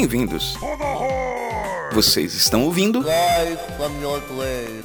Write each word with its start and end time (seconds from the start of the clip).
bem-vindos. 0.00 0.56
Vocês 1.92 2.32
estão 2.32 2.62
ouvindo 2.62 3.02
place. 3.02 4.82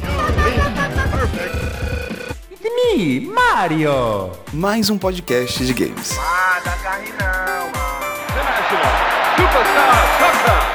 Me, 2.61 3.21
Mario! 3.21 4.31
mais 4.51 4.89
um 4.89 4.97
podcast 4.97 5.65
de 5.65 5.73
games. 5.73 6.17
Ah, 6.19 6.59
dá 6.65 6.71
carne 6.71 7.07
não, 7.11 7.71
mano. 7.71 7.95
Superstar 9.37 10.17
Shotgun 10.19 10.74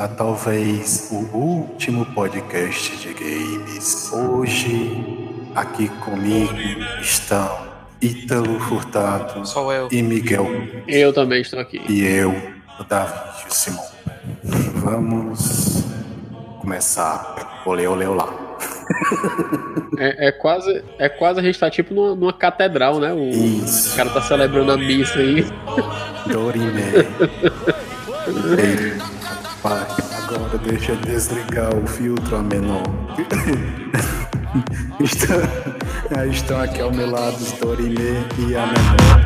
a 0.00 0.08
talvez 0.08 1.10
o 1.12 1.36
último 1.36 2.06
podcast 2.14 2.96
de 2.96 3.12
games. 3.12 4.10
Hoje, 4.10 4.96
aqui 5.54 5.88
comigo 5.88 6.54
estão 7.02 7.68
Ítalo 8.00 8.58
Furtado 8.60 9.46
Sou 9.46 9.70
eu. 9.70 9.88
e 9.92 10.02
Miguel. 10.02 10.46
Eu 10.88 11.12
também 11.12 11.42
estou 11.42 11.60
aqui. 11.60 11.82
E 11.86 12.02
eu, 12.02 12.30
o 12.78 12.84
Davi 12.84 13.44
Simão. 13.50 13.84
Vamos 14.76 15.84
começar. 16.62 17.60
Olê, 17.66 17.86
olê, 17.86 18.06
olá. 18.06 18.32
É, 19.98 20.28
é 20.28 20.32
quase, 20.32 20.82
é 20.98 21.10
quase 21.10 21.40
a 21.40 21.42
gente 21.42 21.58
tá 21.58 21.68
tipo 21.68 21.92
numa, 21.92 22.14
numa 22.14 22.32
catedral, 22.32 22.98
né? 23.00 23.12
O, 23.12 23.28
Isso. 23.28 23.92
o 23.92 23.96
cara 23.96 24.08
tá 24.08 24.22
celebrando 24.22 24.72
a 24.72 24.78
missa 24.78 25.18
aí. 25.18 25.44
Dorime. 26.26 26.80
Pai, 29.62 29.86
agora 30.16 30.56
deixa 30.56 30.96
desligar 30.96 31.74
o 31.76 31.86
filtro 31.86 32.36
a 32.36 32.42
estão, 35.00 35.36
aí 36.16 36.30
estão 36.30 36.60
aqui 36.62 36.80
ao 36.80 36.90
meu 36.90 37.10
lado 37.10 37.36
os 37.36 37.52
Dorime 37.52 38.24
e 38.38 38.56
a 38.56 38.66
menor. 38.66 39.20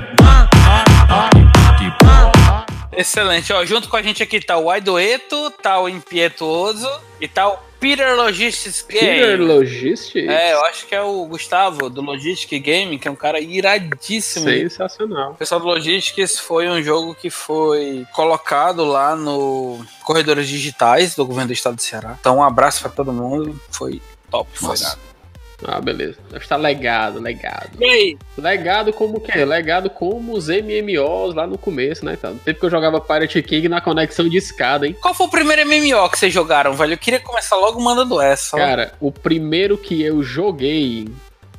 Excelente. 2.97 3.53
Ó, 3.53 3.65
junto 3.65 3.89
com 3.89 3.97
a 3.97 4.03
gente 4.03 4.23
aqui 4.23 4.41
tá 4.41 4.57
o 4.57 4.71
Aidoeto, 4.71 5.51
tá 5.63 5.81
o 5.81 5.89
Impietuoso 5.89 6.89
e 7.21 7.29
tá 7.29 7.49
o 7.49 7.59
Peter 7.85 8.17
Logistics 8.17 8.81
Peter 8.81 9.37
Game. 9.37 9.45
Logistics? 9.45 10.27
É, 10.27 10.55
eu 10.55 10.65
acho 10.65 10.87
que 10.87 10.95
é 10.95 11.03
o 11.03 11.27
Gustavo 11.27 11.91
do 11.91 12.01
Logistics 12.01 12.63
Game, 12.63 12.99
que 12.99 13.07
é 13.07 13.11
um 13.11 13.17
cara 13.17 13.39
iradíssimo. 13.39 14.49
Sensacional. 14.49 15.33
O 15.33 15.35
pessoal 15.35 15.61
do 15.61 15.67
Logistics 15.67 16.39
foi 16.39 16.69
um 16.69 16.83
jogo 16.83 17.15
que 17.15 17.29
foi 17.29 18.07
colocado 18.15 18.85
lá 18.85 19.15
no 19.15 19.85
Corredores 20.03 20.49
Digitais 20.49 21.15
do 21.15 21.27
governo 21.27 21.49
do 21.49 21.53
estado 21.53 21.77
do 21.77 21.83
Ceará. 21.83 22.17
Então, 22.19 22.39
um 22.39 22.43
abraço 22.43 22.81
pra 22.81 22.91
todo 22.91 23.13
mundo. 23.13 23.61
Foi 23.71 24.01
top, 24.31 24.49
foi 24.55 24.69
Nossa. 24.69 24.85
nada. 24.85 25.14
Ah, 25.63 25.81
beleza. 25.81 26.19
Deve 26.31 26.45
estar 26.45 26.57
legado, 26.57 27.21
legado. 27.21 27.71
E 27.81 27.85
aí? 27.85 28.19
Legado 28.37 28.93
como 28.93 29.19
o 29.19 29.21
quê? 29.21 29.45
Legado 29.45 29.89
como 29.89 30.33
os 30.33 30.49
MMOs 30.49 31.35
lá 31.35 31.47
no 31.47 31.57
começo, 31.57 32.05
né? 32.05 32.15
Então, 32.15 32.35
no 32.35 32.39
tempo 32.39 32.61
que 32.61 32.67
eu 32.67 32.71
jogava 32.71 33.01
Pirate 33.01 33.43
King 33.43 33.69
na 33.69 33.81
conexão 33.81 34.29
de 34.29 34.37
escada, 34.37 34.87
hein? 34.87 34.97
Qual 35.01 35.15
foi 35.15 35.27
o 35.27 35.31
primeiro 35.31 35.67
MMO 35.67 36.09
que 36.11 36.19
vocês 36.19 36.33
jogaram, 36.33 36.75
velho? 36.75 36.95
Eu 36.95 36.99
queria 36.99 37.21
começar 37.21 37.57
logo 37.57 37.81
mandando 37.81 38.21
essa. 38.21 38.57
Cara, 38.57 38.93
o 39.01 39.13
primeiro 39.13 39.79
que 39.79 40.03
eu 40.03 40.23
joguei 40.23 41.09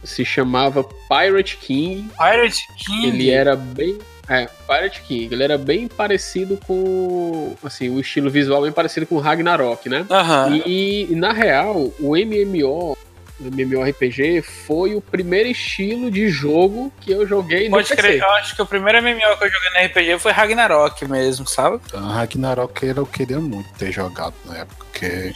se 0.04 0.24
chamava 0.24 0.84
Pirate 0.84 1.58
King. 1.58 2.10
Pirate 2.18 2.68
King. 2.78 3.08
Ele 3.08 3.30
era 3.30 3.56
bem. 3.56 3.98
É, 4.28 4.48
Pirate 4.68 5.02
King. 5.02 5.34
Ele 5.34 5.44
era 5.44 5.58
bem 5.58 5.88
parecido 5.88 6.58
com. 6.66 7.56
Assim, 7.64 7.90
o 7.90 8.00
estilo 8.00 8.30
visual 8.30 8.62
bem 8.62 8.72
parecido 8.72 9.06
com 9.06 9.18
Ragnarok, 9.20 9.88
né? 9.90 10.06
Aham. 10.10 10.62
E, 10.66 11.08
e, 11.12 11.16
na 11.16 11.32
real, 11.32 11.92
o 12.00 12.16
MMO, 12.16 12.98
o 13.40 13.46
MMORPG, 13.48 14.42
foi 14.42 14.96
o 14.96 15.02
primeiro 15.02 15.50
estilo 15.50 16.10
de 16.10 16.30
jogo 16.30 16.92
que 17.02 17.12
eu 17.12 17.28
joguei 17.28 17.66
no 17.70 17.76
Pode 17.76 17.90
PC. 17.90 18.02
crer, 18.02 18.22
eu 18.22 18.30
acho 18.32 18.56
que 18.56 18.62
o 18.62 18.66
primeiro 18.66 19.02
MMO 19.02 19.38
que 19.38 19.44
eu 19.46 19.52
joguei 19.52 19.70
no 19.82 19.86
RPG 19.88 20.20
foi 20.20 20.32
Ragnarok 20.32 21.06
mesmo, 21.06 21.48
sabe? 21.48 21.80
Então, 21.86 22.08
Ragnarok 22.08 22.86
eu 22.86 23.06
queria 23.06 23.40
muito 23.40 23.70
ter 23.74 23.92
jogado 23.92 24.34
na 24.46 24.58
época, 24.60 24.86
porque 24.86 25.34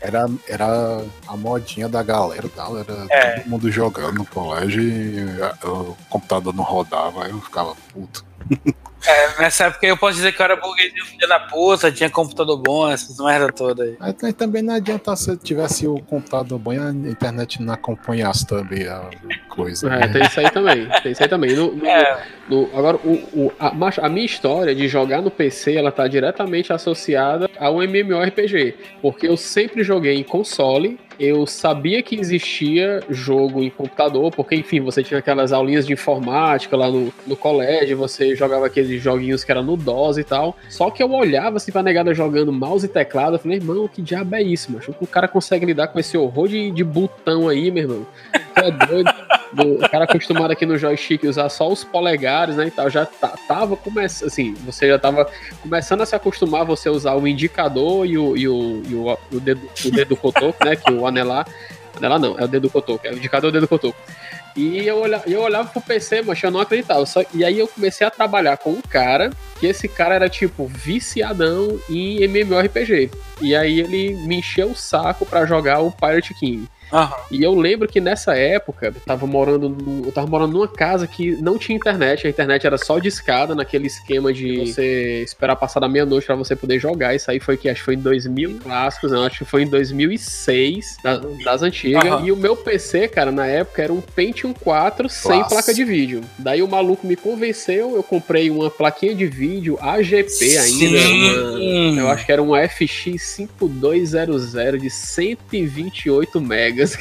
era, 0.00 0.26
era 0.46 1.02
a 1.26 1.36
modinha 1.36 1.88
da 1.88 2.02
galera 2.02 2.48
tal, 2.54 2.78
era 2.78 3.06
É. 3.10 3.40
todo 3.40 3.48
mundo 3.48 3.70
jogando 3.70 4.14
no 4.18 4.26
colégio 4.26 4.82
e 4.82 5.24
o 5.66 5.96
computador 6.10 6.54
não 6.54 6.64
rodava, 6.64 7.24
aí 7.24 7.30
eu 7.30 7.40
ficava 7.40 7.74
puto. 7.92 8.24
É, 9.06 9.40
nessa 9.40 9.64
época 9.66 9.86
eu 9.86 9.96
posso 9.96 10.16
dizer 10.16 10.32
que 10.32 10.40
eu 10.40 10.44
era 10.44 10.56
burguesinho 10.56 11.04
filho 11.06 11.28
da 11.28 11.38
puta, 11.40 11.90
tinha 11.92 12.10
computador 12.10 12.58
bom, 12.58 12.90
essas 12.90 13.16
merda 13.18 13.52
toda 13.52 13.84
aí. 13.84 13.96
Mas 14.00 14.34
também 14.34 14.62
não 14.62 14.74
adianta 14.74 15.14
se 15.16 15.36
tivesse 15.36 15.86
o 15.86 16.00
computador 16.02 16.58
bom 16.58 16.72
e 16.72 16.78
a 16.78 16.90
internet 16.90 17.62
não 17.62 17.72
acompanhasse 17.74 18.46
também 18.46 18.86
a 18.88 19.08
coisa. 19.48 19.92
É, 19.94 20.08
tem 20.08 20.22
isso 20.22 20.40
aí 20.40 20.50
também. 20.50 20.88
Tem 21.02 21.12
isso 21.12 21.22
aí 21.22 21.28
também. 21.28 21.54
No- 21.54 21.72
no- 21.74 21.86
É, 21.86 22.22
no- 22.48 22.70
agora, 22.76 22.96
o, 22.98 23.12
o- 23.46 23.52
a, 23.58 23.72
a 24.02 24.08
minha 24.08 24.26
história 24.26 24.74
de 24.74 24.88
jogar 24.88 25.22
no 25.22 25.30
PC, 25.30 25.74
ela 25.76 25.92
tá 25.92 26.06
diretamente 26.08 26.72
associada 26.72 27.48
ao 27.58 27.82
MMORPG. 27.82 28.74
Porque 29.00 29.26
eu 29.28 29.36
sempre 29.36 29.82
joguei 29.84 30.14
em 30.18 30.24
console, 30.24 30.98
eu 31.18 31.46
sabia 31.46 32.02
que 32.02 32.14
existia 32.18 33.00
jogo 33.08 33.62
em 33.62 33.70
computador, 33.70 34.30
porque, 34.30 34.54
enfim, 34.54 34.80
você 34.80 35.02
tinha 35.02 35.18
aquelas 35.18 35.52
aulinhas 35.52 35.86
de 35.86 35.92
informática 35.92 36.76
lá 36.76 36.88
no, 36.90 37.12
no 37.26 37.36
colégio, 37.36 37.96
você 37.96 38.36
jogava 38.36 38.66
aqueles 38.66 39.02
joguinhos 39.02 39.42
que 39.44 39.50
era 39.50 39.62
no 39.62 39.76
DOS 39.76 40.18
e 40.18 40.24
tal. 40.24 40.56
Só 40.68 40.90
que 40.90 41.02
eu 41.02 41.10
olhava 41.10 41.56
assim 41.56 41.72
pra 41.72 41.82
negada 41.82 42.14
jogando 42.14 42.52
mouse 42.52 42.86
e 42.86 42.88
teclado, 42.88 43.36
eu 43.36 43.40
falei, 43.40 43.58
irmão, 43.58 43.88
que 43.88 44.00
diabo 44.02 44.34
é 44.34 44.42
isso, 44.42 44.70
mano? 44.72 44.84
O 45.00 45.06
cara 45.06 45.26
consegue 45.26 45.66
lidar 45.66 45.88
com 45.88 45.98
esse 45.98 46.16
horror 46.16 46.48
de, 46.48 46.70
de 46.70 46.84
botão 46.84 47.48
aí, 47.48 47.70
meu 47.70 47.82
irmão. 47.84 48.06
Tu 48.54 48.60
é 48.60 48.70
doido. 48.70 49.10
Do- 49.52 49.76
o 49.82 49.88
cara 49.88 50.04
acostumado 50.04 50.50
aqui 50.50 50.66
no 50.66 50.76
joystick 50.76 51.24
usar 51.24 51.48
só 51.48 51.68
os 51.72 51.82
polegares, 51.82 52.56
né, 52.56 52.66
e 52.66 52.70
tal, 52.70 52.90
já 52.90 53.06
tá- 53.06 53.34
tava 53.48 53.76
começando, 53.78 54.28
assim, 54.28 54.52
você 54.64 54.88
já 54.88 54.98
tava 54.98 55.26
começando 55.62 56.02
a 56.02 56.06
se 56.06 56.14
acostumar 56.14 56.60
a 56.60 56.64
você 56.64 56.90
usar 56.90 57.14
o 57.14 57.26
indicador 57.26 58.04
e 58.06 58.18
o, 58.18 58.36
e 58.36 58.46
o, 58.46 58.82
e 58.86 58.94
o, 58.94 59.18
o 59.32 59.40
dedo, 59.40 59.62
o 59.86 59.90
dedo 59.90 60.16
cotoco, 60.16 60.62
né, 60.66 60.76
que 60.76 60.92
o 60.92 61.06
anelar, 61.08 61.46
anelar 61.96 62.18
não, 62.18 62.38
é 62.38 62.44
o 62.44 62.48
dedo 62.48 62.70
cotoco, 62.70 63.06
é 63.06 63.10
o 63.10 63.16
indicador 63.16 63.48
e 63.48 63.50
o 63.50 63.52
dedo 63.52 63.68
cotoco. 63.68 63.98
E 64.56 64.84
eu 64.84 64.98
olhava, 64.98 65.22
eu 65.28 65.40
olhava 65.40 65.68
pro 65.68 65.80
PC, 65.80 66.22
mas 66.22 66.42
eu 66.42 66.50
não 66.50 66.58
acreditava. 66.58 67.06
Só, 67.06 67.22
e 67.32 67.44
aí 67.44 67.58
eu 67.58 67.68
comecei 67.68 68.04
a 68.04 68.10
trabalhar 68.10 68.56
com 68.56 68.70
um 68.70 68.82
cara, 68.82 69.30
que 69.60 69.66
esse 69.66 69.86
cara 69.86 70.16
era 70.16 70.28
tipo 70.28 70.66
viciadão 70.66 71.78
em 71.88 72.24
MMORPG. 72.24 73.08
E 73.40 73.54
aí 73.54 73.78
ele 73.78 74.14
me 74.26 74.38
encheu 74.38 74.70
o 74.70 74.76
saco 74.76 75.24
pra 75.24 75.46
jogar 75.46 75.78
o 75.78 75.92
Pirate 75.92 76.34
King. 76.34 76.68
Aham. 76.92 77.14
E 77.30 77.42
eu 77.42 77.54
lembro 77.54 77.88
que 77.88 78.00
nessa 78.00 78.34
época, 78.36 78.86
eu 78.86 79.00
tava 79.06 79.26
morando, 79.26 79.68
no- 79.68 80.06
eu 80.06 80.12
tava 80.12 80.26
morando 80.26 80.52
numa 80.52 80.68
casa 80.68 81.06
que 81.06 81.32
não 81.42 81.58
tinha 81.58 81.76
internet, 81.76 82.26
a 82.26 82.30
internet 82.30 82.66
era 82.66 82.78
só 82.78 82.98
de 82.98 83.08
escada, 83.08 83.54
naquele 83.54 83.86
esquema 83.86 84.32
de 84.32 84.56
você 84.58 85.22
esperar 85.22 85.56
passar 85.56 85.80
da 85.80 85.88
meia-noite 85.88 86.26
pra 86.26 86.34
você 86.34 86.54
poder 86.56 86.78
jogar. 86.78 87.14
Isso 87.14 87.30
aí 87.30 87.40
foi 87.40 87.56
que 87.56 87.68
acho 87.68 87.80
que 87.80 87.84
foi 87.84 87.94
em 87.94 88.00
2000 88.00 88.58
clássicos, 88.62 89.12
não, 89.12 89.24
acho 89.24 89.38
que 89.38 89.44
foi 89.44 89.62
em 89.62 89.68
2006, 89.68 90.96
da- 91.02 91.20
das 91.44 91.62
antigas. 91.62 92.04
Aham. 92.04 92.26
E 92.26 92.32
o 92.32 92.36
meu 92.36 92.56
PC, 92.56 93.08
cara, 93.08 93.30
na 93.30 93.46
época 93.46 93.82
era 93.82 93.92
um 93.92 94.00
Pentium 94.00 94.52
4 94.52 95.08
sem 95.08 95.42
placa 95.44 95.72
de 95.74 95.84
vídeo. 95.84 96.22
Daí 96.38 96.62
o 96.62 96.68
maluco 96.68 97.06
me 97.06 97.16
convenceu, 97.16 97.94
eu 97.96 98.02
comprei 98.02 98.50
uma 98.50 98.70
plaquinha 98.70 99.14
de 99.14 99.26
vídeo 99.26 99.78
AGP 99.80 100.58
ainda, 100.58 100.98
Sim. 101.00 101.90
uma, 101.92 102.00
eu 102.00 102.08
acho 102.08 102.24
que 102.26 102.32
era 102.32 102.42
um 102.42 102.54
FX 102.56 103.22
5200 103.22 104.52
de 104.80 104.90
128 104.90 106.40
niggas. 106.78 106.96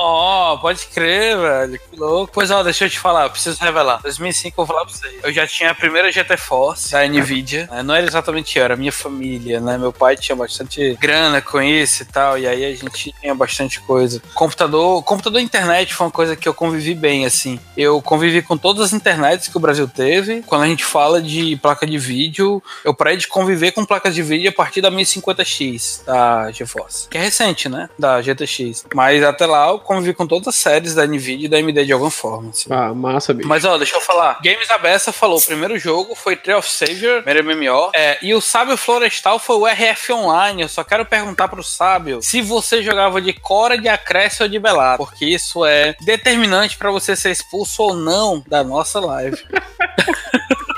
Não, 0.00 0.58
pode 0.58 0.86
crer, 0.86 1.36
velho. 1.36 1.78
Que 1.78 1.96
louco. 1.96 2.32
Pois 2.32 2.50
ó, 2.50 2.62
deixa 2.62 2.86
eu 2.86 2.90
te 2.90 2.98
falar, 2.98 3.24
eu 3.24 3.30
preciso 3.30 3.62
revelar. 3.62 4.00
2005 4.02 4.60
eu 4.60 4.64
vou 4.64 4.74
falar 4.74 4.86
pra 4.86 4.94
você. 4.94 5.20
Eu 5.22 5.32
já 5.32 5.46
tinha 5.46 5.70
a 5.70 5.74
primeira 5.74 6.10
GT 6.10 6.36
Force 6.38 6.90
da 6.92 7.06
Nvidia. 7.06 7.68
né? 7.70 7.82
Não 7.82 7.94
era 7.94 8.06
exatamente 8.06 8.58
eu, 8.58 8.64
era 8.64 8.76
minha 8.76 8.92
família, 8.92 9.60
né? 9.60 9.76
Meu 9.76 9.92
pai 9.92 10.16
tinha 10.16 10.34
bastante 10.34 10.96
grana 11.00 11.42
com 11.42 11.60
isso 11.60 12.02
e 12.02 12.06
tal. 12.06 12.38
E 12.38 12.46
aí 12.46 12.64
a 12.64 12.74
gente 12.74 13.12
tinha 13.20 13.34
bastante 13.34 13.78
coisa. 13.80 14.22
Computador, 14.34 15.02
computador 15.02 15.40
e 15.40 15.44
internet 15.44 15.92
foi 15.92 16.06
uma 16.06 16.12
coisa 16.12 16.34
que 16.34 16.48
eu 16.48 16.54
convivi 16.54 16.94
bem, 16.94 17.26
assim. 17.26 17.60
Eu 17.76 18.00
convivi 18.00 18.40
com 18.40 18.56
todas 18.56 18.86
as 18.86 18.92
internets 18.94 19.48
que 19.48 19.56
o 19.56 19.60
Brasil 19.60 19.86
teve. 19.86 20.42
Quando 20.42 20.62
a 20.62 20.66
gente 20.66 20.84
fala 20.84 21.20
de 21.20 21.56
placa 21.56 21.86
de 21.86 21.98
vídeo, 21.98 22.62
eu 22.84 22.94
parei 22.94 23.18
de 23.18 23.28
conviver 23.28 23.72
com 23.72 23.84
placas 23.84 24.14
de 24.14 24.22
vídeo 24.22 24.48
a 24.48 24.52
partir 24.52 24.80
da 24.80 24.90
1050X 24.90 26.04
da 26.06 26.50
GeForce. 26.50 27.08
Que 27.08 27.18
é 27.18 27.20
recente, 27.20 27.68
né? 27.68 27.88
Da 27.98 28.22
GTX. 28.22 28.86
Mas 28.94 29.22
até 29.22 29.44
lá 29.46 29.68
eu 29.68 29.78
convivi 29.90 30.14
com 30.14 30.24
todas 30.24 30.46
as 30.46 30.54
séries 30.54 30.94
da 30.94 31.04
Nvidia 31.04 31.46
e 31.46 31.48
da 31.48 31.56
AMD 31.56 31.84
de 31.84 31.92
alguma 31.92 32.12
forma. 32.12 32.50
assim. 32.50 32.72
Ah, 32.72 32.94
massa, 32.94 33.34
bicho. 33.34 33.48
Mas 33.48 33.64
ó, 33.64 33.76
deixa 33.76 33.96
eu 33.96 34.00
falar. 34.00 34.38
Games 34.40 34.70
Abessa 34.70 35.12
falou: 35.12 35.36
o 35.36 35.44
primeiro 35.44 35.76
jogo 35.80 36.14
foi 36.14 36.36
Tree 36.36 36.54
of 36.54 36.70
Savior, 36.70 37.24
primeiro 37.24 37.44
MMO. 37.44 37.90
É, 37.92 38.16
e 38.22 38.32
o 38.32 38.40
Sábio 38.40 38.76
Florestal 38.76 39.40
foi 39.40 39.56
o 39.56 39.66
RF 39.66 40.12
Online. 40.12 40.62
Eu 40.62 40.68
só 40.68 40.84
quero 40.84 41.04
perguntar 41.04 41.48
pro 41.48 41.64
Sábio 41.64 42.22
se 42.22 42.40
você 42.40 42.84
jogava 42.84 43.20
de 43.20 43.32
Cora, 43.32 43.76
de 43.76 43.88
Acresce 43.88 44.44
ou 44.44 44.48
de 44.48 44.60
Belar. 44.60 44.96
Porque 44.96 45.24
isso 45.24 45.66
é 45.66 45.96
determinante 46.00 46.76
pra 46.76 46.92
você 46.92 47.16
ser 47.16 47.32
expulso 47.32 47.82
ou 47.82 47.94
não 47.94 48.44
da 48.46 48.62
nossa 48.62 49.00
live. 49.00 49.38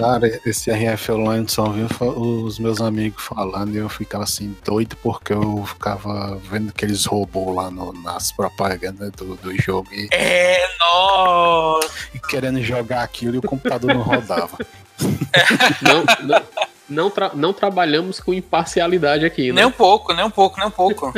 Cara, 0.00 0.40
esse 0.46 0.70
RF 0.70 1.12
Online 1.12 1.46
só 1.48 1.68
viu 1.68 1.86
os 2.16 2.58
meus 2.58 2.80
amigos 2.80 3.22
falando 3.22 3.74
e 3.74 3.78
eu 3.78 3.88
ficava 3.88 4.24
assim 4.24 4.56
doido 4.64 4.96
porque 5.02 5.32
eu 5.32 5.64
ficava 5.66 6.36
vendo 6.50 6.70
aqueles 6.70 7.04
robôs 7.04 7.54
lá 7.54 7.70
no- 7.70 7.92
nas 7.92 8.32
propagandas 8.32 9.10
do, 9.12 9.36
do 9.36 9.60
jogo 9.60 9.88
e, 9.92 10.08
É, 10.12 10.58
nossa. 10.80 11.88
e 12.14 12.18
querendo 12.18 12.62
jogar 12.62 13.02
aquilo 13.02 13.34
e 13.34 13.38
o 13.38 13.42
computador 13.42 13.92
não 13.94 14.02
rodava. 14.02 14.56
Não, 15.80 16.04
não, 16.26 16.42
não, 16.88 17.10
tra- 17.10 17.30
não 17.34 17.52
trabalhamos 17.54 18.20
com 18.20 18.34
imparcialidade 18.34 19.24
aqui, 19.24 19.48
né? 19.48 19.62
Nem 19.62 19.64
um 19.64 19.70
pouco, 19.72 20.12
nem 20.12 20.22
um 20.24 20.30
pouco, 20.30 20.58
nem 20.58 20.66
um 20.66 20.70
pouco. 20.70 21.12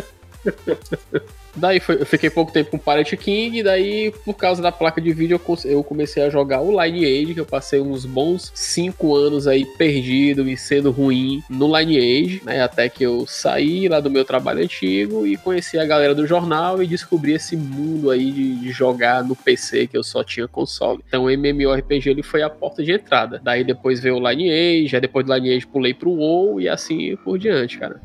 Daí 1.55 1.81
foi- 1.81 2.01
eu 2.01 2.07
fiquei 2.07 2.31
pouco 2.31 2.51
tempo 2.53 2.71
com 2.71 2.79
Pirate 2.79 3.17
King, 3.17 3.59
e 3.59 3.63
daí, 3.63 4.13
por 4.25 4.35
causa 4.35 4.63
da 4.63 4.73
placa 4.73 5.01
de 5.01 5.13
vídeo, 5.13 5.41
eu, 5.49 5.59
eu 5.71 5.85
comecei 5.85 6.23
a 6.23 6.31
jogar 6.31 6.61
o 6.63 6.71
Lineage, 6.83 7.35
que 7.35 7.41
eu 7.41 7.47
passei 7.47 7.81
uns 7.81 8.07
bons 8.07 8.51
5 8.55 9.15
anos 9.15 9.47
aí 9.47 9.65
perdido 9.77 10.49
e 10.49 10.57
sendo 10.57 10.91
ruim 10.91 11.43
no 11.51 11.67
Lineage, 11.79 12.43
né? 12.45 12.63
Até 12.63 12.89
que 12.89 13.05
eu 13.05 13.27
saí 13.27 13.89
lá 13.89 14.01
do 14.01 14.11
meu 14.11 14.25
trabalho 14.25 14.63
antigo 14.63 15.27
e 15.27 15.37
conheci 15.37 15.79
a 15.79 15.85
galera 15.85 16.15
do 16.15 16.27
jornal 16.27 16.83
e 16.83 16.87
descobri 16.87 17.33
esse 17.33 17.57
mundo 17.57 18.11
aí 18.11 18.31
de, 18.31 18.55
de 18.57 18.71
jogar 18.71 19.23
no 19.23 19.37
PC, 19.37 19.87
que 19.87 19.97
eu 19.97 20.03
só 20.03 20.25
tinha 20.25 20.49
console. 20.49 21.01
Então 21.07 21.25
o 21.25 21.31
MMORPG 21.31 22.09
ele 22.11 22.23
foi 22.23 22.43
a 22.43 22.51
porta 22.51 22.83
de 22.83 22.93
entrada. 22.93 23.41
Daí 23.43 23.63
depois 23.65 24.01
veio 24.01 24.17
o 24.17 24.29
Lineage, 24.31 24.95
aí 24.95 25.01
depois 25.01 25.27
do 25.27 25.35
Lineage 25.35 25.67
pulei 25.67 25.93
pro 25.95 26.11
WoW 26.11 26.61
e 26.61 26.69
assim 26.69 27.17
por 27.17 27.39
diante, 27.39 27.79
cara. 27.79 28.01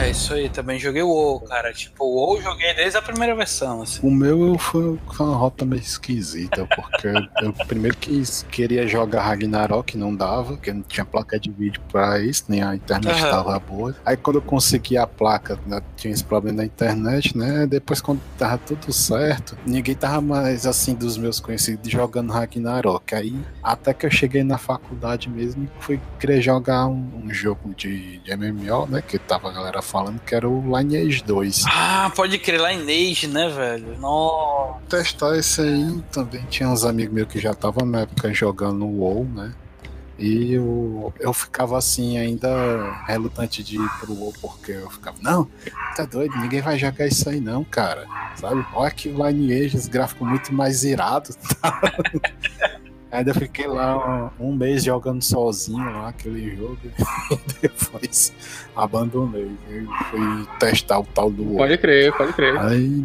É 0.00 0.08
isso 0.08 0.32
aí, 0.32 0.48
também 0.48 0.78
joguei 0.78 1.02
o 1.02 1.08
WoW, 1.08 1.40
cara. 1.40 1.74
Tipo, 1.74 2.04
o 2.04 2.14
WoW 2.14 2.40
joguei 2.40 2.72
desde 2.72 2.96
a 2.96 3.02
primeira 3.02 3.34
versão, 3.34 3.82
assim. 3.82 4.00
O 4.02 4.10
meu 4.10 4.56
foi, 4.56 4.98
uma 5.18 5.36
rota 5.36 5.66
meio 5.66 5.82
esquisita, 5.82 6.66
porque 6.74 7.08
eu 7.42 7.52
primeiro 7.66 7.94
quis, 7.98 8.46
queria 8.50 8.86
jogar 8.86 9.22
Ragnarok, 9.22 9.98
não 9.98 10.16
dava, 10.16 10.54
porque 10.54 10.72
não 10.72 10.82
tinha 10.82 11.04
placa 11.04 11.38
de 11.38 11.50
vídeo 11.50 11.82
pra 11.92 12.18
isso, 12.18 12.44
nem 12.48 12.62
a 12.62 12.74
internet 12.74 13.14
estava 13.14 13.58
boa. 13.58 13.94
Aí 14.04 14.16
quando 14.16 14.36
eu 14.36 14.42
consegui 14.42 14.96
a 14.96 15.06
placa, 15.06 15.58
né, 15.66 15.82
tinha 15.96 16.14
esse 16.14 16.24
problema 16.24 16.58
na 16.58 16.64
internet, 16.64 17.36
né? 17.36 17.66
Depois 17.66 18.00
quando 18.00 18.22
tava 18.38 18.56
tudo 18.56 18.90
certo, 18.94 19.56
ninguém 19.66 19.94
tava 19.94 20.22
mais 20.22 20.66
assim 20.66 20.94
dos 20.94 21.18
meus 21.18 21.40
conhecidos 21.40 21.90
jogando 21.90 22.32
Ragnarok. 22.32 23.14
Aí 23.14 23.38
até 23.62 23.92
que 23.92 24.06
eu 24.06 24.10
cheguei 24.10 24.42
na 24.42 24.56
faculdade 24.56 25.28
mesmo 25.28 25.64
e 25.64 25.82
fui 25.82 26.00
querer 26.18 26.40
jogar 26.40 26.86
um, 26.86 27.22
um 27.22 27.32
jogo 27.32 27.74
de, 27.74 28.18
de 28.18 28.34
MMO, 28.34 28.86
né? 28.86 29.02
Que 29.06 29.18
tava 29.18 29.50
a 29.50 29.52
galera 29.52 29.82
falando 29.90 30.20
que 30.20 30.34
era 30.34 30.48
o 30.48 30.62
Lineage 30.78 31.22
2. 31.24 31.64
Ah, 31.66 32.12
pode 32.14 32.38
crer, 32.38 32.60
Lineage, 32.60 33.26
né, 33.26 33.48
velho? 33.48 33.98
Nossa. 33.98 34.80
testar 34.88 35.36
esse 35.36 35.60
aí 35.60 36.00
também 36.12 36.44
tinha 36.48 36.68
uns 36.68 36.84
amigos 36.84 37.12
meus 37.12 37.28
que 37.28 37.40
já 37.40 37.50
estavam 37.50 37.84
na 37.84 38.00
época 38.02 38.32
jogando 38.32 38.78
no 38.78 38.86
WoW, 38.86 39.24
né? 39.24 39.52
E 40.18 40.52
eu, 40.52 41.12
eu 41.18 41.32
ficava 41.32 41.78
assim, 41.78 42.18
ainda 42.18 42.92
relutante 43.06 43.62
de 43.64 43.76
ir 43.76 43.88
pro 43.98 44.12
WoW, 44.12 44.34
porque 44.40 44.72
eu 44.72 44.90
ficava, 44.90 45.16
não, 45.22 45.48
tá 45.96 46.04
doido, 46.04 46.36
ninguém 46.36 46.60
vai 46.60 46.78
jogar 46.78 47.06
isso 47.06 47.28
aí 47.28 47.40
não, 47.40 47.64
cara. 47.64 48.06
Sabe? 48.36 48.64
Olha 48.74 48.90
que 48.90 49.08
o 49.08 49.26
Lineage, 49.26 49.76
os 49.76 49.88
gráficos 49.88 50.28
muito 50.28 50.52
mais 50.54 50.84
irados. 50.84 51.36
Tá? 51.60 52.79
Ainda 53.10 53.34
fiquei 53.34 53.66
lá 53.66 54.30
um, 54.40 54.50
um 54.50 54.52
mês 54.54 54.84
jogando 54.84 55.22
sozinho 55.22 55.84
lá 55.84 56.08
aquele 56.08 56.54
jogo 56.54 56.78
e 57.32 57.60
depois 57.60 58.32
abandonei. 58.74 59.50
Eu 59.68 59.86
fui 60.10 60.48
testar 60.58 61.00
o 61.00 61.04
tal 61.04 61.30
do. 61.30 61.56
Pode 61.56 61.76
crer, 61.78 62.16
pode 62.16 62.32
crer. 62.32 62.56
Aí 62.58 63.04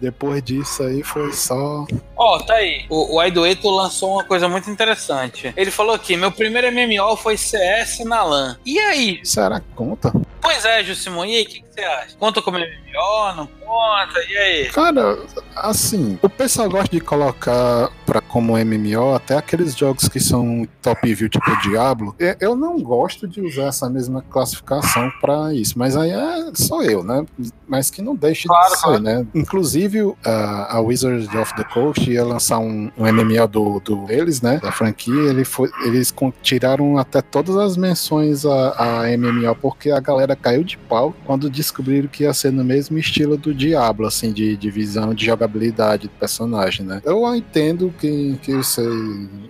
depois 0.00 0.42
disso 0.42 0.82
aí 0.82 1.02
foi 1.02 1.32
só 1.32 1.86
Ó, 2.16 2.38
tá 2.40 2.54
aí. 2.54 2.84
O, 2.88 3.16
o 3.16 3.20
Aidoeto 3.20 3.68
lançou 3.70 4.12
uma 4.12 4.24
coisa 4.24 4.48
muito 4.48 4.70
interessante. 4.70 5.52
Ele 5.56 5.70
falou 5.70 5.94
aqui: 5.94 6.16
meu 6.16 6.30
primeiro 6.32 6.68
MMO 6.70 7.16
foi 7.16 7.36
CS 7.36 8.00
na 8.04 8.22
LAN. 8.22 8.56
E 8.64 8.78
aí? 8.78 9.20
Será 9.24 9.60
que 9.60 9.66
conta? 9.74 10.12
Pois 10.44 10.62
é, 10.66 10.84
Jusimon, 10.84 11.24
e 11.24 11.36
aí, 11.36 11.42
o 11.42 11.46
que, 11.46 11.62
que 11.62 11.74
você 11.74 11.80
acha? 11.80 12.16
Conta 12.18 12.42
como 12.42 12.58
MMO, 12.58 13.34
não 13.34 13.46
conta? 13.64 14.20
E 14.28 14.36
aí? 14.36 14.68
Cara, 14.68 15.18
assim, 15.56 16.18
o 16.22 16.28
pessoal 16.28 16.68
gosta 16.68 16.94
de 16.94 17.00
colocar 17.00 17.90
pra 18.04 18.20
como 18.20 18.52
MMO 18.62 19.14
até 19.14 19.36
aqueles 19.38 19.74
jogos 19.74 20.06
que 20.06 20.20
são 20.20 20.68
top 20.82 21.14
view, 21.14 21.30
tipo 21.30 21.44
Diablo. 21.62 22.14
Eu 22.38 22.54
não 22.54 22.78
gosto 22.78 23.26
de 23.26 23.40
usar 23.40 23.68
essa 23.68 23.88
mesma 23.88 24.20
classificação 24.20 25.10
pra 25.18 25.54
isso, 25.54 25.78
mas 25.78 25.96
aí 25.96 26.10
é 26.10 26.50
só 26.54 26.82
eu, 26.82 27.02
né? 27.02 27.24
Mas 27.66 27.90
que 27.90 28.02
não 28.02 28.14
deixe 28.14 28.46
Claro, 28.46 28.70
de 28.70 28.76
ser, 28.76 28.82
claro. 28.82 29.02
né? 29.02 29.26
Inclusive, 29.34 30.14
a, 30.24 30.76
a 30.76 30.80
Wizards 30.80 31.34
of 31.34 31.54
the 31.56 31.64
Coast 31.64 32.10
ia 32.10 32.22
lançar 32.24 32.58
um, 32.58 32.90
um 32.98 33.10
MMO 33.10 33.48
do, 33.48 33.80
do 33.80 33.96
deles, 34.06 34.42
né? 34.42 34.58
Da 34.62 34.70
franquia. 34.70 35.30
Ele 35.30 35.44
foi, 35.44 35.70
eles 35.86 36.14
tiraram 36.42 36.98
até 36.98 37.22
todas 37.22 37.56
as 37.56 37.76
menções 37.78 38.44
a, 38.44 39.02
a 39.04 39.16
MMO, 39.16 39.54
porque 39.56 39.90
a 39.90 40.00
galera 40.00 40.33
caiu 40.36 40.64
de 40.64 40.76
pau 40.76 41.14
quando 41.24 41.50
descobriram 41.50 42.08
que 42.08 42.24
ia 42.24 42.32
ser 42.34 42.52
no 42.52 42.64
mesmo 42.64 42.98
estilo 42.98 43.36
do 43.36 43.54
Diablo, 43.54 44.06
assim, 44.06 44.32
de, 44.32 44.56
de 44.56 44.70
visão 44.70 45.14
de 45.14 45.26
jogabilidade 45.26 46.08
do 46.08 46.14
personagem, 46.14 46.84
né? 46.84 47.00
Eu 47.04 47.34
entendo 47.34 47.92
que, 47.98 48.38
que, 48.42 48.52
você, 48.54 48.82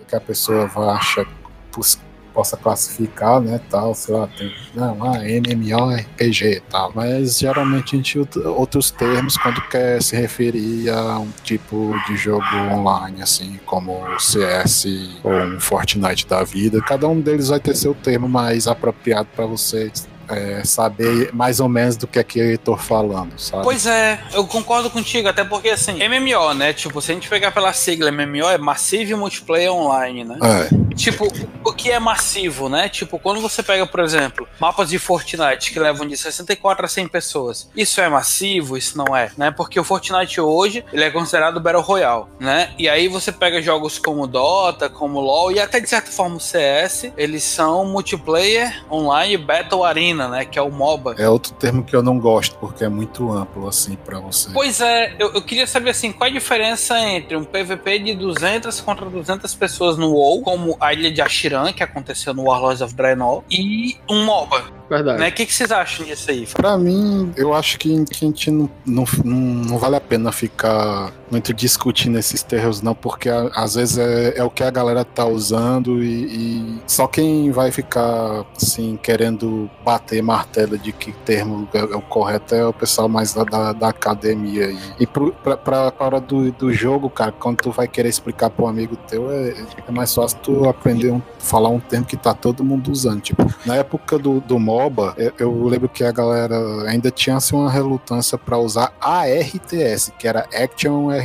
que 0.08 0.14
a 0.16 0.20
pessoa 0.20 0.66
vai 0.66 0.88
achar 0.96 1.26
pos- 1.70 1.98
possa 2.34 2.56
classificar, 2.56 3.40
né, 3.40 3.60
tal, 3.70 3.94
sei 3.94 4.12
lá, 4.14 4.26
tem, 4.26 4.52
não, 4.74 5.04
ah, 5.04 5.22
MMORPG 5.24 6.56
e 6.56 6.60
tal, 6.60 6.92
mas 6.94 7.38
geralmente 7.38 7.94
a 7.94 7.96
gente 7.96 8.18
usa 8.18 8.48
outros 8.50 8.90
termos 8.90 9.36
quando 9.36 9.60
quer 9.68 10.02
se 10.02 10.16
referir 10.16 10.90
a 10.90 11.20
um 11.20 11.30
tipo 11.44 11.94
de 12.08 12.16
jogo 12.16 12.44
online, 12.72 13.22
assim, 13.22 13.58
como 13.64 13.92
o 13.92 14.18
CS 14.18 14.86
ou 15.22 15.32
um 15.32 15.60
Fortnite 15.60 16.26
da 16.26 16.42
vida, 16.42 16.80
cada 16.82 17.06
um 17.06 17.20
deles 17.20 17.48
vai 17.48 17.60
ter 17.60 17.76
seu 17.76 17.94
termo 17.94 18.28
mais 18.28 18.66
apropriado 18.66 19.28
para 19.34 19.46
você 19.46 19.92
é, 20.28 20.62
saber 20.64 21.30
mais 21.32 21.60
ou 21.60 21.68
menos 21.68 21.96
do 21.96 22.06
que 22.06 22.18
é 22.18 22.24
que 22.24 22.38
eu 22.38 22.58
tô 22.58 22.76
falando, 22.76 23.38
sabe? 23.38 23.62
Pois 23.62 23.86
é, 23.86 24.20
eu 24.32 24.46
concordo 24.46 24.90
contigo, 24.90 25.28
até 25.28 25.44
porque 25.44 25.70
assim, 25.70 25.98
MMO, 26.08 26.54
né? 26.54 26.72
Tipo, 26.72 27.00
se 27.00 27.12
a 27.12 27.14
gente 27.14 27.28
pegar 27.28 27.50
pela 27.50 27.72
sigla 27.72 28.10
MMO, 28.10 28.48
é 28.48 28.58
Massive 28.58 29.14
Multiplayer 29.14 29.72
Online, 29.72 30.24
né? 30.24 30.38
É, 30.42 30.94
Tipo, 30.94 31.26
o 31.64 31.72
que 31.72 31.90
é 31.90 31.98
massivo, 31.98 32.68
né? 32.68 32.88
Tipo, 32.88 33.18
quando 33.18 33.40
você 33.40 33.62
pega, 33.62 33.86
por 33.86 34.00
exemplo, 34.00 34.48
mapas 34.60 34.88
de 34.88 34.98
Fortnite 34.98 35.72
que 35.72 35.78
levam 35.78 36.06
de 36.06 36.16
64 36.16 36.86
a 36.86 36.88
100 36.88 37.08
pessoas, 37.08 37.68
isso 37.76 38.00
é 38.00 38.08
massivo? 38.08 38.76
Isso 38.76 38.96
não 38.96 39.14
é, 39.14 39.30
né? 39.36 39.50
Porque 39.50 39.78
o 39.78 39.84
Fortnite 39.84 40.40
hoje, 40.40 40.84
ele 40.92 41.04
é 41.04 41.10
considerado 41.10 41.60
Battle 41.60 41.82
Royale, 41.82 42.24
né? 42.38 42.72
E 42.78 42.88
aí 42.88 43.08
você 43.08 43.32
pega 43.32 43.60
jogos 43.60 43.98
como 43.98 44.26
Dota, 44.26 44.88
como 44.88 45.20
LoL 45.20 45.52
e 45.52 45.60
até 45.60 45.80
de 45.80 45.88
certa 45.88 46.10
forma 46.10 46.36
o 46.36 46.40
CS, 46.40 47.12
eles 47.16 47.42
são 47.42 47.84
multiplayer 47.86 48.84
online 48.90 49.36
Battle 49.36 49.84
Arena, 49.84 50.13
né? 50.14 50.44
Que 50.44 50.58
é 50.58 50.62
o 50.62 50.70
MOBA. 50.70 51.14
é 51.18 51.28
outro 51.28 51.52
termo 51.54 51.82
que 51.82 51.94
eu 51.94 52.02
não 52.02 52.18
gosto, 52.18 52.56
porque 52.56 52.84
é 52.84 52.88
muito 52.88 53.30
amplo, 53.32 53.68
assim, 53.68 53.96
para 53.96 54.18
você. 54.18 54.50
Pois 54.52 54.80
é, 54.80 55.14
eu, 55.18 55.32
eu 55.34 55.42
queria 55.42 55.66
saber 55.66 55.90
assim, 55.90 56.12
qual 56.12 56.28
a 56.28 56.32
diferença 56.32 56.98
entre 56.98 57.36
um 57.36 57.44
PVP 57.44 57.98
de 57.98 58.14
200 58.14 58.80
contra 58.80 59.06
200 59.08 59.54
pessoas 59.54 59.96
no 59.96 60.10
WoW, 60.10 60.42
como 60.42 60.76
a 60.80 60.92
Ilha 60.92 61.10
de 61.10 61.20
Ashiran, 61.20 61.72
que 61.72 61.82
aconteceu 61.82 62.32
no 62.34 62.44
Warlords 62.44 62.80
of 62.80 62.94
Draenor, 62.94 63.42
e 63.50 63.96
um 64.08 64.24
MOBA, 64.24 64.64
Verdade. 64.88 65.18
né? 65.18 65.28
O 65.28 65.32
que, 65.32 65.46
que 65.46 65.52
vocês 65.52 65.70
acham 65.72 66.04
disso 66.06 66.30
aí? 66.30 66.46
Pra 66.46 66.76
mim, 66.78 67.32
eu 67.36 67.54
acho 67.54 67.78
que, 67.78 68.04
que 68.04 68.24
a 68.24 68.28
gente 68.28 68.50
não, 68.50 68.70
não, 68.84 69.04
não 69.24 69.78
vale 69.78 69.96
a 69.96 70.00
pena 70.00 70.30
ficar 70.32 71.12
muito 71.34 71.52
discutindo 71.52 72.16
esses 72.16 72.44
termos, 72.44 72.80
não, 72.80 72.94
porque 72.94 73.28
às 73.28 73.74
vezes 73.74 73.98
é, 73.98 74.38
é 74.38 74.44
o 74.44 74.50
que 74.50 74.62
a 74.62 74.70
galera 74.70 75.04
tá 75.04 75.26
usando 75.26 76.00
e, 76.00 76.26
e 76.26 76.82
só 76.86 77.08
quem 77.08 77.50
vai 77.50 77.72
ficar, 77.72 78.46
assim, 78.56 78.96
querendo 79.02 79.68
bater 79.84 80.22
martelo 80.22 80.78
de 80.78 80.92
que 80.92 81.10
termo 81.24 81.68
é, 81.74 81.78
é 81.80 81.96
o 81.96 82.00
correto 82.00 82.54
é 82.54 82.64
o 82.64 82.72
pessoal 82.72 83.08
mais 83.08 83.34
da, 83.34 83.42
da, 83.42 83.72
da 83.72 83.88
academia. 83.88 84.70
E, 84.70 84.78
e 85.00 85.06
pro, 85.08 85.32
pra, 85.32 85.56
pra, 85.56 85.92
hora 85.98 86.20
do, 86.20 86.52
do 86.52 86.72
jogo, 86.72 87.10
cara, 87.10 87.32
quando 87.32 87.56
tu 87.56 87.72
vai 87.72 87.88
querer 87.88 88.10
explicar 88.10 88.48
pro 88.50 88.68
amigo 88.68 88.94
teu, 89.08 89.28
é, 89.28 89.54
é 89.88 89.90
mais 89.90 90.14
fácil 90.14 90.38
tu 90.40 90.68
aprender 90.68 91.10
um, 91.10 91.20
falar 91.40 91.68
um 91.68 91.80
termo 91.80 92.06
que 92.06 92.16
tá 92.16 92.32
todo 92.32 92.62
mundo 92.62 92.92
usando. 92.92 93.20
Tipo, 93.20 93.44
na 93.66 93.74
época 93.74 94.20
do, 94.20 94.40
do 94.40 94.56
MOBA, 94.56 95.14
eu, 95.18 95.32
eu 95.38 95.64
lembro 95.64 95.88
que 95.88 96.04
a 96.04 96.12
galera 96.12 96.56
ainda 96.88 97.10
tinha 97.10 97.36
assim, 97.36 97.56
uma 97.56 97.70
relutância 97.70 98.38
pra 98.38 98.56
usar 98.56 98.92
a 99.00 99.24
RTS, 99.24 100.12
que 100.16 100.28
era 100.28 100.46
Action 100.54 101.10
RTS, 101.10 101.23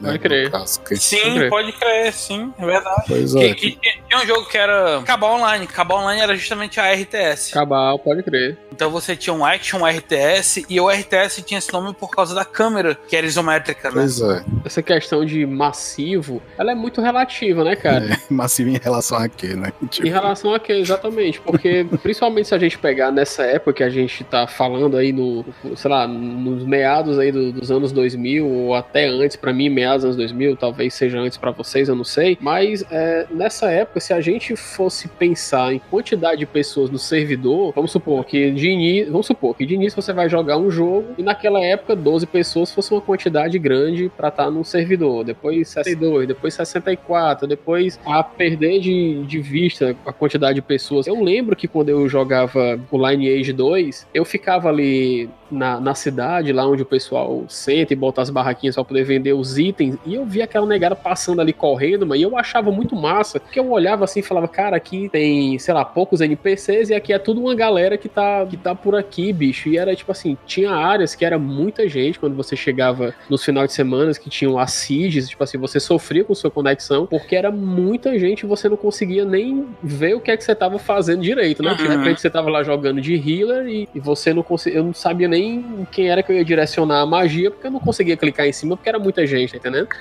né? 0.00 0.10
Pode 0.10 0.18
crer. 0.18 0.50
caso, 0.50 0.80
que- 0.80 0.96
Sim, 0.96 1.34
crer. 1.34 1.50
pode 1.50 1.72
crer, 1.72 2.12
sim, 2.12 2.52
é 2.58 2.64
verdade. 2.66 3.04
Pois 3.06 3.32
Que, 3.34 3.38
é. 3.44 3.54
que 3.54 3.70
tinha- 3.72 3.94
tinha 4.08 4.22
um 4.22 4.26
jogo 4.26 4.46
que 4.48 4.56
era 4.58 5.02
Cabal 5.04 5.34
Online. 5.36 5.66
Cabal 5.66 5.98
Online 6.00 6.20
era 6.22 6.34
justamente 6.36 6.78
a 6.80 6.92
RTS. 6.92 7.52
Cabal, 7.52 7.98
pode 7.98 8.22
crer. 8.22 8.56
Então 8.72 8.90
você 8.90 9.16
tinha 9.16 9.32
um 9.32 9.44
Action 9.44 9.86
RTS 9.86 10.66
e 10.68 10.80
o 10.80 10.88
RTS 10.90 11.42
tinha 11.42 11.58
esse 11.58 11.72
nome 11.72 11.94
por 11.94 12.10
causa 12.10 12.34
da 12.34 12.44
câmera, 12.44 12.94
que 13.08 13.16
era 13.16 13.26
isométrica, 13.26 13.88
né? 13.88 13.94
Pois 13.94 14.20
é, 14.20 14.44
Essa 14.64 14.82
questão 14.82 15.24
de 15.24 15.46
massivo, 15.46 16.42
ela 16.58 16.72
é 16.72 16.74
muito 16.74 17.00
relativa, 17.00 17.64
né, 17.64 17.74
cara? 17.76 18.06
massivo 18.30 18.70
em 18.70 18.78
relação 18.78 19.18
a 19.18 19.28
quê, 19.28 19.48
né? 19.54 19.72
Tipo, 19.90 20.06
Em 20.06 20.10
relação 20.10 20.52
a 20.54 20.60
quê, 20.60 20.74
exatamente? 20.74 21.40
Porque, 21.40 21.86
principalmente 22.02 22.48
se 22.48 22.54
a 22.54 22.58
gente 22.58 22.78
pegar 22.78 23.10
nessa 23.10 23.42
época 23.44 23.72
que 23.72 23.82
a 23.82 23.90
gente 23.90 24.22
tá 24.24 24.46
falando 24.46 24.96
aí 24.96 25.12
no, 25.12 25.44
sei 25.74 25.90
lá, 25.90 26.06
nos 26.06 26.64
meados 26.64 27.18
aí 27.18 27.32
do- 27.32 27.52
dos 27.52 27.70
anos 27.70 27.92
2000, 27.92 28.46
ou 28.46 28.74
até 28.74 29.06
antes, 29.06 29.25
pra 29.34 29.52
mim, 29.52 29.68
meados 29.68 30.02
dos 30.02 30.04
anos 30.04 30.16
2000, 30.16 30.56
talvez 30.56 30.94
seja 30.94 31.18
antes 31.18 31.38
pra 31.38 31.50
vocês, 31.50 31.88
eu 31.88 31.96
não 31.96 32.04
sei. 32.04 32.36
Mas 32.40 32.84
é, 32.90 33.26
nessa 33.30 33.70
época, 33.70 33.98
se 34.00 34.12
a 34.12 34.20
gente 34.20 34.54
fosse 34.54 35.08
pensar 35.08 35.72
em 35.72 35.80
quantidade 35.90 36.38
de 36.38 36.46
pessoas 36.46 36.90
no 36.90 36.98
servidor, 36.98 37.72
vamos 37.74 37.90
supor 37.90 38.24
que 38.24 38.50
de 38.50 38.68
início, 38.68 39.10
vamos 39.10 39.26
supor 39.26 39.56
que 39.56 39.64
de 39.64 39.74
início 39.74 40.00
você 40.00 40.12
vai 40.12 40.28
jogar 40.28 40.58
um 40.58 40.70
jogo 40.70 41.14
e 41.16 41.22
naquela 41.22 41.60
época 41.60 41.96
12 41.96 42.26
pessoas 42.26 42.72
fosse 42.72 42.92
uma 42.92 43.00
quantidade 43.00 43.58
grande 43.58 44.10
pra 44.16 44.28
estar 44.28 44.50
num 44.50 44.64
servidor. 44.64 45.24
Depois 45.24 45.68
62, 45.68 46.28
depois 46.28 46.54
64, 46.54 47.46
depois 47.46 47.98
a 48.04 48.22
perder 48.22 48.80
de, 48.80 49.24
de 49.24 49.40
vista 49.40 49.96
a 50.04 50.12
quantidade 50.12 50.56
de 50.56 50.62
pessoas. 50.62 51.06
Eu 51.06 51.22
lembro 51.22 51.56
que 51.56 51.66
quando 51.66 51.88
eu 51.88 52.08
jogava 52.08 52.78
o 52.90 53.08
Lineage 53.08 53.52
2, 53.52 54.06
eu 54.12 54.24
ficava 54.24 54.68
ali 54.68 55.28
na, 55.50 55.80
na 55.80 55.94
cidade, 55.94 56.52
lá 56.52 56.66
onde 56.66 56.82
o 56.82 56.86
pessoal 56.86 57.44
senta 57.48 57.92
e 57.92 57.96
bota 57.96 58.20
as 58.20 58.30
barraquinhas 58.30 58.74
pra 58.74 58.84
poder 58.84 59.04
vender 59.16 59.32
os 59.32 59.58
itens, 59.58 59.96
e 60.04 60.14
eu 60.14 60.24
via 60.24 60.44
aquela 60.44 60.66
negada 60.66 60.94
passando 60.94 61.40
ali 61.40 61.52
correndo, 61.52 62.06
mas 62.06 62.20
eu 62.20 62.36
achava 62.36 62.70
muito 62.70 62.94
massa, 62.94 63.40
porque 63.40 63.58
eu 63.58 63.70
olhava 63.70 64.04
assim 64.04 64.20
e 64.20 64.22
falava, 64.22 64.48
cara, 64.48 64.76
aqui 64.76 65.08
tem, 65.10 65.58
sei 65.58 65.72
lá, 65.74 65.84
poucos 65.84 66.20
NPCs 66.20 66.90
e 66.90 66.94
aqui 66.94 67.12
é 67.12 67.18
tudo 67.18 67.40
uma 67.40 67.54
galera 67.54 67.96
que 67.96 68.08
tá, 68.08 68.44
que 68.48 68.56
tá 68.56 68.74
por 68.74 68.94
aqui, 68.94 69.32
bicho. 69.32 69.68
E 69.68 69.78
era 69.78 69.94
tipo 69.94 70.12
assim, 70.12 70.36
tinha 70.46 70.70
áreas 70.72 71.14
que 71.14 71.24
era 71.24 71.38
muita 71.38 71.88
gente 71.88 72.18
quando 72.18 72.34
você 72.36 72.54
chegava 72.56 73.14
nos 73.30 73.44
finais 73.44 73.68
de 73.68 73.74
semana 73.74 74.12
que 74.14 74.28
tinham 74.30 74.58
as 74.58 74.72
seeds, 74.72 75.28
tipo 75.28 75.42
assim, 75.42 75.58
você 75.58 75.80
sofria 75.80 76.22
com 76.24 76.34
sua 76.34 76.50
conexão, 76.50 77.06
porque 77.06 77.34
era 77.34 77.50
muita 77.50 78.18
gente 78.18 78.40
e 78.42 78.46
você 78.46 78.68
não 78.68 78.76
conseguia 78.76 79.24
nem 79.24 79.66
ver 79.82 80.14
o 80.14 80.20
que 80.20 80.30
é 80.30 80.36
que 80.36 80.44
você 80.44 80.54
tava 80.54 80.78
fazendo 80.78 81.22
direito, 81.22 81.62
né? 81.62 81.74
De 81.74 81.82
Uhum. 81.86 81.98
repente 81.98 82.20
você 82.20 82.28
tava 82.30 82.50
lá 82.50 82.62
jogando 82.62 83.00
de 83.00 83.14
healer 83.14 83.66
e, 83.68 83.88
e 83.94 84.00
você 84.00 84.32
não 84.34 84.42
conseguia, 84.42 84.80
eu 84.80 84.84
não 84.84 84.94
sabia 84.94 85.28
nem 85.28 85.86
quem 85.92 86.08
era 86.08 86.22
que 86.22 86.30
eu 86.32 86.36
ia 86.36 86.44
direcionar 86.44 87.00
a 87.00 87.06
magia, 87.06 87.50
porque 87.50 87.66
eu 87.66 87.70
não 87.70 87.80
conseguia 87.80 88.16
clicar 88.16 88.46
em 88.46 88.52
cima, 88.52 88.76
porque 88.76 88.88
era 88.88 88.98
muita 89.06 89.24
gente, 89.26 89.52
tá 89.52 89.58
entendendo? 89.58 89.88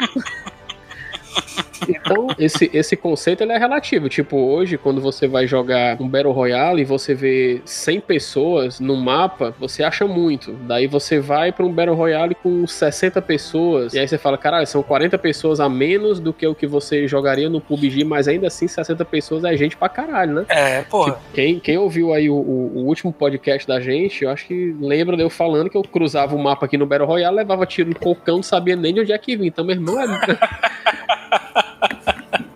Então, 1.87 2.27
esse, 2.39 2.69
esse 2.73 2.95
conceito 2.95 3.41
ele 3.43 3.51
é 3.51 3.57
relativo. 3.57 4.07
Tipo, 4.09 4.37
hoje, 4.37 4.77
quando 4.77 5.01
você 5.01 5.27
vai 5.27 5.45
jogar 5.47 6.01
um 6.01 6.07
Battle 6.07 6.31
Royale 6.33 6.81
e 6.81 6.85
você 6.85 7.13
vê 7.13 7.61
100 7.65 7.99
pessoas 8.01 8.79
no 8.79 8.95
mapa, 8.95 9.53
você 9.59 9.83
acha 9.83 10.05
muito. 10.07 10.53
Daí 10.67 10.87
você 10.87 11.19
vai 11.19 11.51
pra 11.51 11.65
um 11.65 11.71
Battle 11.71 11.95
Royale 11.95 12.35
com 12.35 12.65
60 12.65 13.21
pessoas, 13.21 13.93
e 13.93 13.99
aí 13.99 14.07
você 14.07 14.17
fala, 14.17 14.37
caralho, 14.37 14.67
são 14.67 14.81
40 14.83 15.17
pessoas 15.17 15.59
a 15.59 15.67
menos 15.69 16.19
do 16.19 16.33
que 16.33 16.45
o 16.47 16.55
que 16.55 16.67
você 16.67 17.07
jogaria 17.07 17.49
no 17.49 17.59
PUBG, 17.61 18.03
mas 18.03 18.27
ainda 18.27 18.47
assim 18.47 18.67
60 18.67 19.03
pessoas 19.05 19.43
é 19.43 19.55
gente 19.57 19.75
pra 19.77 19.89
caralho, 19.89 20.33
né? 20.35 20.45
É, 20.49 20.81
porra. 20.83 21.19
Quem, 21.33 21.59
quem 21.59 21.77
ouviu 21.77 22.13
aí 22.13 22.29
o, 22.29 22.35
o- 22.35 22.71
o 22.75 22.85
último 22.85 23.11
podcast 23.13 23.67
da 23.67 23.79
gente, 23.79 24.23
eu 24.23 24.29
acho 24.29 24.45
que 24.47 24.75
lembra 24.79 25.15
de 25.15 25.23
eu 25.23 25.29
falando 25.29 25.69
que 25.69 25.77
eu 25.77 25.81
cruzava 25.83 26.35
o 26.35 26.39
mapa 26.41 26.65
aqui 26.65 26.77
no 26.77 26.85
Battle 26.85 27.07
Royale, 27.07 27.35
levava 27.37 27.65
tiro 27.65 27.89
no 27.89 27.95
cocão, 27.99 28.37
não 28.37 28.43
sabia 28.43 28.75
nem 28.75 28.93
de 28.93 29.01
onde 29.01 29.11
é 29.13 29.17
que 29.17 29.35
vinha. 29.35 29.47
Então, 29.47 29.63
meu 29.65 29.75
irmão 29.75 29.99
é. 29.99 30.05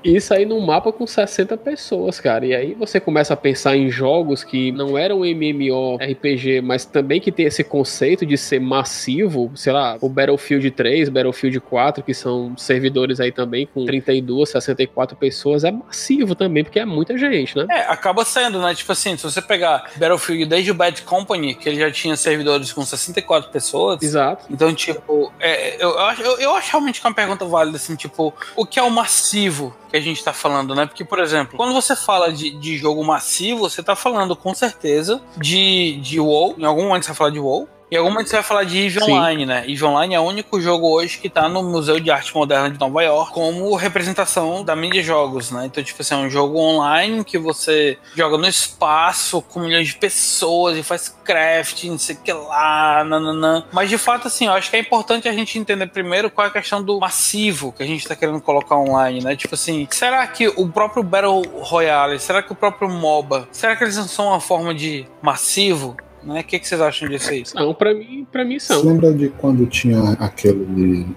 Isso 0.03 0.33
aí 0.33 0.45
num 0.45 0.59
mapa 0.61 0.91
com 0.91 1.05
60 1.05 1.57
pessoas, 1.57 2.19
cara. 2.19 2.45
E 2.45 2.55
aí 2.55 2.73
você 2.73 2.99
começa 2.99 3.33
a 3.33 3.37
pensar 3.37 3.75
em 3.75 3.89
jogos 3.89 4.43
que 4.43 4.71
não 4.71 4.97
eram 4.97 5.25
MMORPG, 5.25 6.61
mas 6.61 6.85
também 6.85 7.19
que 7.19 7.31
tem 7.31 7.45
esse 7.45 7.63
conceito 7.63 8.25
de 8.25 8.37
ser 8.37 8.59
massivo, 8.59 9.51
sei 9.55 9.73
lá, 9.73 9.97
o 10.01 10.07
Battlefield 10.07 10.71
3, 10.71 11.09
Battlefield 11.09 11.59
4, 11.59 12.03
que 12.03 12.13
são 12.13 12.55
servidores 12.57 13.19
aí 13.19 13.31
também 13.31 13.65
com 13.65 13.85
32, 13.85 14.49
64 14.49 15.17
pessoas, 15.17 15.63
é 15.63 15.71
massivo 15.71 16.35
também, 16.35 16.63
porque 16.63 16.79
é 16.79 16.85
muita 16.85 17.17
gente, 17.17 17.57
né? 17.57 17.65
É, 17.69 17.81
acaba 17.81 18.23
sendo, 18.23 18.59
né? 18.59 18.73
Tipo 18.73 18.91
assim, 18.91 19.17
se 19.17 19.23
você 19.23 19.41
pegar 19.41 19.89
Battlefield 19.95 20.45
desde 20.45 20.71
o 20.71 20.73
Bad 20.73 21.01
Company, 21.01 21.55
que 21.55 21.67
ele 21.67 21.79
já 21.79 21.91
tinha 21.91 22.15
servidores 22.15 22.71
com 22.71 22.83
64 22.83 23.51
pessoas. 23.51 24.01
Exato. 24.01 24.45
Então, 24.49 24.73
tipo, 24.73 25.31
é, 25.39 25.83
eu, 25.83 25.89
eu, 26.19 26.39
eu 26.39 26.55
acho 26.55 26.71
realmente 26.71 27.01
que 27.01 27.07
é 27.07 27.09
uma 27.09 27.15
pergunta 27.15 27.45
válida, 27.45 27.77
assim, 27.77 27.95
tipo, 27.95 28.33
o 28.55 28.65
que 28.65 28.79
é 28.79 28.83
o 28.83 28.89
massivo 28.89 29.75
que 29.89 29.97
a 29.97 30.01
gente 30.01 30.23
tá 30.23 30.31
falando, 30.31 30.75
né? 30.75 30.85
Porque, 30.85 31.03
por 31.03 31.19
exemplo, 31.19 31.57
quando 31.57 31.73
você 31.73 31.95
fala 31.95 32.31
de, 32.31 32.51
de 32.51 32.77
jogo 32.77 33.03
massivo, 33.03 33.61
você 33.61 33.81
tá 33.81 33.95
falando 33.95 34.35
com 34.35 34.53
certeza 34.53 35.21
de, 35.37 35.99
de 36.01 36.19
WoW. 36.19 36.55
Em 36.57 36.65
algum 36.65 36.87
momento 36.87 37.03
você 37.03 37.09
vai 37.09 37.17
falar 37.17 37.29
de 37.31 37.39
WoW. 37.39 37.67
Em 37.91 37.95
algum 37.95 38.11
momento 38.11 38.29
você 38.29 38.35
vai 38.35 38.43
falar 38.43 38.63
de 38.65 38.77
EVE 38.77 38.99
Sim. 38.99 39.13
Online, 39.13 39.45
né? 39.47 39.63
EVE 39.67 39.83
Online 39.83 40.13
é 40.13 40.19
o 40.19 40.23
único 40.23 40.61
jogo 40.61 40.87
hoje 40.87 41.17
que 41.17 41.27
tá 41.27 41.49
no 41.49 41.63
Museu 41.63 41.99
de 41.99 42.11
Arte 42.11 42.35
Moderna 42.35 42.69
de 42.69 42.79
Nova 42.79 43.01
York 43.01 43.33
como 43.33 43.73
representação 43.75 44.63
da 44.63 44.75
mídia 44.75 45.01
jogos, 45.01 45.49
né? 45.49 45.65
Então, 45.65 45.83
tipo 45.83 45.99
assim, 46.01 46.13
é 46.13 46.17
um 46.17 46.29
jogo 46.29 46.59
online 46.59 47.23
que 47.23 47.39
você 47.39 47.97
joga 48.15 48.37
no 48.37 48.47
espaço 48.47 49.41
com 49.41 49.61
milhões 49.61 49.87
de 49.87 49.95
pessoas 49.95 50.77
e 50.77 50.83
faz 50.83 51.09
crafting, 51.23 51.91
não 51.91 51.97
sei 51.97 52.15
o 52.15 52.19
que 52.19 52.31
lá, 52.31 53.03
nananã. 53.03 53.63
Mas 53.71 53.89
de 53.89 53.97
fato, 53.97 54.27
assim, 54.27 54.45
eu 54.45 54.53
acho 54.53 54.69
que 54.69 54.75
é 54.75 54.79
importante 54.79 55.27
a 55.27 55.33
gente 55.33 55.57
entender 55.57 55.87
primeiro 55.87 56.29
qual 56.29 56.45
é 56.45 56.49
a 56.49 56.53
questão 56.53 56.83
do 56.83 56.99
massivo 56.99 57.71
que 57.71 57.81
a 57.81 57.87
gente 57.87 58.07
tá 58.07 58.15
querendo 58.15 58.39
colocar 58.39 58.77
online, 58.77 59.23
né? 59.23 59.35
Tipo 59.35 59.55
assim, 59.55 59.87
será 59.89 60.27
que 60.27 60.47
o 60.47 60.67
próprio 60.67 61.01
Battle 61.01 61.41
Royale, 61.61 62.19
será 62.19 62.43
que 62.43 62.51
o 62.51 62.55
próprio 62.55 62.87
MOBA, 62.87 63.47
será 63.51 63.75
que 63.75 63.83
eles 63.83 63.97
não 63.97 64.07
são 64.07 64.27
uma 64.27 64.39
forma 64.39 64.75
de 64.75 65.07
massivo? 65.23 65.97
Né? 66.23 66.41
O 66.41 66.43
que, 66.43 66.59
que 66.59 66.67
vocês 66.67 66.81
acham 66.81 67.07
disso 67.09 67.29
aí? 67.29 67.43
Não, 67.55 67.73
pra 67.73 67.93
mim, 67.93 68.27
pra 68.31 68.43
mim 68.43 68.59
Você 68.59 68.73
são. 68.73 68.83
lembra 68.83 69.13
de 69.13 69.29
quando 69.29 69.65
tinha 69.67 70.11
aquele. 70.19 71.07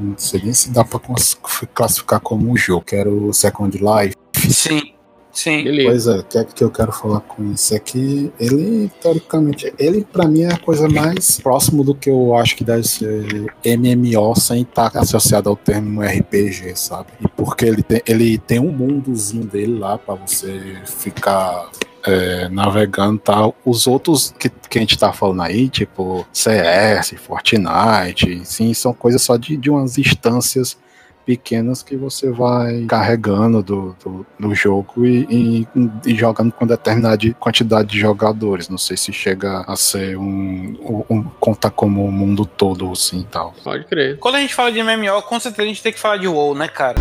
Não 0.00 0.16
sei 0.16 0.40
nem 0.42 0.52
se 0.54 0.70
dá 0.70 0.84
pra 0.84 0.98
cons- 0.98 1.38
classificar 1.74 2.20
como 2.20 2.50
um 2.50 2.56
jogo, 2.56 2.84
que 2.84 2.96
era 2.96 3.10
o 3.10 3.32
Second 3.32 3.76
Life. 3.78 4.16
Sim, 4.50 4.92
sim. 5.32 5.64
Beleza. 5.64 5.88
Pois 5.90 6.06
é, 6.06 6.20
o 6.20 6.24
que 6.24 6.38
é 6.38 6.44
que 6.44 6.64
eu 6.64 6.70
quero 6.70 6.92
falar 6.92 7.20
com 7.20 7.52
isso? 7.52 7.74
É 7.74 7.78
que 7.78 8.32
ele, 8.40 8.90
teoricamente, 9.00 9.72
ele 9.78 10.04
pra 10.10 10.26
mim 10.26 10.42
é 10.42 10.52
a 10.54 10.58
coisa 10.58 10.88
mais 10.88 11.38
próximo 11.40 11.82
do 11.84 11.94
que 11.94 12.08
eu 12.08 12.34
acho 12.36 12.56
que 12.56 12.64
deve 12.64 12.84
ser 12.86 13.26
MMO 13.64 14.34
sem 14.36 14.62
estar 14.62 14.90
associado 14.96 15.48
ao 15.50 15.56
termo 15.56 16.00
RPG, 16.02 16.74
sabe? 16.76 17.08
E 17.20 17.28
porque 17.28 17.64
ele 17.66 17.82
tem, 17.82 18.00
ele 18.06 18.38
tem 18.38 18.58
um 18.58 18.72
mundozinho 18.72 19.44
dele 19.44 19.78
lá 19.78 19.98
pra 19.98 20.14
você 20.14 20.76
ficar 20.86 21.68
é, 22.06 22.48
navegando 22.48 23.16
e 23.16 23.20
tal. 23.20 23.56
Os 23.64 23.86
outros 23.86 24.34
que, 24.38 24.48
que 24.48 24.78
a 24.78 24.80
gente 24.80 24.98
tá 24.98 25.12
falando 25.12 25.42
aí, 25.42 25.68
tipo 25.68 26.26
CS, 26.32 27.14
Fortnite, 27.18 28.44
sim, 28.44 28.72
são 28.74 28.92
coisas 28.92 29.22
só 29.22 29.36
de, 29.36 29.56
de 29.56 29.70
umas 29.70 29.98
instâncias 29.98 30.78
pequenas 31.26 31.82
que 31.82 31.96
você 31.96 32.30
vai 32.30 32.84
carregando 32.86 33.60
do, 33.60 33.96
do, 34.02 34.26
do 34.38 34.54
jogo 34.54 35.04
e, 35.04 35.26
e, 35.28 35.68
e 36.06 36.14
jogando 36.14 36.52
com 36.52 36.64
determinada 36.64 37.18
quantidade 37.34 37.88
de 37.88 37.98
jogadores. 37.98 38.68
Não 38.68 38.78
sei 38.78 38.96
se 38.96 39.12
chega 39.12 39.64
a 39.66 39.74
ser 39.74 40.16
um, 40.16 40.76
um, 40.80 41.16
um 41.16 41.22
conta 41.40 41.68
como 41.68 42.04
o 42.04 42.12
mundo 42.12 42.46
todo 42.46 42.90
assim 42.92 43.20
e 43.20 43.24
tal. 43.24 43.52
Pode 43.64 43.84
crer. 43.86 44.18
Quando 44.20 44.36
a 44.36 44.40
gente 44.40 44.54
fala 44.54 44.70
de 44.70 44.80
MMO, 44.80 45.20
com 45.22 45.40
certeza 45.40 45.62
a 45.64 45.66
gente 45.66 45.82
tem 45.82 45.92
que 45.92 45.98
falar 45.98 46.18
de 46.18 46.28
WoW, 46.28 46.54
né, 46.54 46.68
cara? 46.68 46.94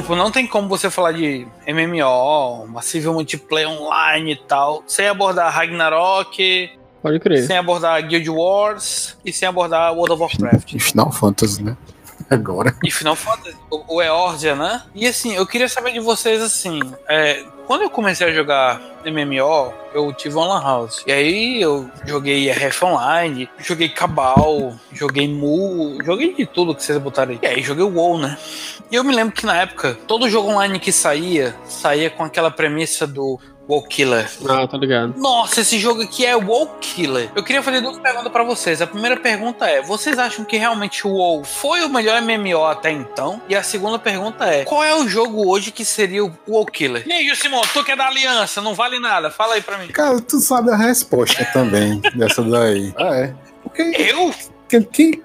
Tipo, 0.00 0.14
não 0.14 0.30
tem 0.30 0.46
como 0.46 0.68
você 0.68 0.88
falar 0.88 1.12
de 1.12 1.46
MMO, 1.66 2.68
Massive 2.68 3.08
Multiplayer 3.08 3.68
Online 3.68 4.32
e 4.32 4.36
tal, 4.36 4.84
sem 4.86 5.08
abordar 5.08 5.52
Ragnarok, 5.52 6.70
Pode 7.02 7.18
crer. 7.18 7.44
sem 7.44 7.56
abordar 7.56 8.00
Guild 8.06 8.30
Wars 8.30 9.16
e 9.24 9.32
sem 9.32 9.48
abordar 9.48 9.92
World 9.92 10.12
of 10.12 10.22
Warcraft. 10.22 10.72
E 10.74 10.78
Final 10.78 11.10
Fantasy, 11.10 11.62
né? 11.64 11.76
Agora. 12.30 12.76
E 12.84 12.90
Final 12.90 13.16
Fantasy, 13.16 13.56
o, 13.70 13.96
o 13.96 14.02
Eorzea, 14.02 14.54
né? 14.54 14.82
E 14.94 15.06
assim, 15.06 15.34
eu 15.34 15.46
queria 15.46 15.68
saber 15.68 15.92
de 15.92 16.00
vocês 16.00 16.40
assim, 16.40 16.80
é, 17.08 17.44
quando 17.68 17.82
eu 17.82 17.90
comecei 17.90 18.26
a 18.26 18.32
jogar 18.32 18.80
MMO, 19.04 19.74
eu 19.92 20.10
tive 20.14 20.34
uma 20.36 20.46
lan 20.46 20.62
house. 20.62 21.04
E 21.06 21.12
aí 21.12 21.60
eu 21.60 21.90
joguei 22.06 22.50
RF 22.50 22.82
Online, 22.86 23.46
joguei 23.58 23.90
Cabal, 23.90 24.74
joguei 24.90 25.28
Mu, 25.28 25.98
joguei 26.02 26.32
de 26.32 26.46
tudo 26.46 26.74
que 26.74 26.82
vocês 26.82 26.96
botaram 26.96 27.32
aí. 27.32 27.38
E 27.42 27.46
aí 27.46 27.62
joguei 27.62 27.84
o 27.84 27.92
WoW, 27.94 28.16
né? 28.16 28.38
E 28.90 28.94
eu 28.96 29.04
me 29.04 29.14
lembro 29.14 29.34
que 29.34 29.44
na 29.44 29.54
época, 29.54 29.98
todo 30.06 30.30
jogo 30.30 30.48
online 30.48 30.80
que 30.80 30.90
saía, 30.90 31.54
saía 31.66 32.08
com 32.08 32.24
aquela 32.24 32.50
premissa 32.50 33.06
do 33.06 33.38
WoW 33.68 33.82
Killer. 33.82 34.26
Ah, 34.48 34.66
tá 34.66 34.78
ligado. 34.78 35.14
Nossa, 35.18 35.60
esse 35.60 35.78
jogo 35.78 36.02
aqui 36.02 36.24
é 36.24 36.34
WoW 36.34 36.66
Killer. 36.80 37.30
Eu 37.36 37.42
queria 37.44 37.62
fazer 37.62 37.80
duas 37.82 37.98
perguntas 37.98 38.32
pra 38.32 38.42
vocês. 38.42 38.80
A 38.80 38.86
primeira 38.86 39.16
pergunta 39.18 39.66
é: 39.68 39.82
vocês 39.82 40.18
acham 40.18 40.44
que 40.44 40.56
realmente 40.56 41.06
o 41.06 41.10
WoW 41.10 41.44
foi 41.44 41.82
o 41.82 41.88
melhor 41.88 42.20
MMO 42.22 42.64
até 42.64 42.90
então? 42.90 43.42
E 43.48 43.54
a 43.54 43.62
segunda 43.62 43.98
pergunta 43.98 44.46
é: 44.46 44.64
qual 44.64 44.82
é 44.82 44.94
o 44.94 45.06
jogo 45.06 45.46
hoje 45.48 45.70
que 45.70 45.84
seria 45.84 46.24
o 46.24 46.32
WoW 46.48 46.64
Killer? 46.66 47.04
E 47.06 47.12
aí, 47.12 47.36
Simão, 47.36 47.60
tu 47.72 47.84
que 47.84 47.92
é 47.92 47.96
da 47.96 48.06
Aliança, 48.06 48.60
não 48.62 48.74
vale 48.74 48.98
nada. 48.98 49.30
Fala 49.30 49.54
aí 49.54 49.60
pra 49.60 49.76
mim. 49.78 49.88
Cara, 49.88 50.20
tu 50.20 50.40
sabe 50.40 50.70
a 50.70 50.76
resposta 50.76 51.44
também 51.52 52.00
dessa 52.16 52.42
daí. 52.42 52.92
Ah, 52.96 53.14
é. 53.14 53.34
Porque 53.62 53.82
Eu? 53.82 54.32
que, 54.68 54.80
que, 54.82 55.22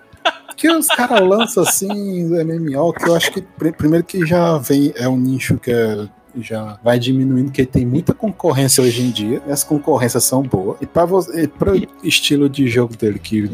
que 0.57 0.69
os 0.69 0.87
caras 0.87 1.21
lançam 1.21 1.63
assim 1.63 2.27
do 2.27 2.35
MMO, 2.45 2.91
que 2.93 3.07
eu 3.07 3.15
acho 3.15 3.31
que 3.31 3.41
pr- 3.41 3.71
primeiro 3.71 4.05
que 4.05 4.25
já 4.25 4.57
vem, 4.57 4.91
é 4.97 5.07
um 5.07 5.17
nicho 5.17 5.57
que 5.57 5.71
é- 5.71 6.07
já 6.39 6.77
vai 6.83 6.97
diminuindo, 6.99 7.45
porque 7.45 7.65
tem 7.65 7.85
muita 7.85 8.13
concorrência 8.13 8.83
hoje 8.83 9.01
em 9.01 9.11
dia, 9.11 9.41
e 9.47 9.51
as 9.51 9.63
concorrências 9.63 10.23
são 10.23 10.41
boas. 10.43 10.77
E 10.81 10.85
para 10.85 11.05
o 11.73 11.87
estilo 12.03 12.49
de 12.49 12.67
jogo 12.67 12.95
dele, 12.97 13.19
que, 13.19 13.51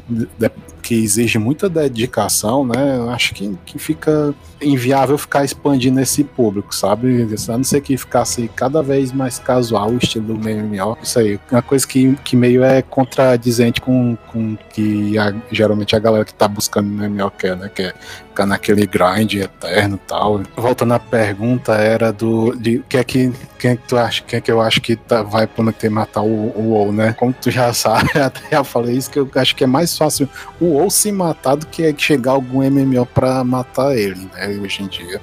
que 0.82 0.96
exige 0.96 1.38
muita 1.38 1.70
dedicação, 1.70 2.66
né? 2.66 2.98
Eu 2.98 3.10
acho 3.10 3.34
que, 3.34 3.58
que 3.66 3.78
fica 3.78 4.34
inviável 4.62 5.18
ficar 5.18 5.44
expandindo 5.46 6.00
esse 6.00 6.24
público, 6.24 6.74
sabe? 6.74 7.28
A 7.50 7.58
não 7.58 7.64
ser 7.64 7.82
que 7.82 7.96
ficasse 7.98 8.50
cada 8.56 8.82
vez 8.82 9.12
mais 9.12 9.40
casual 9.40 9.90
o 9.92 9.98
estilo 9.98 10.34
do 10.34 10.40
MMO. 10.40 10.98
Isso 11.02 11.20
aí, 11.20 11.40
uma 11.52 11.62
coisa 11.62 11.88
que, 11.88 12.16
que 12.24 12.36
meio 12.36 12.64
é 12.64 12.82
contradizente 12.82 13.80
com, 13.82 14.18
com 14.32 14.58
que 14.74 15.18
a- 15.18 15.34
geralmente 15.52 15.96
a 15.96 16.00
galera 16.00 16.26
que 16.26 16.34
tá 16.34 16.48
buscando 16.48 16.88
no 16.90 17.04
MMO 17.10 17.32
quer, 17.32 17.56
né? 17.56 17.70
Que 17.74 17.84
é 17.84 17.94
ficar 18.40 18.46
naquele 18.46 18.86
grind 18.86 19.34
eterno 19.34 19.96
e 19.96 20.08
tal. 20.08 20.42
Voltando 20.56 20.94
à 20.94 21.00
pergunta, 21.00 21.74
era 21.74 22.12
do. 22.12 22.56
De, 22.56 22.80
que 22.88 22.98
é 22.98 23.04
que, 23.04 23.32
quem 23.58 23.72
é 23.72 23.76
que 23.76 23.88
tu 23.88 23.98
acha? 23.98 24.24
Quem 24.24 24.38
é 24.38 24.42
que 24.42 24.52
eu 24.52 24.62
acho 24.62 24.82
que 24.82 24.96
tá- 24.96 25.24
vai 25.24 25.46
prometer 25.46 25.90
matar 25.90 26.22
o, 26.22 26.26
o 26.56 26.70
WoW, 26.72 26.92
né? 26.92 27.14
Como 27.14 27.34
tu 27.34 27.52
já 27.52 27.74
sabe, 27.74 28.10
até 28.20 28.42
já 28.52 28.64
falei 28.64 28.96
isso, 28.96 29.10
que 29.10 29.20
eu 29.20 29.30
acho 29.36 29.56
que 29.56 29.64
é 29.64 29.68
mais 29.68 29.98
fácil 29.98 30.30
o 30.60 30.66
WoW 30.66 30.90
se 30.90 31.12
matar 31.12 31.56
do 31.56 31.66
que 31.68 31.94
chegar 31.98 32.32
algum 32.32 32.62
MMO 32.70 33.06
pra 33.06 33.44
matar 33.44 33.96
ele, 33.98 34.30
né? 34.34 34.48
Hoje 34.62 34.84
em 34.84 34.88
dia. 34.88 35.22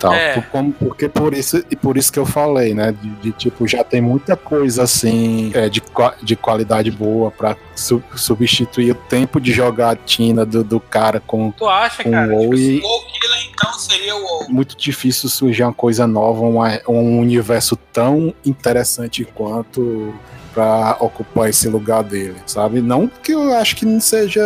Tal. 0.00 0.14
É. 0.14 0.32
Por- 0.34 0.44
como- 0.46 0.72
porque 0.72 1.08
por 1.10 1.34
isso, 1.34 1.62
e 1.70 1.76
por 1.76 1.98
isso 1.98 2.10
que 2.10 2.18
eu 2.18 2.24
falei, 2.24 2.72
né? 2.74 2.90
De, 2.92 3.10
de, 3.16 3.32
tipo, 3.32 3.68
já 3.68 3.84
tem 3.84 4.00
muita 4.00 4.34
coisa 4.34 4.82
assim 4.84 5.50
é, 5.54 5.68
de, 5.68 5.82
de 6.22 6.36
qualidade 6.36 6.90
boa 6.90 7.30
pra 7.30 7.54
su- 7.76 8.02
substituir 8.16 8.92
o 8.92 8.94
tempo 8.94 9.38
de 9.38 9.52
jogatina 9.52 10.46
do, 10.46 10.64
do 10.64 10.80
cara 10.80 11.20
com 11.20 11.50
Tu 11.52 11.68
acha, 11.68 12.02
Com 12.02 12.10
cara? 12.12 12.32
WoW 12.32 12.40
tipo 12.54 12.56
e- 12.56 12.80
Killer 12.80 13.50
então 13.52 13.72
seria 13.74 14.16
o 14.16 14.22
WoW. 14.22 14.46
muito 14.48 14.74
difícil 14.74 15.28
surgir 15.28 15.64
uma 15.64 15.72
coisa 15.74 16.06
nova, 16.06 16.40
uma- 16.46 16.80
um 16.88 17.18
universo 17.20 17.76
tão 17.92 18.32
interessante 18.44 19.24
quanto 19.34 20.14
para 20.54 20.96
ocupar 21.00 21.48
esse 21.48 21.68
lugar 21.68 22.02
dele, 22.02 22.36
sabe? 22.46 22.80
Não 22.80 23.08
que 23.08 23.32
eu 23.32 23.54
acho 23.54 23.76
que 23.76 23.86
não 23.86 24.00
seja 24.00 24.40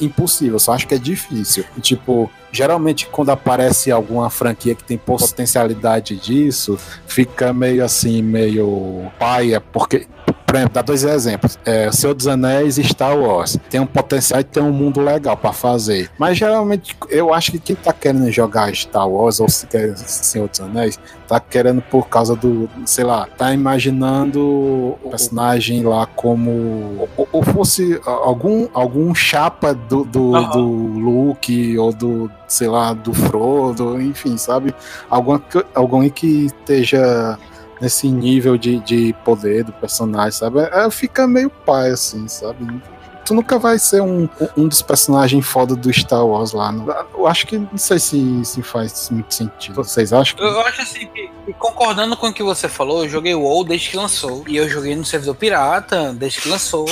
impossível, 0.00 0.58
só 0.58 0.72
acho 0.72 0.86
que 0.86 0.94
é 0.94 0.98
difícil. 0.98 1.64
E, 1.76 1.80
tipo, 1.80 2.30
geralmente 2.52 3.06
quando 3.06 3.30
aparece 3.30 3.90
alguma 3.90 4.30
franquia 4.30 4.74
que 4.74 4.84
tem 4.84 4.98
potencialidade 4.98 6.16
disso, 6.16 6.78
fica 7.06 7.52
meio 7.52 7.84
assim, 7.84 8.22
meio 8.22 9.10
paia, 9.18 9.60
porque 9.60 10.06
por 10.48 10.56
exemplo, 10.56 10.72
dá 10.74 10.80
dois 10.82 11.04
exemplos. 11.04 11.58
É, 11.66 11.92
Senhor 11.92 12.14
dos 12.14 12.26
Anéis 12.26 12.78
e 12.78 12.82
Star 12.84 13.14
Wars. 13.18 13.58
Tem 13.68 13.78
um 13.78 13.86
potencial 13.86 14.40
e 14.40 14.44
tem 14.44 14.62
um 14.62 14.72
mundo 14.72 14.98
legal 14.98 15.36
pra 15.36 15.52
fazer. 15.52 16.10
Mas 16.18 16.38
geralmente 16.38 16.96
eu 17.10 17.34
acho 17.34 17.52
que 17.52 17.58
quem 17.58 17.76
tá 17.76 17.92
querendo 17.92 18.30
jogar 18.32 18.74
Star 18.74 19.06
Wars 19.06 19.40
ou 19.40 19.48
se 19.50 19.66
quer 19.66 19.94
Senhor 19.98 20.48
dos 20.48 20.58
Anéis, 20.60 20.98
tá 21.28 21.38
querendo 21.38 21.82
por 21.82 22.08
causa 22.08 22.34
do, 22.34 22.66
sei 22.86 23.04
lá, 23.04 23.28
tá 23.36 23.52
imaginando 23.52 24.40
o 24.42 24.98
personagem 25.10 25.82
lá 25.82 26.06
como. 26.06 27.06
Ou, 27.14 27.28
ou 27.30 27.42
fosse 27.42 28.00
algum, 28.06 28.68
algum 28.72 29.14
chapa 29.14 29.74
do, 29.74 30.04
do, 30.04 30.34
Aham. 30.34 30.50
do 30.50 30.62
Luke 30.66 31.76
ou 31.76 31.92
do, 31.92 32.30
sei 32.46 32.68
lá, 32.68 32.94
do 32.94 33.12
Frodo, 33.12 34.00
enfim, 34.00 34.38
sabe? 34.38 34.74
Alguma, 35.10 35.38
que- 35.40 35.64
alguém 35.74 36.08
que 36.08 36.46
esteja 36.46 37.38
nesse 37.80 38.08
nível 38.08 38.56
de, 38.56 38.78
de 38.80 39.14
poder 39.24 39.64
do 39.64 39.72
personagem, 39.72 40.32
sabe? 40.32 40.60
É, 40.60 40.90
fica 40.90 41.26
meio 41.26 41.48
pai, 41.50 41.90
assim, 41.90 42.26
sabe? 42.28 42.80
Tu 43.24 43.34
nunca 43.34 43.58
vai 43.58 43.78
ser 43.78 44.00
um, 44.00 44.26
um 44.56 44.66
dos 44.66 44.80
personagens 44.80 45.46
foda 45.46 45.76
do 45.76 45.92
Star 45.92 46.24
Wars 46.26 46.52
lá. 46.52 46.72
não- 46.72 46.88
Eu 47.14 47.26
acho 47.26 47.46
que 47.46 47.58
não 47.58 47.76
sei 47.76 47.98
se, 47.98 48.42
se 48.44 48.62
faz 48.62 49.10
muito 49.10 49.34
sentido. 49.34 49.74
Vocês 49.74 50.14
acham? 50.14 50.38
Eu 50.40 50.60
acho 50.62 50.80
assim 50.80 51.06
que 51.08 51.28
concordando 51.58 52.16
com 52.16 52.28
o 52.28 52.32
que 52.32 52.42
você 52.42 52.68
falou, 52.70 53.04
eu 53.04 53.08
joguei 53.10 53.34
WoW 53.34 53.64
desde 53.64 53.90
que 53.90 53.96
lançou. 53.98 54.44
E 54.48 54.56
eu 54.56 54.66
joguei 54.66 54.96
no 54.96 55.04
servidor 55.04 55.34
pirata 55.34 56.14
desde 56.14 56.40
que 56.40 56.48
lançou. 56.48 56.86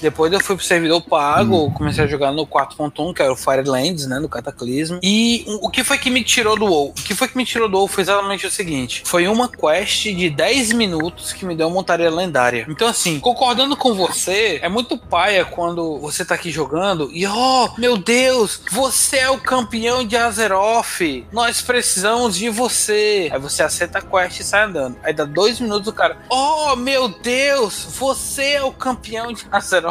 Depois 0.00 0.32
eu 0.32 0.40
fui 0.40 0.56
pro 0.56 0.64
servidor 0.64 1.00
pago, 1.02 1.70
comecei 1.72 2.04
a 2.04 2.06
jogar 2.06 2.32
no 2.32 2.46
4.1, 2.46 3.14
que 3.14 3.22
era 3.22 3.32
o 3.32 3.36
Firelands, 3.36 4.06
né, 4.06 4.18
no 4.18 4.28
Cataclismo. 4.28 4.98
E 5.02 5.44
o 5.60 5.68
que 5.68 5.84
foi 5.84 5.98
que 5.98 6.10
me 6.10 6.24
tirou 6.24 6.56
do 6.56 6.66
WoW? 6.66 6.90
O 6.90 6.92
que 6.94 7.14
foi 7.14 7.28
que 7.28 7.36
me 7.36 7.44
tirou 7.44 7.68
do 7.68 7.76
WoW 7.76 7.88
foi 7.88 8.02
exatamente 8.02 8.46
o 8.46 8.50
seguinte. 8.50 9.02
Foi 9.04 9.28
uma 9.28 9.48
quest 9.48 10.04
de 10.04 10.30
10 10.30 10.72
minutos 10.72 11.32
que 11.32 11.44
me 11.44 11.54
deu 11.54 11.66
uma 11.66 11.74
montaria 11.74 12.10
lendária. 12.10 12.66
Então 12.68 12.88
assim, 12.88 13.20
concordando 13.20 13.76
com 13.76 13.94
você, 13.94 14.58
é 14.62 14.68
muito 14.68 14.96
paia 14.96 15.44
quando 15.44 15.98
você 15.98 16.24
tá 16.24 16.34
aqui 16.34 16.50
jogando 16.50 17.10
e, 17.12 17.26
oh, 17.26 17.68
meu 17.78 17.96
Deus, 17.96 18.60
você 18.70 19.18
é 19.18 19.30
o 19.30 19.38
campeão 19.38 20.04
de 20.04 20.16
Azeroth. 20.16 21.00
Nós 21.32 21.60
precisamos 21.60 22.36
de 22.36 22.48
você. 22.48 23.28
Aí 23.32 23.38
você 23.38 23.62
aceita 23.62 23.98
a 23.98 24.02
quest 24.02 24.40
e 24.40 24.44
sai 24.44 24.64
andando. 24.64 24.96
Aí 25.02 25.12
dá 25.12 25.24
dois 25.24 25.60
minutos 25.60 25.88
o 25.88 25.92
cara, 25.92 26.18
oh, 26.28 26.76
meu 26.76 27.08
Deus, 27.08 27.86
você 27.98 28.52
é 28.52 28.62
o 28.62 28.72
campeão 28.72 29.32
de 29.32 29.46
Azeroth. 29.50 29.89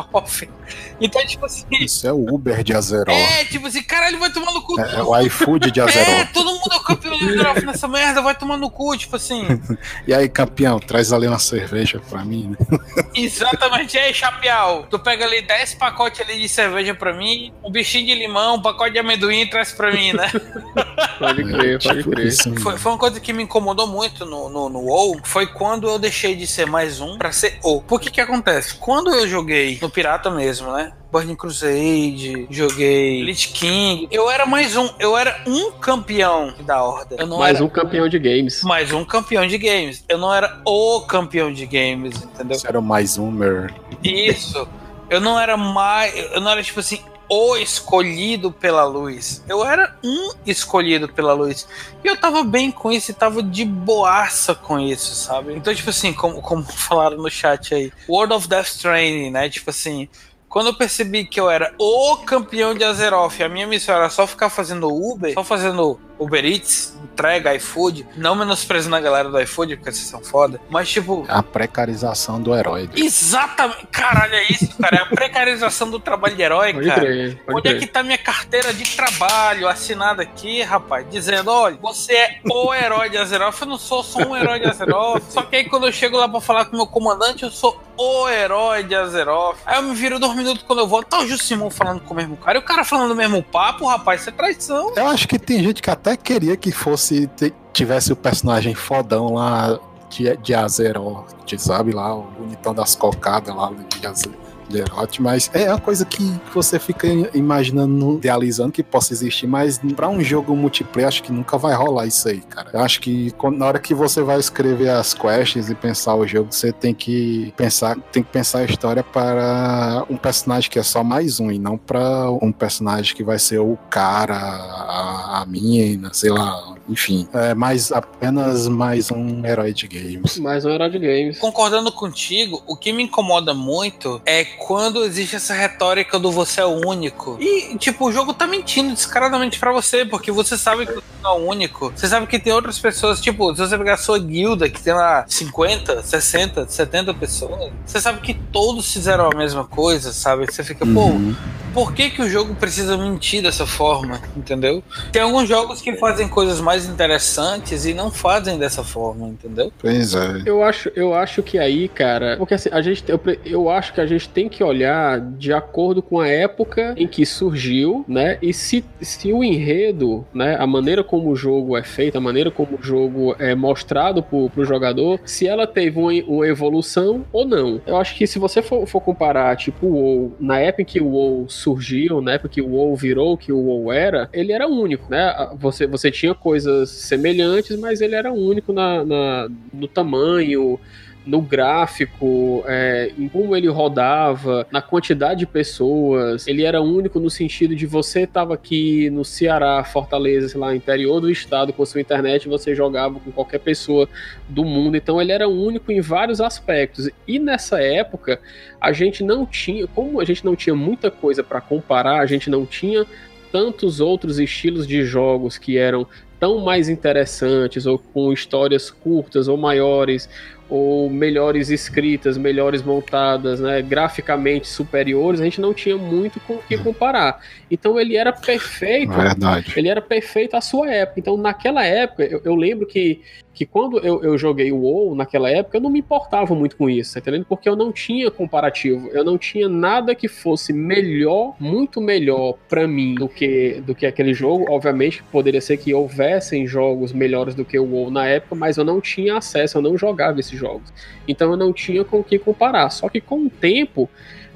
Então, 1.01 1.25
tipo 1.25 1.45
assim, 1.45 1.65
Isso 1.71 2.05
é 2.07 2.11
o 2.13 2.33
Uber 2.33 2.63
de 2.63 2.73
Azeroth. 2.73 3.09
é, 3.15 3.45
tipo 3.45 3.67
assim, 3.67 3.81
caralho, 3.83 4.19
vai 4.19 4.31
tomar 4.31 4.51
no 4.53 4.61
cu. 4.61 4.79
É, 4.79 4.95
é 4.95 5.03
o 5.03 5.17
iFood 5.21 5.71
de 5.71 5.79
É, 5.79 5.83
Azeroth. 5.83 6.31
todo 6.33 6.51
mundo 6.51 6.69
é 6.71 6.75
o 6.75 6.83
campeão 6.83 7.17
de 7.17 7.25
Azeroth 7.29 7.63
nessa 7.63 7.87
merda, 7.87 8.21
vai 8.21 8.35
tomar 8.35 8.57
no 8.57 8.69
cu, 8.69 8.95
tipo 8.97 9.15
assim. 9.15 9.45
E 10.07 10.13
aí, 10.13 10.27
campeão, 10.29 10.79
traz 10.79 11.11
ali 11.13 11.27
uma 11.27 11.39
cerveja 11.39 12.01
pra 12.09 12.23
mim, 12.23 12.55
né? 12.59 12.79
Exatamente, 13.15 13.95
e 13.95 13.99
aí, 13.99 14.13
Chapial, 14.13 14.85
tu 14.89 14.99
pega 14.99 15.25
ali 15.25 15.41
10 15.41 15.75
pacotes 15.75 16.21
ali 16.21 16.39
de 16.39 16.49
cerveja 16.49 16.93
pra 16.93 17.13
mim, 17.13 17.53
um 17.63 17.71
bichinho 17.71 18.05
de 18.07 18.15
limão, 18.15 18.55
um 18.55 18.61
pacote 18.61 18.91
de 18.93 18.99
amendoim 18.99 19.41
e 19.41 19.49
traz 19.49 19.71
pra 19.71 19.91
mim, 19.91 20.13
né? 20.13 20.29
Pode 21.19 21.43
crer, 21.43 21.81
pode 21.83 21.97
Tipo 21.99 22.11
crer. 22.11 22.33
Foi, 22.61 22.77
foi 22.77 22.91
uma 22.91 22.97
coisa 22.97 23.19
que 23.19 23.33
me 23.33 23.43
incomodou 23.43 23.85
muito 23.87 24.25
no, 24.25 24.49
no, 24.49 24.69
no 24.69 24.79
WoW, 24.79 25.19
foi 25.23 25.45
quando 25.47 25.87
eu 25.89 25.99
deixei 25.99 26.35
de 26.35 26.47
ser 26.47 26.65
mais 26.65 26.99
um 27.01 27.17
pra 27.17 27.31
ser 27.31 27.57
o. 27.63 27.81
Por 27.81 27.99
que 27.99 28.09
que 28.09 28.21
acontece? 28.21 28.75
Quando 28.75 29.13
eu 29.13 29.27
joguei 29.27 29.77
no 29.81 29.88
Pirata 29.89 30.29
mesmo, 30.29 30.71
né? 30.71 30.93
Burning 31.11 31.35
Crusade, 31.35 32.47
joguei 32.49 33.23
Lich 33.23 33.47
King, 33.49 34.07
eu 34.11 34.29
era 34.29 34.45
mais 34.45 34.75
um, 34.77 34.89
eu 34.99 35.17
era 35.17 35.41
um 35.47 35.71
campeão 35.71 36.53
da 36.65 36.83
Horda. 36.83 37.15
Eu 37.17 37.25
não 37.25 37.39
Mais 37.39 37.55
era 37.55 37.65
um 37.65 37.69
campeão 37.69 38.07
de 38.07 38.19
games. 38.19 38.61
mais 38.63 38.91
um 38.93 39.03
campeão 39.03 39.47
de 39.47 39.57
games. 39.57 40.03
Eu 40.07 40.17
não 40.17 40.33
era 40.33 40.61
o 40.65 41.01
campeão 41.01 41.51
de 41.51 41.65
games, 41.65 42.21
entendeu? 42.23 42.55
Isso 42.55 42.67
era 42.67 42.79
mais 42.79 43.17
um, 43.17 43.31
mer. 43.31 43.73
Isso. 44.03 44.67
Eu 45.09 45.19
não 45.19 45.39
era 45.39 45.57
mais. 45.57 46.15
Eu 46.31 46.39
não 46.41 46.51
era 46.51 46.61
tipo 46.61 46.79
assim, 46.79 47.01
o 47.29 47.55
escolhido 47.55 48.51
pela 48.51 48.83
luz. 48.83 49.43
Eu 49.47 49.63
era 49.63 49.95
um 50.03 50.31
escolhido 50.45 51.07
pela 51.07 51.33
luz. 51.33 51.67
E 52.03 52.07
eu 52.07 52.17
tava 52.17 52.43
bem 52.43 52.71
com 52.71 52.91
isso 52.91 53.11
e 53.11 53.13
tava 53.13 53.43
de 53.43 53.63
boaça 53.63 54.55
com 54.55 54.79
isso, 54.79 55.13
sabe? 55.13 55.53
Então, 55.53 55.73
tipo 55.73 55.91
assim, 55.91 56.11
como, 56.11 56.41
como 56.41 56.63
falaram 56.73 57.17
no 57.17 57.29
chat 57.29 57.75
aí, 57.75 57.93
World 58.09 58.33
of 58.33 58.47
Death 58.47 58.77
Training, 58.81 59.31
né? 59.31 59.49
Tipo 59.49 59.69
assim. 59.69 60.09
Quando 60.47 60.65
eu 60.65 60.73
percebi 60.73 61.25
que 61.25 61.39
eu 61.39 61.47
era 61.47 61.75
o 61.77 62.17
campeão 62.25 62.73
de 62.73 62.83
Azeroth, 62.83 63.39
a 63.39 63.47
minha 63.47 63.67
missão 63.67 63.93
era 63.93 64.09
só 64.09 64.25
ficar 64.25 64.49
fazendo 64.49 64.87
Uber, 64.87 65.31
só 65.35 65.43
fazendo 65.43 65.99
Uber 66.19 66.43
Eats, 66.45 66.97
entrega, 67.03 67.55
iFood, 67.55 68.05
não 68.15 68.35
menosprezando 68.35 68.95
a 68.95 68.99
galera 68.99 69.29
do 69.29 69.39
iFood, 69.41 69.77
porque 69.77 69.91
vocês 69.91 70.05
são 70.07 70.21
foda, 70.21 70.59
mas 70.69 70.89
tipo, 70.89 71.25
A 71.29 71.41
precarização 71.41 72.41
do 72.41 72.53
herói. 72.55 72.89
Exatamente. 72.95 73.87
Caralho, 73.91 74.33
é 74.35 74.43
isso, 74.51 74.75
cara. 74.77 74.97
É 74.97 75.01
a 75.01 75.05
precarização 75.05 75.89
do 75.89 75.99
trabalho 75.99 76.35
de 76.35 76.41
herói, 76.41 76.73
Pode 76.73 76.87
cara. 76.87 77.01
crer, 77.01 77.35
pode 77.45 77.57
Onde 77.57 77.67
é 77.67 77.71
crer. 77.71 77.79
que 77.81 77.87
tá 77.87 78.03
minha 78.03 78.17
carteira 78.17 78.73
de 78.73 78.83
trabalho 78.95 79.67
assinada 79.67 80.21
aqui, 80.23 80.61
rapaz? 80.61 81.05
Dizendo, 81.09 81.51
olha, 81.51 81.77
você 81.81 82.13
é 82.13 82.39
o 82.51 82.73
herói 82.73 83.09
de 83.09 83.17
Azeroth. 83.17 83.61
Eu 83.61 83.67
não 83.67 83.77
sou 83.77 84.03
só 84.03 84.19
um 84.19 84.35
herói 84.35 84.59
de 84.59 84.67
Azeroth. 84.67 85.23
Só 85.29 85.41
que 85.43 85.55
aí 85.55 85.65
quando 85.65 85.87
eu 85.87 85.91
chego 85.91 86.17
lá 86.17 86.27
pra 86.27 86.41
falar 86.41 86.65
com 86.65 86.73
o 86.73 86.77
meu 86.77 86.87
comandante, 86.87 87.43
eu 87.43 87.51
sou 87.51 87.81
o 87.97 88.27
herói 88.29 88.83
de 88.83 88.95
Azeroth. 88.95 89.57
Aí 89.65 89.77
eu 89.77 89.83
me 89.83 89.93
viro 89.95 90.19
dois 90.19 90.35
minutos 90.35 90.63
quando 90.63 90.79
eu 90.79 90.87
volto, 90.87 91.07
tá 91.07 91.19
o 91.19 91.27
Jusimon 91.27 91.69
falando 91.69 92.01
com 92.01 92.13
o 92.13 92.17
mesmo 92.17 92.37
cara. 92.37 92.57
E 92.57 92.61
o 92.61 92.63
cara 92.63 92.83
falando 92.83 93.11
o 93.11 93.15
mesmo 93.15 93.41
papo, 93.43 93.85
rapaz, 93.87 94.21
isso 94.21 94.29
é 94.29 94.33
traição. 94.33 94.93
Eu 94.95 95.07
acho 95.07 95.27
que 95.27 95.37
tem 95.37 95.61
gente 95.63 95.81
que 95.81 95.89
até 95.89 96.08
queria 96.17 96.55
que 96.57 96.71
fosse 96.71 97.29
tivesse 97.73 98.11
o 98.11 98.15
personagem 98.15 98.73
fodão 98.75 99.33
lá 99.33 99.79
de, 100.09 100.35
de 100.37 100.53
Azeroth, 100.53 101.27
sabe 101.57 101.91
lá, 101.91 102.13
o 102.15 102.23
bonitão 102.23 102.73
das 102.73 102.95
cocadas 102.95 103.55
lá 103.55 103.71
de, 103.71 103.99
Aze- 104.07 104.31
Geralt, 104.69 105.19
mas 105.19 105.49
é 105.53 105.69
uma 105.69 105.79
coisa 105.79 106.05
que 106.05 106.23
você 106.53 106.77
fica 106.79 107.07
imaginando, 107.33 108.15
idealizando 108.17 108.71
que 108.71 108.83
possa 108.83 109.13
existir, 109.13 109.47
mas 109.47 109.79
pra 109.95 110.07
um 110.07 110.21
jogo 110.21 110.55
multiplayer 110.55 111.07
acho 111.07 111.23
que 111.23 111.31
nunca 111.31 111.57
vai 111.57 111.73
rolar 111.75 112.05
isso 112.05 112.27
aí, 112.29 112.41
cara. 112.41 112.69
Eu 112.73 112.79
acho 112.81 113.01
que 113.01 113.31
quando- 113.31 113.57
na 113.57 113.65
hora 113.65 113.79
que 113.79 113.93
você 113.93 114.21
vai 114.21 114.39
escrever 114.39 114.89
as 114.89 115.13
quests 115.13 115.69
e 115.69 115.75
pensar 115.75 116.15
o 116.15 116.27
jogo, 116.27 116.51
você 116.53 116.71
tem 116.71 116.93
que 116.93 117.53
pensar, 117.57 117.97
tem 118.11 118.21
que 118.23 118.29
pensar 118.31 118.59
a 118.59 118.63
história 118.65 119.03
para 119.03 120.05
um 120.09 120.17
personagem 120.17 120.69
que 120.69 120.77
é 120.79 120.83
só 120.83 121.03
mais 121.03 121.39
um 121.39 121.51
e 121.51 121.57
não 121.57 121.77
pra 121.77 122.29
um 122.41 122.51
personagem 122.51 123.15
que 123.15 123.23
vai 123.23 123.39
ser 123.39 123.59
o 123.59 123.77
cara, 123.89 124.35
a, 124.37 125.41
a 125.41 125.45
mina, 125.45 126.11
sei 126.13 126.29
lá, 126.29 126.75
enfim, 126.89 127.27
é 127.33 127.53
mais 127.53 127.91
apenas 127.91 128.67
mais 128.67 129.11
um 129.11 129.45
herói 129.45 129.73
de 129.73 129.87
games. 129.87 130.37
Mais 130.39 130.65
um 130.65 130.69
herói 130.69 130.89
de 130.89 130.99
games. 130.99 131.37
Concordando 131.39 131.91
contigo, 131.91 132.63
o 132.67 132.75
que 132.75 132.91
me 132.91 133.03
incomoda 133.03 133.53
muito 133.53 134.21
é 134.25 134.43
quando 134.43 135.03
existe 135.03 135.35
essa 135.35 135.53
retórica 135.53 136.17
do 136.19 136.31
você 136.31 136.61
é 136.61 136.65
o 136.65 136.87
único. 136.87 137.37
E, 137.39 137.77
tipo, 137.77 138.07
o 138.07 138.11
jogo 138.11 138.33
tá 138.33 138.47
mentindo 138.47 138.93
descaradamente 138.93 139.59
pra 139.59 139.71
você, 139.71 140.03
porque 140.05 140.31
você 140.31 140.57
sabe 140.57 140.85
que 140.85 140.93
você 140.93 141.03
não 141.23 141.31
é 141.31 141.33
o 141.39 141.45
único. 141.47 141.91
Você 141.95 142.07
sabe 142.07 142.25
que 142.27 142.39
tem 142.39 142.51
outras 142.53 142.79
pessoas, 142.79 143.21
tipo, 143.21 143.53
se 143.55 143.61
você 143.61 143.77
pegar 143.77 143.93
a 143.93 143.97
sua 143.97 144.17
guilda, 144.19 144.69
que 144.69 144.81
tem 144.81 144.93
lá 144.93 145.25
50, 145.27 146.01
60, 146.01 146.67
70 146.67 147.13
pessoas, 147.13 147.71
você 147.85 148.01
sabe 148.01 148.21
que 148.21 148.33
todos 148.33 148.91
fizeram 148.91 149.29
a 149.31 149.35
mesma 149.35 149.63
coisa, 149.65 150.11
sabe? 150.11 150.45
Você 150.51 150.63
fica, 150.63 150.85
pô, 150.85 151.05
Uhum. 151.09 151.35
por 151.73 151.93
que, 151.93 152.09
que 152.09 152.21
o 152.21 152.29
jogo 152.29 152.55
precisa 152.55 152.97
mentir 152.97 153.41
dessa 153.43 153.65
forma, 153.65 154.21
entendeu? 154.35 154.83
Tem 155.11 155.21
alguns 155.21 155.47
jogos 155.47 155.81
que 155.81 155.95
fazem 155.97 156.27
coisas 156.27 156.59
mais 156.59 156.78
interessantes 156.87 157.85
e 157.85 157.93
não 157.93 158.11
fazem 158.11 158.57
dessa 158.57 158.83
forma, 158.83 159.27
entendeu? 159.27 159.71
Pois 159.79 160.13
é. 160.15 160.43
Eu 160.45 160.63
acho, 160.63 160.91
eu 160.95 161.13
acho 161.13 161.43
que 161.43 161.57
aí, 161.57 161.87
cara, 161.87 162.37
porque 162.37 162.53
assim, 162.53 162.69
a 162.71 162.81
gente, 162.81 163.03
eu, 163.07 163.19
eu 163.45 163.69
acho 163.69 163.93
que 163.93 164.01
a 164.01 164.05
gente 164.05 164.29
tem 164.29 164.47
que 164.47 164.63
olhar 164.63 165.19
de 165.19 165.53
acordo 165.53 166.01
com 166.01 166.19
a 166.19 166.27
época 166.27 166.93
em 166.97 167.07
que 167.07 167.25
surgiu, 167.25 168.05
né? 168.07 168.37
E 168.41 168.53
se, 168.53 168.83
se 169.01 169.31
o 169.33 169.43
enredo, 169.43 170.25
né, 170.33 170.55
a 170.59 170.67
maneira 170.67 171.03
como 171.03 171.29
o 171.29 171.35
jogo 171.35 171.77
é 171.77 171.83
feito, 171.83 172.17
a 172.17 172.21
maneira 172.21 172.51
como 172.51 172.77
o 172.77 172.83
jogo 172.83 173.35
é 173.39 173.55
mostrado 173.55 174.21
pro, 174.21 174.49
pro 174.49 174.65
jogador, 174.65 175.19
se 175.25 175.47
ela 175.47 175.65
teve 175.65 175.99
uma, 175.99 176.11
uma 176.27 176.47
evolução 176.47 177.25
ou 177.31 177.45
não. 177.45 177.81
Eu 177.85 177.97
acho 177.97 178.15
que 178.15 178.27
se 178.27 178.39
você 178.39 178.61
for, 178.61 178.85
for 178.87 179.01
comparar, 179.01 179.55
tipo, 179.55 179.87
o 179.87 179.93
WoW, 179.93 180.35
na 180.39 180.59
época 180.59 180.81
em 180.81 180.85
que 180.85 181.01
o 181.01 181.07
WoW 181.07 181.49
surgiu, 181.49 182.21
na 182.21 182.33
época 182.33 182.49
que 182.49 182.61
o 182.61 182.69
WoW 182.69 182.95
virou 182.95 183.33
o 183.33 183.37
que 183.37 183.51
o 183.51 183.59
WoW 183.59 183.91
era, 183.91 184.29
ele 184.31 184.51
era 184.51 184.67
único, 184.67 185.09
né? 185.09 185.49
Você, 185.57 185.87
você 185.87 186.11
tinha 186.11 186.33
coisas 186.33 186.68
semelhantes, 186.85 187.77
mas 187.77 188.01
ele 188.01 188.15
era 188.15 188.31
único 188.31 188.71
na, 188.73 189.03
na- 189.05 189.49
no 189.73 189.87
tamanho, 189.87 190.79
no 191.25 191.41
gráfico, 191.41 192.63
é, 192.65 193.11
em 193.17 193.27
como 193.27 193.55
ele 193.55 193.67
rodava, 193.67 194.65
na 194.71 194.81
quantidade 194.81 195.41
de 195.41 195.45
pessoas. 195.45 196.47
Ele 196.47 196.63
era 196.63 196.81
único 196.81 197.19
no 197.19 197.29
sentido 197.29 197.75
de 197.75 197.85
você 197.85 198.21
estava 198.21 198.55
aqui 198.55 199.09
no 199.11 199.23
Ceará, 199.23 199.83
Fortaleza, 199.83 200.49
sei 200.49 200.59
lá, 200.59 200.75
interior 200.75 201.19
do 201.19 201.29
estado 201.29 201.71
com 201.71 201.85
sua 201.85 202.01
internet, 202.01 202.47
você 202.47 202.73
jogava 202.73 203.19
com 203.19 203.31
qualquer 203.31 203.59
pessoa 203.59 204.09
do 204.47 204.63
mundo. 204.63 204.95
Então 204.97 205.21
ele 205.21 205.31
era 205.31 205.47
único 205.47 205.91
em 205.91 206.01
vários 206.01 206.41
aspectos. 206.41 207.09
E 207.27 207.37
nessa 207.37 207.79
época, 207.79 208.39
a 208.81 208.91
gente 208.91 209.23
não 209.23 209.45
tinha, 209.45 209.85
como 209.87 210.19
a 210.19 210.25
gente 210.25 210.43
não 210.43 210.55
tinha 210.55 210.75
muita 210.75 211.11
coisa 211.11 211.43
para 211.43 211.61
comparar, 211.61 212.21
a 212.21 212.25
gente 212.25 212.49
não 212.49 212.65
tinha 212.65 213.05
tantos 213.51 213.99
outros 213.99 214.39
estilos 214.39 214.87
de 214.87 215.03
jogos 215.03 215.57
que 215.57 215.77
eram 215.77 216.07
tão 216.39 216.59
mais 216.59 216.89
interessantes 216.89 217.85
ou 217.85 217.99
com 217.99 218.31
histórias 218.31 218.89
curtas 218.89 219.47
ou 219.47 219.57
maiores 219.57 220.29
ou 220.69 221.09
melhores 221.09 221.69
escritas, 221.69 222.37
melhores 222.37 222.83
montadas, 222.83 223.59
né, 223.59 223.81
graficamente 223.81 224.67
superiores, 224.67 225.41
a 225.41 225.43
gente 225.43 225.59
não 225.59 225.73
tinha 225.73 225.97
muito 225.97 226.39
com 226.41 226.53
o 226.53 226.59
que 226.59 226.77
comparar. 226.77 227.41
Então 227.71 227.99
ele 227.99 228.15
era 228.15 228.31
perfeito 228.31 229.11
Verdade. 229.11 229.73
ele 229.75 229.89
era 229.89 229.99
perfeito 229.99 230.55
à 230.55 230.61
sua 230.61 230.87
época. 230.91 231.19
Então, 231.19 231.35
naquela 231.35 231.83
época, 231.83 232.23
eu, 232.23 232.39
eu 232.45 232.55
lembro 232.55 232.85
que, 232.85 233.21
que 233.59 233.65
quando 233.65 233.99
eu, 233.99 234.23
eu 234.23 234.37
joguei 234.37 234.71
o 234.71 234.77
WoW, 234.77 235.13
naquela 235.13 235.49
época, 235.49 235.75
eu 235.75 235.81
não 235.81 235.89
me 235.89 235.99
importava 235.99 236.55
muito 236.55 236.77
com 236.77 236.89
isso, 236.89 237.15
tá 237.15 237.19
entendendo? 237.19 237.43
Porque 237.43 237.67
eu 237.67 237.75
não 237.75 237.91
tinha 237.91 238.31
comparativo, 238.31 239.09
eu 239.09 239.21
não 239.21 239.37
tinha 239.37 239.67
nada 239.67 240.15
que 240.15 240.29
fosse 240.29 240.71
melhor, 240.71 241.55
muito 241.59 241.99
melhor 241.99 242.53
pra 242.69 242.87
mim 242.87 243.15
do 243.15 243.27
que, 243.27 243.83
do 243.85 243.93
que 243.93 244.05
aquele 244.05 244.33
jogo. 244.33 244.65
Obviamente, 244.69 245.21
poderia 245.23 245.59
ser 245.59 245.75
que 245.75 245.93
houvessem 245.93 246.65
jogos 246.65 247.11
melhores 247.11 247.53
do 247.53 247.65
que 247.65 247.77
o 247.77 247.83
WoW 247.83 248.09
na 248.09 248.25
época, 248.27 248.55
mas 248.55 248.77
eu 248.77 248.85
não 248.85 249.01
tinha 249.01 249.35
acesso, 249.35 249.77
eu 249.77 249.81
não 249.81 249.97
jogava 249.97 250.39
esses 250.39 250.57
jogos. 250.57 250.93
Então, 251.27 251.51
eu 251.51 251.57
não 251.57 251.73
tinha 251.73 252.05
com 252.05 252.19
o 252.19 252.23
que 252.23 252.39
comparar. 252.39 252.89
Só 252.91 253.09
que 253.09 253.19
com 253.19 253.47
o 253.47 253.49
tempo, 253.49 254.09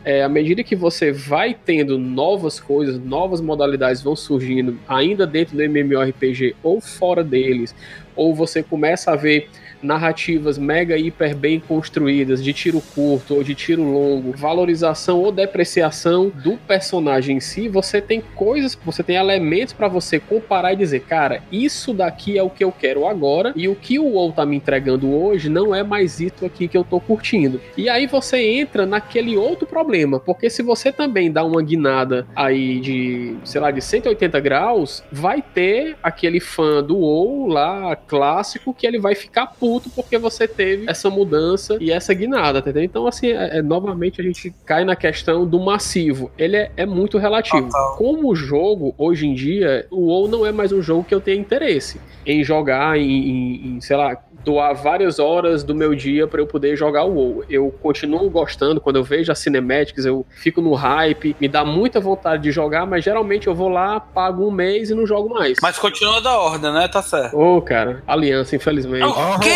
é, 0.05 0.21
à 0.21 0.29
medida 0.29 0.63
que 0.63 0.75
você 0.75 1.11
vai 1.11 1.53
tendo 1.53 1.97
novas 1.97 2.59
coisas, 2.59 2.99
novas 2.99 3.39
modalidades 3.39 4.01
vão 4.01 4.15
surgindo, 4.15 4.77
ainda 4.87 5.25
dentro 5.25 5.55
do 5.55 5.63
MMORPG 5.63 6.55
ou 6.61 6.81
fora 6.81 7.23
deles, 7.23 7.73
ou 8.15 8.35
você 8.35 8.61
começa 8.61 9.11
a 9.11 9.15
ver 9.15 9.49
narrativas 9.83 10.57
mega 10.57 10.97
hiper 10.97 11.35
bem 11.35 11.59
construídas, 11.59 12.43
de 12.43 12.53
tiro 12.53 12.81
curto 12.93 13.35
ou 13.35 13.43
de 13.43 13.53
tiro 13.53 13.83
longo, 13.83 14.31
valorização 14.35 15.19
ou 15.19 15.31
depreciação 15.31 16.29
do 16.29 16.57
personagem 16.57 17.37
em 17.37 17.39
si, 17.39 17.67
você 17.67 18.01
tem 18.01 18.21
coisas, 18.21 18.77
você 18.85 19.03
tem 19.03 19.15
elementos 19.15 19.73
para 19.73 19.87
você 19.87 20.19
comparar 20.19 20.73
e 20.73 20.77
dizer, 20.77 21.01
cara, 21.01 21.41
isso 21.51 21.93
daqui 21.93 22.37
é 22.37 22.43
o 22.43 22.49
que 22.49 22.63
eu 22.63 22.71
quero 22.71 23.07
agora 23.07 23.53
e 23.55 23.67
o 23.67 23.75
que 23.75 23.99
o 23.99 24.05
WoW 24.05 24.31
tá 24.31 24.45
me 24.45 24.55
entregando 24.55 25.13
hoje 25.13 25.49
não 25.49 25.73
é 25.73 25.83
mais 25.83 26.19
isso 26.19 26.45
aqui 26.45 26.67
que 26.67 26.77
eu 26.77 26.83
tô 26.83 26.99
curtindo. 26.99 27.59
E 27.77 27.89
aí 27.89 28.07
você 28.07 28.37
entra 28.41 28.85
naquele 28.85 29.35
outro 29.35 29.67
problema, 29.67 30.19
porque 30.19 30.49
se 30.49 30.61
você 30.61 30.91
também 30.91 31.31
dá 31.31 31.43
uma 31.43 31.61
guinada 31.61 32.27
aí 32.35 32.79
de, 32.79 33.35
sei 33.43 33.59
lá, 33.59 33.71
de 33.71 33.81
180 33.81 34.39
graus, 34.39 35.03
vai 35.11 35.41
ter 35.41 35.97
aquele 36.01 36.39
fã 36.39 36.83
do 36.83 36.97
WoW 36.97 37.47
lá, 37.47 37.95
clássico, 37.95 38.73
que 38.73 38.87
ele 38.87 38.99
vai 38.99 39.15
ficar 39.15 39.47
puto 39.47 39.72
porque 39.89 40.17
você 40.17 40.47
teve 40.47 40.89
essa 40.89 41.09
mudança 41.09 41.77
e 41.79 41.91
essa 41.91 42.13
guinada, 42.13 42.59
entendeu? 42.59 42.83
Então, 42.83 43.07
assim, 43.07 43.27
é- 43.27 43.57
é- 43.57 43.61
novamente 43.61 44.19
a 44.21 44.23
gente 44.23 44.53
cai 44.65 44.83
na 44.85 44.95
questão 44.95 45.45
do 45.45 45.59
massivo. 45.59 46.31
Ele 46.37 46.55
é, 46.57 46.71
é 46.77 46.85
muito 46.85 47.17
relativo. 47.17 47.67
Total. 47.67 47.95
Como 47.97 48.35
jogo, 48.35 48.93
hoje 48.97 49.27
em 49.27 49.33
dia, 49.33 49.85
o 49.91 50.07
WoW 50.07 50.27
não 50.27 50.45
é 50.45 50.51
mais 50.51 50.71
um 50.71 50.81
jogo 50.81 51.03
que 51.03 51.13
eu 51.13 51.21
tenho 51.21 51.39
interesse 51.39 51.99
em 52.25 52.43
jogar, 52.43 52.97
em, 52.97 53.03
em- 53.11 53.67
em, 53.75 53.81
sei 53.81 53.97
lá, 53.97 54.17
doar 54.43 54.73
várias 54.73 55.19
horas 55.19 55.63
do 55.63 55.73
meu 55.73 55.95
dia 55.95 56.27
para 56.27 56.41
eu 56.41 56.47
poder 56.47 56.75
jogar 56.75 57.03
o 57.03 57.13
WoW. 57.13 57.45
Eu 57.49 57.73
continuo 57.81 58.29
gostando, 58.29 58.81
quando 58.81 58.97
eu 58.97 59.03
vejo 59.03 59.31
as 59.31 59.39
cinematics, 59.39 60.05
eu 60.05 60.25
fico 60.29 60.61
no 60.61 60.73
hype, 60.73 61.35
me 61.39 61.47
dá 61.47 61.63
muita 61.63 61.99
vontade 61.99 62.43
de 62.43 62.51
jogar, 62.51 62.85
mas 62.85 63.03
geralmente 63.03 63.47
eu 63.47 63.55
vou 63.55 63.69
lá, 63.69 63.99
pago 63.99 64.47
um 64.47 64.51
mês 64.51 64.89
e 64.89 64.95
não 64.95 65.05
jogo 65.05 65.33
mais. 65.33 65.57
Mas 65.61 65.77
continua 65.77 66.21
da 66.21 66.37
ordem, 66.37 66.71
né? 66.71 66.87
Tá 66.87 67.01
certo. 67.01 67.37
Ô, 67.37 67.61
cara, 67.61 68.03
aliança, 68.07 68.55
infelizmente. 68.55 69.03
O 69.05 69.39
quê? 69.39 69.53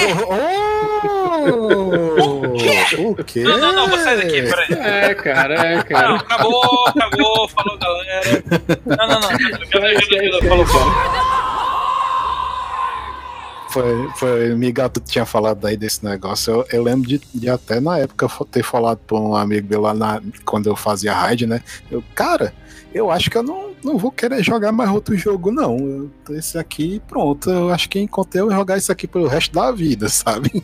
O 2.98 3.24
quê? 3.24 3.44
Não, 3.44 3.58
não, 3.58 3.74
não, 3.74 3.88
vou 3.88 3.98
sair 4.00 4.18
daqui, 4.18 4.42
peraí. 4.44 4.68
É, 4.88 5.14
cara, 5.16 5.54
é, 5.56 5.76
Não, 5.76 5.84
cara. 5.84 6.16
acabou, 6.16 6.88
acabou, 6.88 7.48
falou 7.50 7.78
galera. 7.78 8.44
Não, 8.86 9.08
não, 9.08 9.20
não. 9.20 9.32
É 9.32 9.94
é 9.94 10.38
é 10.38 10.42
Falou, 10.48 10.66
falou. 10.66 11.37
Foi, 13.70 14.10
foi, 14.16 14.56
Migato 14.56 15.02
tinha 15.02 15.26
falado 15.26 15.66
aí 15.66 15.76
desse 15.76 16.04
negócio. 16.04 16.52
Eu, 16.54 16.66
eu 16.72 16.84
lembro 16.84 17.08
de, 17.08 17.20
de 17.34 17.50
até 17.50 17.80
na 17.82 17.98
época 18.00 18.28
ter 18.50 18.64
falado 18.64 19.00
pra 19.00 19.18
um 19.18 19.36
amigo 19.36 19.68
meu 19.70 19.82
lá 19.82 19.94
na, 19.94 20.22
quando 20.46 20.68
eu 20.68 20.76
fazia 20.76 21.14
raid, 21.14 21.46
né? 21.46 21.62
Eu, 21.92 22.02
cara, 22.16 22.54
eu 22.94 23.12
acho 23.12 23.30
que 23.30 23.38
eu 23.38 23.44
não, 23.44 23.72
não 23.84 23.98
vou 23.98 24.10
querer 24.12 24.42
jogar 24.42 24.72
mais 24.72 24.90
outro 24.90 25.18
jogo, 25.18 25.52
não. 25.52 25.78
Eu- 25.80 26.36
esse 26.38 26.58
aqui, 26.58 27.02
pronto. 27.08 27.50
Eu 27.50 27.70
acho 27.70 27.90
que 27.90 28.00
enquanto 28.00 28.36
eu 28.36 28.50
jogar 28.50 28.78
isso 28.78 28.92
aqui 28.92 29.06
pelo 29.06 29.28
resto 29.28 29.54
da 29.54 29.70
vida, 29.72 30.08
sabe? 30.10 30.64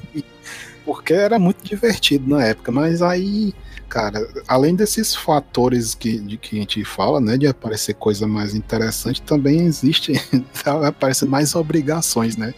Porque 0.86 1.14
era 1.14 1.40
muito 1.40 1.64
divertido 1.64 2.30
na 2.30 2.44
época, 2.46 2.72
mas 2.72 3.02
aí. 3.02 3.54
Cara, 3.90 4.28
além 4.48 4.74
desses 4.76 5.14
fatores 5.14 5.94
que, 5.94 6.18
de 6.18 6.36
que 6.36 6.56
a 6.58 6.60
gente 6.62 6.84
fala, 6.84 7.22
né, 7.22 7.38
de 7.38 7.46
aparecer 7.46 7.94
coisa 7.94 8.26
mais 8.28 8.56
interessante, 8.56 9.22
também 9.22 9.62
existe, 9.68 10.14
aparecem 10.66 11.28
mais 11.30 11.54
obrigações, 11.54 12.36
né? 12.36 12.56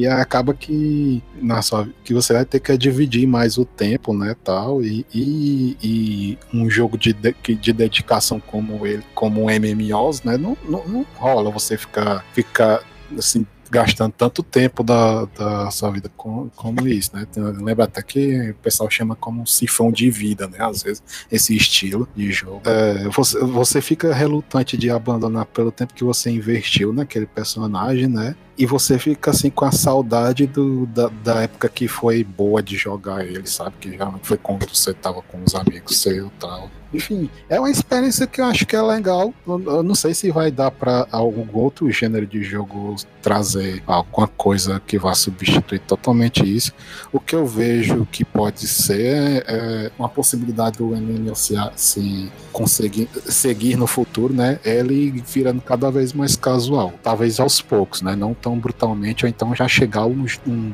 E 0.00 0.06
acaba 0.06 0.54
que 0.54 1.22
na 1.42 1.60
sua, 1.60 1.86
que 2.02 2.14
você 2.14 2.32
vai 2.32 2.44
ter 2.46 2.58
que 2.58 2.76
dividir 2.78 3.26
mais 3.26 3.58
o 3.58 3.66
tempo, 3.66 4.14
né, 4.14 4.34
tal, 4.42 4.82
e, 4.82 5.04
e, 5.12 5.76
e 5.82 6.38
um 6.54 6.70
jogo 6.70 6.96
de, 6.96 7.12
de, 7.12 7.54
de 7.54 7.72
dedicação 7.72 8.40
como 8.40 8.86
ele, 8.86 9.02
como 9.14 9.50
MMOs, 9.50 10.22
né, 10.22 10.38
não, 10.38 10.56
não, 10.66 10.86
não 10.88 11.06
rola 11.16 11.50
você 11.50 11.76
ficar, 11.76 12.24
ficar 12.32 12.82
assim, 13.18 13.46
gastando 13.70 14.12
tanto 14.12 14.42
tempo 14.42 14.82
da, 14.82 15.24
da 15.26 15.70
sua 15.70 15.90
vida 15.90 16.10
com, 16.16 16.50
como 16.56 16.86
isso, 16.88 17.14
né? 17.14 17.26
Lembra 17.36 17.84
até 17.84 18.02
que 18.02 18.50
o 18.50 18.54
pessoal 18.54 18.90
chama 18.90 19.14
como 19.14 19.42
um 19.42 19.46
sifão 19.46 19.92
de 19.92 20.10
vida, 20.10 20.48
né? 20.48 20.58
Às 20.60 20.82
vezes, 20.82 21.02
esse 21.30 21.56
estilo 21.56 22.08
de 22.16 22.32
jogo. 22.32 22.62
É, 22.64 23.08
você, 23.08 23.38
você 23.40 23.80
fica 23.80 24.12
relutante 24.12 24.76
de 24.76 24.90
abandonar 24.90 25.46
pelo 25.46 25.70
tempo 25.70 25.94
que 25.94 26.04
você 26.04 26.30
investiu 26.30 26.92
naquele 26.92 27.26
personagem, 27.26 28.08
né? 28.08 28.34
e 28.58 28.66
você 28.66 28.98
fica 28.98 29.30
assim 29.30 29.48
com 29.48 29.64
a 29.64 29.72
saudade 29.72 30.46
do, 30.46 30.84
da, 30.84 31.08
da 31.08 31.42
época 31.44 31.66
que 31.66 31.88
foi 31.88 32.22
boa 32.22 32.62
de 32.62 32.76
jogar 32.76 33.24
ele, 33.24 33.46
sabe? 33.46 33.74
Que 33.80 33.88
realmente 33.88 34.26
foi 34.26 34.36
quando 34.36 34.68
você 34.68 34.92
tava 34.92 35.22
com 35.22 35.42
os 35.42 35.54
amigos 35.54 35.96
seus 35.96 36.28
e 36.28 36.32
tal. 36.38 36.70
Enfim, 36.92 37.30
é 37.48 37.58
uma 37.58 37.70
experiência 37.70 38.26
que 38.26 38.40
eu 38.40 38.44
acho 38.44 38.66
que 38.66 38.74
é 38.74 38.82
legal. 38.82 39.32
Eu, 39.46 39.82
não 39.82 39.94
sei 39.94 40.12
se 40.12 40.30
vai 40.30 40.50
dar 40.50 40.70
para 40.70 41.06
algum 41.10 41.46
outro 41.56 41.90
gênero 41.90 42.26
de 42.26 42.42
jogo 42.42 42.96
trazer 43.22 43.82
alguma 43.86 44.26
coisa 44.26 44.82
que 44.84 44.98
vá 44.98 45.14
substituir 45.14 45.78
totalmente 45.80 46.42
isso. 46.42 46.72
O 47.12 47.20
que 47.20 47.34
eu 47.34 47.46
vejo 47.46 48.06
que 48.10 48.24
pode 48.24 48.66
ser 48.66 49.44
é 49.46 49.90
uma 49.98 50.08
possibilidade 50.08 50.78
do 50.78 50.86
MMO 50.86 51.34
se, 51.36 51.54
se 51.76 52.32
conseguir 52.52 53.08
seguir 53.26 53.76
no 53.76 53.86
futuro, 53.86 54.34
né? 54.34 54.58
Ele 54.64 55.22
virando 55.26 55.60
cada 55.60 55.90
vez 55.90 56.12
mais 56.12 56.34
casual. 56.34 56.92
Talvez 57.02 57.38
aos 57.38 57.60
poucos, 57.60 58.02
né? 58.02 58.16
Não 58.16 58.34
tão 58.34 58.58
brutalmente, 58.58 59.24
ou 59.24 59.28
então 59.28 59.54
já 59.54 59.68
chegar 59.68 60.06
um, 60.06 60.26
um 60.46 60.72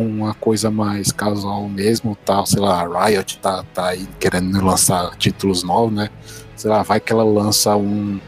uma 0.00 0.34
coisa 0.34 0.70
mais 0.70 1.12
casual 1.12 1.68
mesmo, 1.68 2.16
tal, 2.24 2.46
sei 2.46 2.60
lá, 2.60 2.82
a 2.82 3.06
Riot 3.06 3.38
tá, 3.38 3.64
tá 3.74 3.88
aí 3.88 4.06
querendo 4.18 4.62
lançar 4.64 5.16
títulos 5.16 5.62
novos, 5.62 5.94
né? 5.94 6.10
Sei 6.56 6.70
lá, 6.70 6.82
vai 6.82 6.98
que 7.00 7.12
ela 7.12 7.24
lança 7.24 7.76
um, 7.76 8.18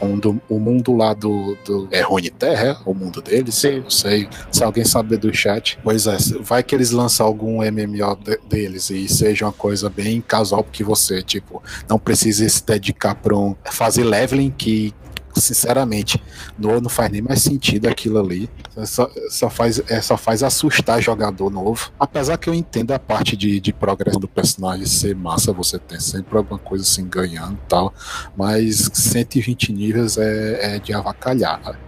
um 0.00 0.18
do, 0.18 0.40
o 0.48 0.58
mundo 0.58 0.94
lá 0.96 1.14
do, 1.14 1.56
do 1.64 1.88
é 1.90 2.00
Rune 2.00 2.30
Terra, 2.30 2.68
é? 2.68 2.76
o 2.84 2.94
mundo 2.94 3.20
deles, 3.22 3.54
Sim. 3.54 3.80
não 3.80 3.90
sei, 3.90 4.28
se 4.50 4.62
alguém 4.62 4.84
sabe 4.84 5.16
do 5.16 5.34
chat. 5.34 5.78
Pois 5.82 6.06
é, 6.06 6.16
vai 6.40 6.62
que 6.62 6.74
eles 6.74 6.90
lançam 6.90 7.26
algum 7.26 7.58
MMO 7.58 8.16
de, 8.16 8.38
deles 8.48 8.90
e 8.90 9.08
seja 9.08 9.46
uma 9.46 9.52
coisa 9.52 9.88
bem 9.88 10.20
casual, 10.20 10.64
porque 10.64 10.84
você, 10.84 11.22
tipo, 11.22 11.62
não 11.88 11.98
precisa 11.98 12.48
se 12.48 12.64
dedicar 12.64 13.14
para 13.14 13.36
um 13.36 13.54
fazer 13.64 14.04
leveling 14.04 14.50
que 14.50 14.94
sinceramente, 15.44 16.22
no 16.58 16.80
não 16.80 16.90
faz 16.90 17.10
nem 17.10 17.22
mais 17.22 17.42
sentido 17.42 17.88
aquilo 17.88 18.18
ali. 18.18 18.50
Só, 18.84 19.10
só, 19.30 19.50
faz, 19.50 19.80
é, 19.88 20.00
só 20.00 20.16
faz 20.16 20.42
assustar 20.42 21.00
jogador 21.00 21.50
novo. 21.50 21.92
Apesar 21.98 22.36
que 22.36 22.48
eu 22.48 22.54
entendo 22.54 22.92
a 22.92 22.98
parte 22.98 23.36
de, 23.36 23.60
de 23.60 23.72
progressão 23.72 24.20
do 24.20 24.28
personagem 24.28 24.86
ser 24.86 25.14
massa, 25.14 25.52
você 25.52 25.78
tem 25.78 26.00
sempre 26.00 26.36
alguma 26.36 26.58
coisa 26.58 26.82
assim 26.82 27.06
ganhando 27.06 27.54
e 27.54 27.68
tal. 27.68 27.94
Mas 28.36 28.90
120 28.92 29.72
níveis 29.72 30.16
é, 30.16 30.76
é 30.76 30.78
de 30.78 30.92
avacalhar. 30.92 31.78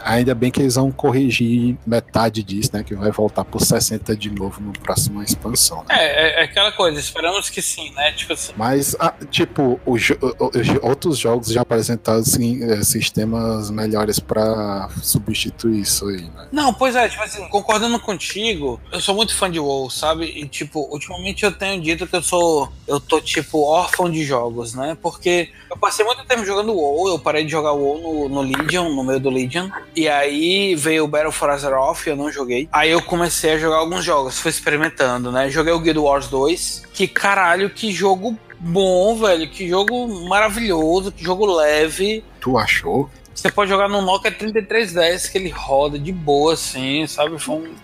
Ainda 0.00 0.34
bem 0.34 0.50
que 0.50 0.60
eles 0.60 0.74
vão 0.74 0.90
corrigir 0.90 1.76
metade 1.86 2.42
disso, 2.42 2.70
né? 2.72 2.82
Que 2.82 2.94
vai 2.94 3.10
voltar 3.10 3.44
por 3.44 3.60
60 3.60 4.16
de 4.16 4.30
novo 4.30 4.60
no 4.60 4.72
próxima 4.72 5.22
expansão. 5.24 5.84
Né? 5.88 5.96
É, 5.96 6.40
é, 6.40 6.44
aquela 6.44 6.72
coisa, 6.72 6.98
esperamos 6.98 7.50
que 7.50 7.60
sim, 7.60 7.92
né? 7.92 8.12
Tipo 8.12 8.32
assim. 8.32 8.52
Mas, 8.56 8.96
ah, 8.98 9.14
tipo, 9.30 9.80
os, 9.84 10.10
os, 10.10 10.68
outros 10.82 11.18
jogos 11.18 11.48
já 11.48 11.62
apresentaram 11.62 12.20
assim, 12.20 12.62
é, 12.64 12.82
sistemas 12.82 13.70
melhores 13.70 14.18
para 14.18 14.88
substituir 15.02 15.80
isso 15.80 16.08
aí, 16.08 16.22
né? 16.22 16.48
Não, 16.52 16.72
pois 16.72 16.94
é, 16.96 17.08
tipo 17.08 17.22
assim, 17.22 17.46
concordando 17.48 17.98
contigo, 18.00 18.80
eu 18.92 19.00
sou 19.00 19.14
muito 19.14 19.34
fã 19.34 19.50
de 19.50 19.60
WoW, 19.60 19.90
sabe? 19.90 20.24
E, 20.24 20.46
tipo, 20.48 20.80
ultimamente 20.90 21.44
eu 21.44 21.52
tenho 21.52 21.80
dito 21.80 22.06
que 22.06 22.16
eu 22.16 22.22
sou. 22.22 22.72
Eu 22.86 23.00
tô, 23.00 23.20
tipo, 23.20 23.62
órfão 23.62 24.10
de 24.10 24.24
jogos, 24.24 24.74
né? 24.74 24.96
Porque 25.00 25.50
eu 25.70 25.76
passei 25.76 26.04
muito 26.04 26.24
tempo 26.24 26.44
jogando 26.44 26.72
WoW, 26.72 27.08
eu 27.08 27.18
parei 27.18 27.44
de 27.44 27.50
jogar 27.50 27.72
WoW 27.72 28.00
no, 28.00 28.28
no 28.28 28.40
Legion, 28.42 28.88
no 28.94 29.04
meio 29.04 29.20
do 29.20 29.30
Legion. 29.30 29.68
E 29.94 30.08
aí 30.08 30.74
veio 30.74 31.04
o 31.04 31.08
Battle 31.08 31.32
for 31.32 31.50
Azeroth, 31.50 32.06
eu 32.06 32.16
não 32.16 32.30
joguei. 32.30 32.68
Aí 32.72 32.90
eu 32.90 33.02
comecei 33.02 33.52
a 33.52 33.58
jogar 33.58 33.76
alguns 33.76 34.04
jogos, 34.04 34.38
fui 34.38 34.50
experimentando, 34.50 35.32
né? 35.32 35.50
Joguei 35.50 35.72
o 35.72 35.80
Guild 35.80 35.98
Wars 35.98 36.28
2, 36.28 36.84
que 36.92 37.08
caralho, 37.08 37.70
que 37.70 37.90
jogo 37.92 38.38
bom, 38.60 39.16
velho. 39.16 39.48
Que 39.48 39.68
jogo 39.68 40.28
maravilhoso, 40.28 41.12
que 41.12 41.22
jogo 41.22 41.46
leve. 41.46 42.24
Tu 42.40 42.56
achou? 42.58 43.10
Você 43.38 43.52
pode 43.52 43.70
jogar 43.70 43.88
no 43.88 44.02
Nokia 44.02 44.32
3310 44.32 45.28
que 45.28 45.38
ele 45.38 45.48
roda 45.48 45.96
de 45.96 46.10
boa, 46.10 46.54
assim, 46.54 47.06
sabe? 47.06 47.38
Foi 47.38 47.54
um... 47.54 47.74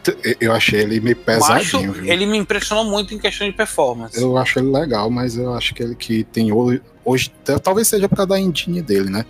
Eu 0.41 0.53
achei 0.53 0.81
ele 0.81 0.99
meio 0.99 1.15
pesadinho? 1.15 1.95
Ele 2.05 2.27
me 2.27 2.37
impressionou 2.39 2.85
muito 2.85 3.15
em 3.15 3.19
questão 3.19 3.47
de 3.47 3.53
performance. 3.53 4.21
Eu 4.21 4.37
acho 4.37 4.59
ele 4.59 4.73
legal, 4.73 5.09
mas 5.09 5.37
eu 5.37 5.55
acho 5.55 5.73
que 5.73 5.81
ele 5.81 5.95
que 5.95 6.25
tem 6.25 6.51
hoje. 6.51 6.83
hoje 7.05 7.33
talvez 7.63 7.87
seja 7.87 8.09
por 8.09 8.17
causa 8.17 8.31
da 8.31 8.41
engine 8.41 8.83
dele, 8.83 9.09
né? 9.09 9.25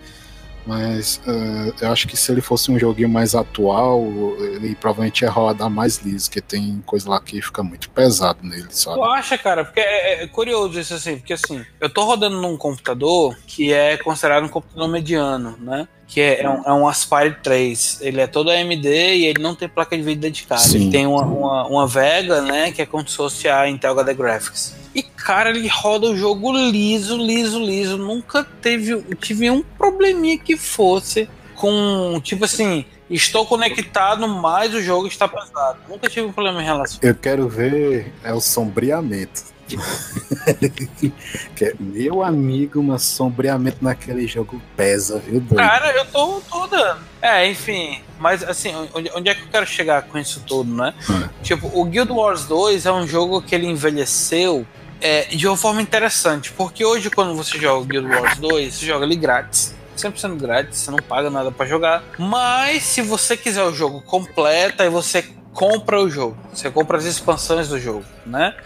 Mas 0.66 1.20
uh, 1.27 1.74
eu 1.81 1.92
acho 1.92 2.09
que 2.09 2.16
se 2.16 2.33
ele 2.33 2.40
fosse 2.40 2.70
um 2.70 2.79
joguinho 2.79 3.09
mais 3.09 3.35
atual, 3.35 4.03
ele 4.38 4.74
provavelmente 4.74 5.22
ia 5.22 5.31
rodar 5.31 5.68
mais 5.68 5.98
liso, 5.98 6.29
porque 6.29 6.40
tem 6.40 6.83
coisa 6.87 7.09
lá 7.09 7.20
que 7.20 7.40
fica 7.42 7.62
muito 7.62 7.90
pesado 7.90 8.38
nele, 8.42 8.66
sabe? 8.70 8.96
Tu 8.96 9.05
acha, 9.05 9.38
cara? 9.38 9.64
Porque 9.64 9.81
é, 9.81 10.22
é, 10.22 10.27
curioso 10.27 10.79
isso 10.81 10.94
assim, 10.94 11.18
porque 11.18 11.35
assim, 11.35 11.64
eu 11.81 11.90
tô 11.90 12.05
rodando 12.05 12.40
num 12.40 12.57
computador 12.57 13.37
que 13.46 13.72
é 13.72 13.96
considerado 13.98 14.44
um 14.44 14.48
computador 14.48 14.88
mediano, 14.88 15.57
né? 15.59 15.87
Que 16.06 16.20
é, 16.20 16.42
é, 16.42 16.48
um, 16.48 16.62
é 16.64 16.72
um 16.72 16.86
Aspire 16.86 17.36
3. 17.42 17.98
Ele 18.00 18.20
é 18.20 18.26
todo 18.26 18.50
AMD 18.50 18.86
e 18.86 19.26
ele 19.26 19.42
não 19.42 19.54
tem 19.54 19.68
placa 19.68 19.96
de 19.96 20.02
vídeo 20.02 20.20
dedicada. 20.20 20.60
Sim. 20.60 20.82
Ele 20.82 20.90
tem 20.90 21.06
uma, 21.06 21.22
uma, 21.22 21.66
uma, 21.66 21.86
Vega, 21.86 22.40
né, 22.42 22.72
que 22.72 22.82
é 22.82 22.86
como 22.86 23.06
se 23.08 23.16
fosse 23.16 23.48
a 23.48 23.68
Intel 23.68 23.92
HD 23.92 24.14
Graphics. 24.14 24.74
E, 24.94 25.02
cara, 25.02 25.50
ele 25.50 25.66
roda 25.66 26.08
o 26.08 26.16
jogo 26.16 26.52
liso, 26.52 27.16
liso, 27.16 27.58
liso. 27.58 27.96
Nunca 27.96 28.44
teve 28.44 29.02
tive 29.20 29.50
um 29.50 29.62
probleminha 29.62 30.38
que 30.38 30.56
fosse 30.56 31.28
com, 31.54 32.20
tipo 32.22 32.44
assim, 32.44 32.84
estou 33.10 33.46
conectado, 33.46 34.28
mas 34.28 34.74
o 34.74 34.80
jogo 34.80 35.06
está 35.06 35.26
pesado. 35.26 35.78
Nunca 35.88 36.08
tive 36.08 36.26
um 36.26 36.32
problema 36.32 36.62
em 36.62 36.64
relação. 36.64 36.98
Eu 37.02 37.14
quero 37.14 37.48
ver 37.48 38.12
é 38.22 38.32
o 38.32 38.40
sombreamento. 38.40 39.53
Meu 41.79 42.22
amigo, 42.22 42.81
um 42.81 42.98
sombreamento 42.98 43.79
naquele 43.81 44.27
jogo 44.27 44.61
pesa, 44.77 45.18
viu, 45.18 45.40
doido? 45.40 45.57
Cara, 45.57 45.90
eu 45.92 46.05
tô, 46.07 46.40
tô 46.50 46.66
dando. 46.66 47.00
É, 47.22 47.48
enfim. 47.48 48.00
Mas 48.18 48.42
assim, 48.42 48.72
onde, 48.94 49.11
onde, 49.14 49.29
é 49.29 49.35
que 49.35 49.42
eu 49.42 49.48
quero 49.48 49.66
chegar 49.66 50.03
com 50.03 50.18
isso 50.18 50.42
tudo, 50.46 50.74
né? 50.74 50.94
Hum. 51.09 51.29
Tipo, 51.42 51.70
o 51.72 51.85
Guild 51.85 52.12
Wars 52.12 52.44
2 52.44 52.87
é 52.87 52.92
um 52.92 53.07
jogo 53.07 53.42
que 53.42 53.55
ele 53.55 53.66
envelheceu 53.66 54.66
é, 55.00 55.27
de 55.27 55.46
uma 55.46 55.57
forma 55.57 55.83
interessante. 55.83 56.53
Porque 56.53 56.85
hoje, 56.85 57.11
quando 57.11 57.35
você 57.35 57.59
joga 57.59 57.81
o 57.81 57.85
Guild 57.85 58.09
Wars 58.09 58.38
2, 58.38 58.74
você 58.74 58.87
joga 58.87 59.05
ele 59.05 59.16
grátis. 59.16 59.74
100% 59.96 60.37
grátis, 60.37 60.79
você 60.79 60.90
não 60.90 60.98
paga 60.98 61.31
nada 61.31 61.53
para 61.53 61.66
jogar. 61.66 62.03
Mas 62.18 62.83
se 62.83 63.00
você 63.00 63.37
quiser 63.37 63.62
o 63.62 63.72
jogo 63.72 64.03
completo, 64.03 64.83
aí 64.83 64.88
você 64.88 65.22
compra 65.53 66.00
o 66.00 66.11
jogo. 66.11 66.37
Você 66.53 66.70
compra 66.70 66.98
as 66.98 67.05
expansões 67.05 67.68
do 67.68 67.79
jogo, 67.79 68.05
né? 68.27 68.57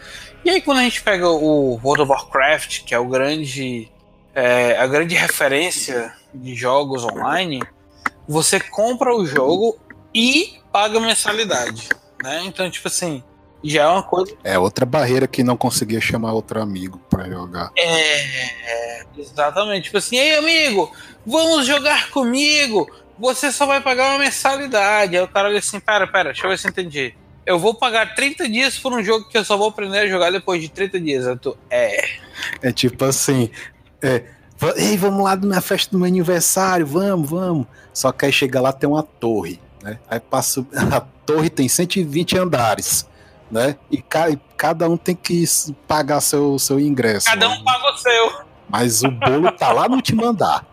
E 0.45 0.51
aí 0.51 0.61
quando 0.61 0.79
a 0.79 0.83
gente 0.83 1.03
pega 1.03 1.29
o 1.29 1.81
World 1.83 2.03
of 2.03 2.13
Warcraft, 2.13 2.85
que 2.85 2.95
é 2.95 2.99
o 2.99 3.07
grande 3.07 3.91
é, 4.35 4.79
a 4.79 4.87
grande 4.87 5.15
referência 5.15 6.13
de 6.33 6.55
jogos 6.55 7.05
online, 7.05 7.63
você 8.27 8.61
compra 8.61 9.15
o 9.15 9.27
jogo 9.27 9.79
e 10.15 10.61
paga 10.71 11.01
mensalidade, 11.01 11.89
né? 12.23 12.43
Então, 12.45 12.71
tipo 12.71 12.87
assim, 12.87 13.23
já 13.65 13.83
é 13.83 13.87
uma 13.87 14.03
coisa. 14.03 14.37
É 14.45 14.59
outra 14.59 14.87
barreira 14.87 15.27
que 15.27 15.43
não 15.43 15.57
conseguia 15.57 16.01
chamar 16.01 16.33
outro 16.33 16.61
amigo 16.61 17.01
para 17.11 17.29
jogar. 17.29 17.73
É, 17.77 19.05
exatamente. 19.17 19.85
Tipo 19.85 19.99
assim, 19.99 20.17
ei 20.17 20.37
amigo, 20.37 20.93
vamos 21.27 21.67
jogar 21.67 22.11
comigo. 22.11 22.89
Você 23.19 23.51
só 23.51 23.67
vai 23.67 23.81
pagar 23.81 24.11
uma 24.11 24.21
mensalidade. 24.21 25.17
Aí 25.17 25.23
o 25.23 25.29
cara 25.29 25.49
olha 25.49 25.59
assim, 25.59 25.81
pera, 25.81 26.07
pera, 26.07 26.31
deixa 26.31 26.47
eu 26.47 26.51
ver 26.51 26.59
se 26.59 26.67
eu 26.67 26.71
entendi 26.71 27.15
eu 27.49 27.59
vou 27.59 27.73
pagar 27.73 28.15
30 28.15 28.47
dias 28.47 28.79
por 28.79 28.93
um 28.93 29.03
jogo 29.03 29.27
que 29.27 29.39
eu 29.39 29.43
só 29.43 29.57
vou 29.57 29.69
aprender 29.71 30.01
a 30.01 30.07
jogar 30.07 30.31
depois 30.31 30.61
de 30.61 30.69
30 30.69 31.01
dias. 31.01 31.27
Eu 31.27 31.39
tô, 31.39 31.57
é. 31.71 32.07
É 32.61 32.71
tipo 32.71 33.07
assim. 33.07 33.51
É, 34.03 34.23
Ei, 34.77 34.99
vamos 34.99 35.25
lá 35.25 35.35
na 35.35 35.63
festa 35.63 35.93
do 35.93 35.99
meu 35.99 36.07
aniversário, 36.07 36.87
vamos, 36.87 37.31
vamos. 37.31 37.67
Só 37.95 38.13
que 38.13 38.27
aí 38.27 38.33
chega 38.33 38.61
lá 38.61 38.71
tem 38.71 38.87
uma 38.87 39.03
torre, 39.03 39.59
né? 39.83 39.99
Aí 40.11 40.21
passa. 40.21 40.67
A 40.93 41.01
torre 41.01 41.49
tem 41.49 41.69
120 41.69 42.37
andares, 42.37 43.09
né? 43.51 43.77
E 43.91 44.03
ca, 44.03 44.27
cada 44.57 44.89
um 44.89 44.97
tem 44.97 45.15
que 45.15 45.45
pagar 45.87 46.21
seu, 46.21 46.59
seu 46.59 46.79
ingresso. 46.79 47.27
Cada 47.27 47.49
um 47.49 47.65
paga 47.65 47.95
o 47.95 47.97
seu. 47.97 48.33
Mas 48.69 49.03
o 49.03 49.11
bolo 49.11 49.51
tá 49.53 49.73
lá 49.73 49.89
no 49.89 49.97
último 49.97 50.27
andar. 50.27 50.67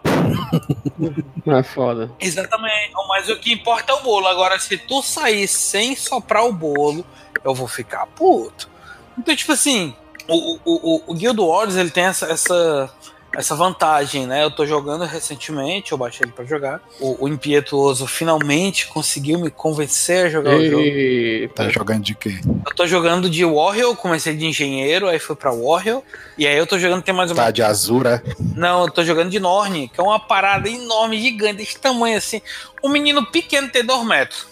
É 1.46 1.64
foda. 1.64 2.12
Exatamente. 2.20 2.92
Mas 3.08 3.30
o 3.30 3.38
que 3.38 3.54
importa 3.54 3.92
é 3.92 3.96
o 3.96 4.02
bolo. 4.02 4.28
Agora, 4.28 4.58
se 4.60 4.78
tu 4.78 5.02
sair 5.02 5.48
sem 5.48 5.96
soprar 5.96 6.46
o 6.46 6.54
bolo, 6.54 7.06
eu 7.44 7.54
vou 7.54 7.68
ficar 7.68 8.06
puto. 8.08 8.70
Então, 9.18 9.36
tipo 9.36 9.52
assim, 9.52 9.94
o, 10.28 10.56
o, 10.56 10.60
o, 10.66 11.04
o 11.08 11.14
Guild 11.14 11.40
Wars 11.40 11.76
ele 11.76 11.92
tem 11.92 12.06
essa, 12.06 12.26
essa 12.28 12.90
essa 13.36 13.56
vantagem, 13.56 14.26
né? 14.26 14.44
Eu 14.44 14.52
tô 14.52 14.66
jogando 14.66 15.06
recentemente, 15.06 15.92
eu 15.92 15.98
baixei 15.98 16.26
ele 16.26 16.32
pra 16.32 16.46
jogar. 16.46 16.82
O, 17.00 17.26
o 17.26 17.28
Impietuoso 17.28 18.08
finalmente 18.08 18.88
conseguiu 18.88 19.40
me 19.40 19.50
convencer 19.50 20.26
a 20.26 20.30
jogar 20.30 20.54
Eita. 20.54 20.76
o 20.76 20.80
jogo. 20.80 21.54
Tá 21.54 21.70
jogando 21.70 22.04
de 22.04 22.16
quê? 22.16 22.40
Eu 22.66 22.76
tô 22.76 22.88
jogando 22.88 23.30
de 23.30 23.46
Warrior, 23.46 23.96
comecei 23.96 24.36
de 24.36 24.46
engenheiro, 24.46 25.08
aí 25.08 25.20
fui 25.20 25.36
pra 25.36 25.52
Warrior. 25.52 26.02
E 26.38 26.48
aí 26.48 26.58
eu 26.58 26.66
tô 26.66 26.80
jogando 26.80 27.02
tem 27.02 27.14
mais 27.14 27.30
ou 27.30 27.36
menos. 27.36 27.48
Tá 27.48 27.52
de 27.52 27.62
Azura? 27.62 28.24
Não, 28.56 28.84
eu 28.84 28.92
tô 28.92 29.04
jogando 29.04 29.30
de 29.30 29.40
Norne, 29.40 29.88
que 29.88 30.00
é 30.00 30.04
uma 30.04 30.20
parada 30.20 30.70
enorme, 30.70 31.22
gigante, 31.22 31.58
desse 31.58 31.78
tamanho 31.78 32.18
assim. 32.18 32.42
Um 32.84 32.90
menino 32.90 33.26
pequeno 33.26 33.70
tem 33.70 33.84
dois 33.84 34.06
metros. 34.06 34.48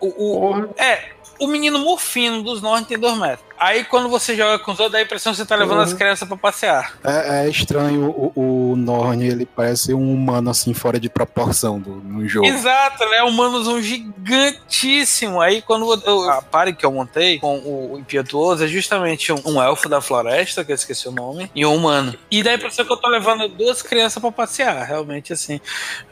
O, 0.00 0.06
o, 0.08 0.74
é, 0.76 1.15
o 1.38 1.46
menino 1.46 1.78
morfino 1.78 2.42
dos 2.42 2.60
Norte 2.62 2.88
tem 2.88 2.98
2 2.98 3.18
metros. 3.18 3.46
Aí 3.58 3.84
quando 3.84 4.08
você 4.10 4.36
joga 4.36 4.58
com 4.58 4.72
os 4.72 4.78
outros, 4.78 4.92
dá 4.92 4.98
a 4.98 5.02
impressão 5.02 5.32
que 5.32 5.38
você 5.38 5.46
tá 5.46 5.56
levando 5.56 5.78
Uhum. 5.78 5.84
as 5.84 5.92
crianças 5.94 6.28
pra 6.28 6.36
passear. 6.36 6.92
É, 7.02 7.46
é 7.46 7.48
estranho 7.48 8.10
o, 8.10 8.72
o 8.72 8.76
Norn, 8.76 9.26
ele 9.26 9.46
parece 9.46 9.94
um 9.94 10.12
humano 10.12 10.50
assim, 10.50 10.74
fora 10.74 11.00
de 11.00 11.08
proporção 11.08 11.80
do, 11.80 11.92
no 11.96 12.28
jogo. 12.28 12.46
Exato, 12.46 13.02
né? 13.08 13.22
O 13.22 13.32
Manuzão 13.32 13.80
gigantíssimo. 13.80 15.40
Aí 15.40 15.62
quando 15.62 16.02
eu, 16.04 16.30
a 16.30 16.42
pare 16.42 16.74
que 16.74 16.84
eu 16.84 16.92
montei 16.92 17.38
com 17.38 17.56
o, 17.58 17.94
o 17.94 17.98
Impietuoso 17.98 18.64
é 18.64 18.68
justamente 18.68 19.32
um, 19.32 19.40
um 19.46 19.62
elfo 19.62 19.88
da 19.88 20.00
floresta, 20.00 20.64
que 20.64 20.72
eu 20.72 20.74
esqueci 20.76 21.08
o 21.08 21.12
nome, 21.12 21.50
e 21.54 21.64
um 21.64 21.74
humano. 21.74 22.14
E 22.30 22.42
dá 22.42 22.50
a 22.50 22.54
impressão 22.54 22.84
que 22.84 22.92
eu 22.92 22.96
tô 22.96 23.08
levando 23.08 23.48
duas 23.48 23.80
crianças 23.82 24.20
pra 24.20 24.30
passear, 24.30 24.84
realmente 24.86 25.32
assim. 25.32 25.60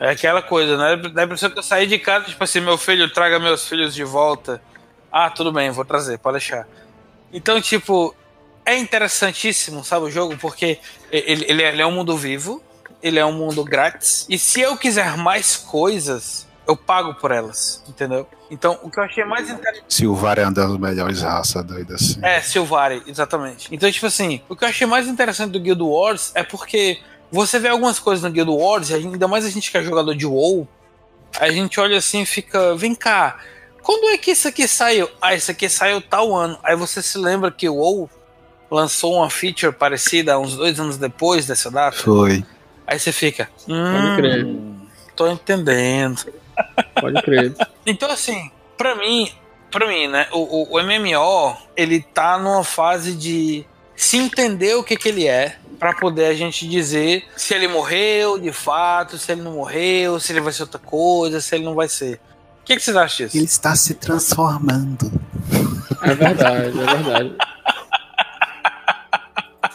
É 0.00 0.10
aquela 0.10 0.42
coisa, 0.42 0.76
né? 0.76 0.96
Dá 1.12 1.22
a 1.22 1.24
impressão 1.24 1.50
que 1.50 1.58
eu 1.58 1.62
saí 1.62 1.86
de 1.86 1.98
casa, 1.98 2.26
tipo 2.26 2.42
assim, 2.42 2.60
meu 2.60 2.78
filho, 2.78 3.12
traga 3.12 3.38
meus 3.38 3.68
filhos 3.68 3.94
de 3.94 4.04
volta. 4.04 4.62
Ah, 5.16 5.30
tudo 5.30 5.52
bem, 5.52 5.70
vou 5.70 5.84
trazer, 5.84 6.18
pode 6.18 6.38
deixar. 6.38 6.66
Então, 7.32 7.60
tipo, 7.60 8.12
é 8.66 8.76
interessantíssimo, 8.76 9.84
sabe, 9.84 10.06
o 10.06 10.10
jogo, 10.10 10.36
porque 10.38 10.80
ele, 11.08 11.44
ele, 11.48 11.62
é, 11.62 11.68
ele 11.68 11.82
é 11.82 11.86
um 11.86 11.92
mundo 11.92 12.16
vivo, 12.16 12.60
ele 13.00 13.20
é 13.20 13.24
um 13.24 13.32
mundo 13.32 13.62
grátis, 13.62 14.26
e 14.28 14.36
se 14.36 14.60
eu 14.60 14.76
quiser 14.76 15.16
mais 15.16 15.56
coisas, 15.56 16.48
eu 16.66 16.76
pago 16.76 17.14
por 17.14 17.30
elas, 17.30 17.80
entendeu? 17.88 18.26
Então, 18.50 18.76
o 18.82 18.90
que 18.90 18.98
eu 18.98 19.04
achei 19.04 19.24
mais 19.24 19.48
interessante. 19.48 19.84
Silvar 19.88 20.36
é 20.40 20.42
uma 20.42 20.50
das 20.50 20.76
melhores 20.78 21.22
raças 21.22 21.64
doidas 21.64 22.02
assim. 22.02 22.18
É, 22.20 22.40
Silvari, 22.40 23.00
exatamente. 23.06 23.68
Então, 23.70 23.88
tipo 23.92 24.06
assim, 24.06 24.42
o 24.48 24.56
que 24.56 24.64
eu 24.64 24.68
achei 24.68 24.84
mais 24.84 25.06
interessante 25.06 25.52
do 25.52 25.60
Guild 25.60 25.80
Wars 25.80 26.32
é 26.34 26.42
porque 26.42 26.98
você 27.30 27.60
vê 27.60 27.68
algumas 27.68 28.00
coisas 28.00 28.24
no 28.24 28.32
Guild 28.32 28.50
Wars, 28.50 28.90
e 28.90 28.94
ainda 28.94 29.28
mais 29.28 29.44
a 29.44 29.50
gente 29.50 29.70
que 29.70 29.78
é 29.78 29.82
jogador 29.84 30.16
de 30.16 30.26
WoW, 30.26 30.66
a 31.38 31.52
gente 31.52 31.78
olha 31.78 31.98
assim 31.98 32.22
e 32.22 32.26
fica, 32.26 32.74
vem 32.74 32.96
cá, 32.96 33.38
quando 33.84 34.08
é 34.08 34.18
que 34.18 34.30
isso 34.32 34.48
aqui 34.48 34.66
saiu? 34.66 35.08
Ah, 35.20 35.34
isso 35.34 35.50
aqui 35.50 35.68
saiu 35.68 36.00
tal 36.00 36.34
ano. 36.34 36.58
Aí 36.64 36.74
você 36.74 37.00
se 37.02 37.18
lembra 37.18 37.50
que 37.52 37.68
o 37.68 37.74
WoW 37.76 38.10
lançou 38.70 39.14
uma 39.14 39.30
feature 39.30 39.72
parecida 39.72 40.38
uns 40.38 40.56
dois 40.56 40.80
anos 40.80 40.96
depois 40.96 41.46
dessa 41.46 41.70
data? 41.70 41.96
Foi. 41.98 42.44
Aí 42.86 42.98
você 42.98 43.12
fica, 43.12 43.48
Pode 43.66 44.16
crer. 44.16 44.44
hum, 44.44 44.86
tô 45.14 45.28
entendendo. 45.28 46.24
Pode 47.00 47.22
crer. 47.22 47.54
Então, 47.86 48.10
assim, 48.10 48.50
pra 48.78 48.94
mim, 48.96 49.30
pra 49.70 49.86
mim, 49.86 50.08
né, 50.08 50.26
o, 50.32 50.38
o, 50.38 50.78
o 50.78 50.82
MMO, 50.82 51.54
ele 51.76 52.00
tá 52.00 52.38
numa 52.38 52.64
fase 52.64 53.12
de 53.14 53.66
se 53.94 54.16
entender 54.16 54.74
o 54.74 54.82
que 54.82 54.96
que 54.96 55.10
ele 55.10 55.26
é, 55.28 55.56
pra 55.78 55.92
poder 55.92 56.24
a 56.26 56.34
gente 56.34 56.66
dizer 56.66 57.26
se 57.36 57.52
ele 57.52 57.68
morreu 57.68 58.38
de 58.38 58.50
fato, 58.52 59.18
se 59.18 59.30
ele 59.32 59.42
não 59.42 59.52
morreu, 59.52 60.18
se 60.18 60.32
ele 60.32 60.40
vai 60.40 60.50
ser 60.52 60.62
outra 60.62 60.78
coisa, 60.78 61.42
se 61.42 61.54
ele 61.54 61.64
não 61.64 61.74
vai 61.74 61.88
ser. 61.88 62.18
O 62.64 62.66
que, 62.66 62.76
que 62.76 62.82
vocês 62.82 62.96
acham 62.96 63.26
disso? 63.26 63.36
Ele 63.36 63.44
está 63.44 63.76
se 63.76 63.92
transformando. 63.92 65.12
É 66.02 66.14
verdade, 66.14 66.68
é 66.68 66.96
verdade. 66.96 67.36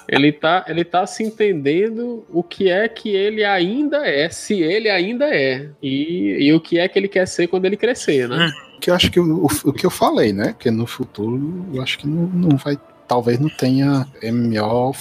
Ele 0.07 0.31
tá, 0.31 0.65
ele 0.67 0.83
tá 0.83 1.05
se 1.05 1.21
entendendo 1.21 2.25
o 2.29 2.41
que 2.41 2.67
é 2.67 2.87
que 2.87 3.09
ele 3.09 3.45
ainda 3.45 4.07
é, 4.07 4.27
se 4.29 4.59
ele 4.59 4.89
ainda 4.89 5.25
é. 5.25 5.69
E, 5.83 6.47
e 6.47 6.51
o 6.51 6.59
que 6.59 6.79
é 6.79 6.87
que 6.87 6.97
ele 6.97 7.07
quer 7.07 7.27
ser 7.27 7.45
quando 7.45 7.65
ele 7.65 7.77
crescer, 7.77 8.27
né? 8.27 8.51
Que 8.81 8.89
eu 8.89 8.95
acho 8.95 9.11
que 9.11 9.19
o, 9.19 9.45
o 9.45 9.71
que 9.71 9.85
eu 9.85 9.91
falei, 9.91 10.33
né? 10.33 10.55
Que 10.57 10.71
no 10.71 10.87
futuro 10.87 11.67
eu 11.71 11.83
acho 11.83 11.99
que 11.99 12.07
não, 12.07 12.23
não 12.23 12.57
vai. 12.57 12.75
Talvez 13.09 13.39
não 13.39 13.49
tenha 13.49 14.07
MMO 14.21 14.93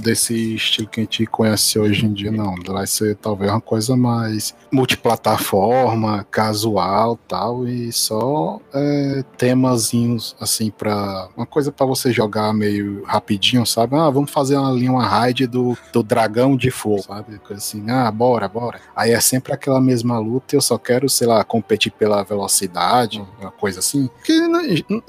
desse 0.00 0.54
estilo 0.54 0.86
que 0.86 1.00
a 1.00 1.02
gente 1.02 1.26
conhece 1.26 1.80
hoje 1.80 2.06
em 2.06 2.12
dia, 2.12 2.30
não. 2.30 2.54
Vai 2.64 2.86
ser 2.86 3.16
talvez 3.16 3.50
uma 3.50 3.60
coisa 3.60 3.96
mais 3.96 4.54
multiplataforma, 4.70 6.24
casual 6.30 7.18
tal, 7.26 7.66
e 7.66 7.90
só 7.92 8.60
é, 8.72 9.24
temazinhos 9.36 10.36
assim 10.40 10.70
para 10.70 11.28
uma 11.36 11.44
coisa 11.44 11.72
para 11.72 11.84
você 11.84 12.12
jogar 12.12 12.54
meio 12.54 13.02
rapidinho, 13.04 13.66
sabe? 13.66 13.96
Ah, 13.96 14.08
vamos 14.10 14.30
fazer 14.30 14.56
linha, 14.72 14.92
uma 14.92 15.04
raid 15.04 15.48
do, 15.48 15.76
do 15.92 16.04
dragão 16.04 16.56
de 16.56 16.70
fogo, 16.70 17.02
sabe? 17.02 17.40
Coisa 17.40 17.60
assim, 17.60 17.90
ah, 17.90 18.08
bora, 18.12 18.46
bora. 18.46 18.80
Aí 18.94 19.10
é 19.10 19.18
sempre 19.18 19.52
aquela 19.52 19.80
mesma 19.80 20.20
luta, 20.20 20.54
eu 20.54 20.60
só 20.60 20.78
quero, 20.78 21.08
sei 21.08 21.26
lá, 21.26 21.42
competir 21.42 21.90
pela 21.90 22.22
velocidade, 22.22 23.20
uma 23.40 23.50
coisa 23.50 23.80
assim, 23.80 24.08
que 24.22 24.38
não, 24.46 25.02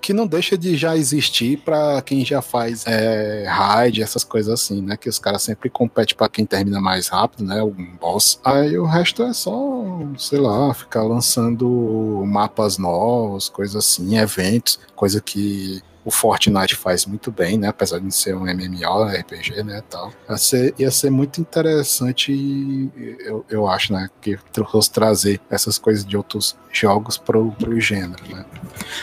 que 0.00 0.14
não 0.14 0.26
deixa 0.26 0.56
de 0.56 0.78
já 0.78 0.96
existir 0.96 1.58
para 1.58 1.73
quem 2.04 2.24
já 2.24 2.42
faz 2.42 2.84
é, 2.86 3.46
raid, 3.46 4.02
essas 4.02 4.24
coisas 4.24 4.52
assim, 4.52 4.82
né? 4.82 4.96
Que 4.96 5.08
os 5.08 5.18
caras 5.18 5.42
sempre 5.42 5.70
competem 5.70 6.16
para 6.16 6.28
quem 6.28 6.44
termina 6.44 6.80
mais 6.80 7.08
rápido, 7.08 7.44
né? 7.44 7.62
Um 7.62 7.96
boss. 8.00 8.40
Aí 8.44 8.78
o 8.78 8.84
resto 8.84 9.22
é 9.22 9.32
só, 9.32 9.84
sei 10.18 10.38
lá, 10.38 10.72
ficar 10.74 11.02
lançando 11.02 12.22
mapas 12.26 12.78
novos, 12.78 13.48
coisas 13.48 13.76
assim, 13.76 14.16
eventos, 14.16 14.78
coisa 14.94 15.20
que 15.20 15.82
o 16.04 16.10
Fortnite 16.10 16.74
faz 16.74 17.06
muito 17.06 17.32
bem, 17.32 17.56
né? 17.56 17.68
Apesar 17.68 17.98
de 17.98 18.14
ser 18.14 18.36
um 18.36 18.44
MMO, 18.44 19.04
RPG, 19.04 19.62
né? 19.62 19.82
Tal. 19.88 20.12
Ia 20.28 20.36
ser, 20.36 20.74
ia 20.78 20.90
ser 20.90 21.10
muito 21.10 21.40
interessante, 21.40 22.90
eu, 23.20 23.44
eu 23.48 23.66
acho, 23.66 23.92
né? 23.92 24.08
Que 24.20 24.38
fosse 24.70 24.90
trazer 24.90 25.40
essas 25.50 25.78
coisas 25.78 26.04
de 26.04 26.16
outros 26.16 26.56
jogos 26.70 27.16
pro, 27.16 27.52
pro 27.52 27.80
gênero, 27.80 28.22
né? 28.28 28.44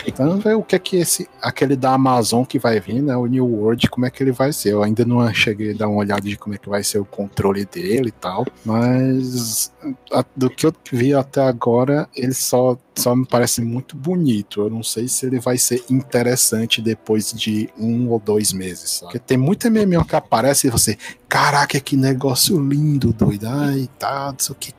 Então, 0.06 0.38
ver 0.38 0.54
o 0.54 0.62
que 0.62 0.76
é 0.76 0.78
que 0.78 0.96
esse, 0.96 1.28
aquele 1.40 1.74
da 1.74 1.92
Amazon 1.92 2.44
que 2.44 2.58
vai 2.58 2.78
vir, 2.78 3.02
né? 3.02 3.16
O 3.16 3.26
New 3.26 3.46
World, 3.46 3.88
como 3.90 4.06
é 4.06 4.10
que 4.10 4.22
ele 4.22 4.32
vai 4.32 4.52
ser. 4.52 4.72
Eu 4.72 4.82
ainda 4.82 5.04
não 5.04 5.32
cheguei 5.32 5.72
a 5.72 5.76
dar 5.76 5.88
uma 5.88 5.98
olhada 5.98 6.22
de 6.22 6.36
como 6.36 6.54
é 6.54 6.58
que 6.58 6.68
vai 6.68 6.84
ser 6.84 6.98
o 6.98 7.04
controle 7.04 7.64
dele 7.64 8.08
e 8.08 8.12
tal, 8.12 8.46
mas 8.64 9.72
a, 10.12 10.24
do 10.36 10.50
que 10.50 10.66
eu 10.66 10.74
vi 10.90 11.14
até 11.14 11.42
agora, 11.42 12.08
ele 12.14 12.34
só 12.34 12.76
só 12.94 13.16
me 13.16 13.26
parece 13.26 13.62
muito 13.62 13.96
bonito. 13.96 14.62
Eu 14.62 14.70
não 14.70 14.82
sei 14.82 15.08
se 15.08 15.26
ele 15.26 15.40
vai 15.40 15.56
ser 15.58 15.84
interessante 15.90 16.80
depois 16.82 17.32
de 17.32 17.68
um 17.78 18.10
ou 18.10 18.18
dois 18.18 18.52
meses. 18.52 18.90
Sabe? 18.90 19.12
Porque 19.12 19.18
tem 19.18 19.38
muita 19.38 19.70
MMO 19.70 20.04
que 20.04 20.16
aparece 20.16 20.66
e 20.66 20.70
você, 20.70 20.98
caraca, 21.28 21.80
que 21.80 21.96
negócio 21.96 22.58
lindo, 22.60 23.12
doido. 23.12 23.46
Ai, 23.48 23.88
tá, 23.98 24.32
não 24.32 24.38
sei 24.38 24.52
o 24.52 24.58
que, 24.58 24.74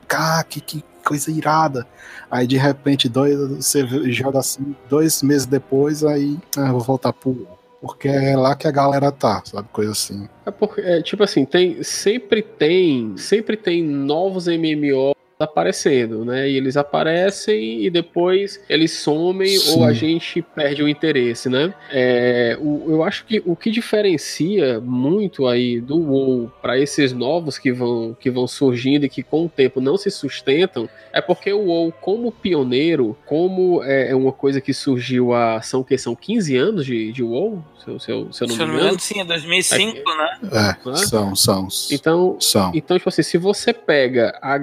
que, 0.48 0.60
que 0.60 0.84
coisa 1.04 1.30
irada. 1.30 1.86
Aí 2.30 2.46
de 2.46 2.56
repente, 2.56 3.08
dois, 3.08 3.36
você 3.36 3.86
joga 4.10 4.38
assim, 4.38 4.74
dois 4.88 5.22
meses 5.22 5.46
depois, 5.46 6.02
aí 6.04 6.38
ah, 6.56 6.72
vou 6.72 6.80
voltar 6.80 7.12
pro. 7.12 7.46
Porque 7.80 8.08
é 8.08 8.34
lá 8.34 8.56
que 8.56 8.66
a 8.66 8.70
galera 8.70 9.12
tá, 9.12 9.42
sabe? 9.44 9.68
Coisa 9.70 9.92
assim. 9.92 10.26
É 10.46 10.50
porque, 10.50 10.80
é, 10.80 11.02
tipo 11.02 11.22
assim, 11.22 11.44
tem, 11.44 11.82
sempre 11.82 12.40
tem, 12.40 13.14
sempre 13.18 13.58
tem 13.58 13.82
novos 13.82 14.46
MMO 14.46 15.14
aparecendo, 15.38 16.24
né? 16.24 16.48
E 16.48 16.56
eles 16.56 16.76
aparecem 16.76 17.82
e 17.84 17.90
depois 17.90 18.60
eles 18.68 18.92
somem 18.92 19.48
Sim. 19.58 19.78
ou 19.78 19.84
a 19.84 19.92
gente 19.92 20.40
perde 20.42 20.82
o 20.82 20.88
interesse, 20.88 21.48
né? 21.48 21.74
É, 21.90 22.56
o, 22.60 22.84
eu 22.88 23.02
acho 23.02 23.24
que 23.26 23.42
o 23.44 23.56
que 23.56 23.70
diferencia 23.70 24.80
muito 24.80 25.46
aí 25.46 25.80
do 25.80 25.96
WoW 25.98 26.52
para 26.62 26.78
esses 26.78 27.12
novos 27.12 27.58
que 27.58 27.72
vão, 27.72 28.16
que 28.18 28.30
vão 28.30 28.46
surgindo 28.46 29.06
e 29.06 29.08
que 29.08 29.22
com 29.22 29.46
o 29.46 29.48
tempo 29.48 29.80
não 29.80 29.96
se 29.96 30.10
sustentam 30.10 30.88
é 31.12 31.20
porque 31.20 31.52
o 31.52 31.66
WoW, 31.66 31.92
como 32.00 32.32
pioneiro, 32.32 33.16
como 33.24 33.82
é, 33.84 34.10
é 34.10 34.14
uma 34.16 34.32
coisa 34.32 34.60
que 34.60 34.72
surgiu 34.74 35.32
há, 35.32 35.60
são 35.62 35.82
que 35.84 35.96
são 35.98 36.14
15 36.14 36.56
anos 36.56 36.86
de, 36.86 37.12
de 37.12 37.22
WoW, 37.22 37.64
se, 37.84 37.88
eu- 37.90 38.00
se, 38.00 38.10
eu- 38.10 38.32
se 38.32 38.42
eu 38.42 38.48
não 38.48 38.54
Se 38.56 38.62
eu 38.62 38.66
me 38.66 38.72
não 38.72 38.74
me 38.74 38.80
engano. 38.80 38.84
engano, 38.86 39.00
sim, 39.00 39.20
é 39.20 39.24
2005, 39.24 39.94
né? 40.16 40.38
É, 40.84 40.88
Né? 40.90 40.96
são, 40.96 41.36
são. 41.36 41.68
Então, 41.92 42.36
São. 42.40 42.72
então, 42.74 42.96
tipo 42.98 43.08
assim, 43.08 43.22
se 43.22 43.38
você 43.38 43.72
pega 43.72 44.36
a 44.42 44.56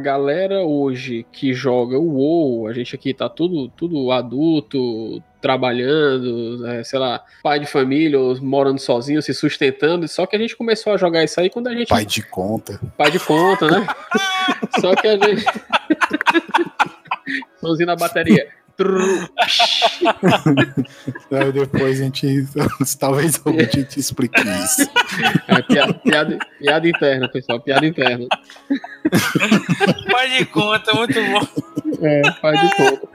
galera 0.62 0.64
hoje 0.64 1.26
que 1.32 1.54
joga 1.54 1.98
o 1.98 2.16
WoW, 2.16 2.68
a 2.68 2.74
gente 2.74 2.96
aqui 2.96 3.14
tá 3.14 3.28
tudo, 3.28 3.70
tudo 3.70 4.12
adulto, 4.12 5.22
trabalhando, 5.42 6.66
é, 6.68 6.84
sei 6.84 7.00
lá, 7.00 7.24
pai 7.44 7.60
de 7.60 7.66
família, 7.66 8.20
ou 8.20 8.40
morando 8.42 8.80
sozinho, 8.80 9.22
se 9.22 9.34
sustentando, 9.34 10.08
só 10.08 10.26
que 10.26 10.36
a 10.36 10.40
gente 10.40 10.56
começou 10.56 10.94
a 10.94 10.98
jogar 10.98 11.24
isso 11.24 11.40
aí 11.40 11.50
quando 11.50 11.68
a 11.68 11.74
gente... 11.74 11.90
Pai 11.90 12.06
de 12.06 12.22
conta. 12.22 12.80
pai 12.98 13.12
de 13.12 13.20
conta, 13.20 13.68
né? 13.68 13.88
só 14.80 14.96
que 14.96 15.08
a 15.08 15.18
gente... 15.18 15.46
Somzinho 17.60 17.88
na 17.88 17.96
bateria. 17.96 18.48
Depois 21.54 22.00
a 22.00 22.04
gente. 22.04 22.46
Talvez 23.00 23.42
algum 23.44 23.58
dia 23.58 23.84
te 23.84 24.00
explique 24.00 24.40
isso. 24.42 24.90
É, 25.48 25.62
piada, 25.62 25.94
piada, 25.94 26.40
piada 26.60 26.90
interna, 26.90 27.30
pessoal, 27.30 27.60
piada 27.60 27.86
interna. 27.86 28.28
Pai 30.12 30.38
de 30.38 30.46
conta, 30.46 30.94
muito 30.94 31.20
bom. 31.22 31.48
É, 32.02 32.32
faz 32.34 32.62
de 32.62 32.76
conta. 32.76 33.08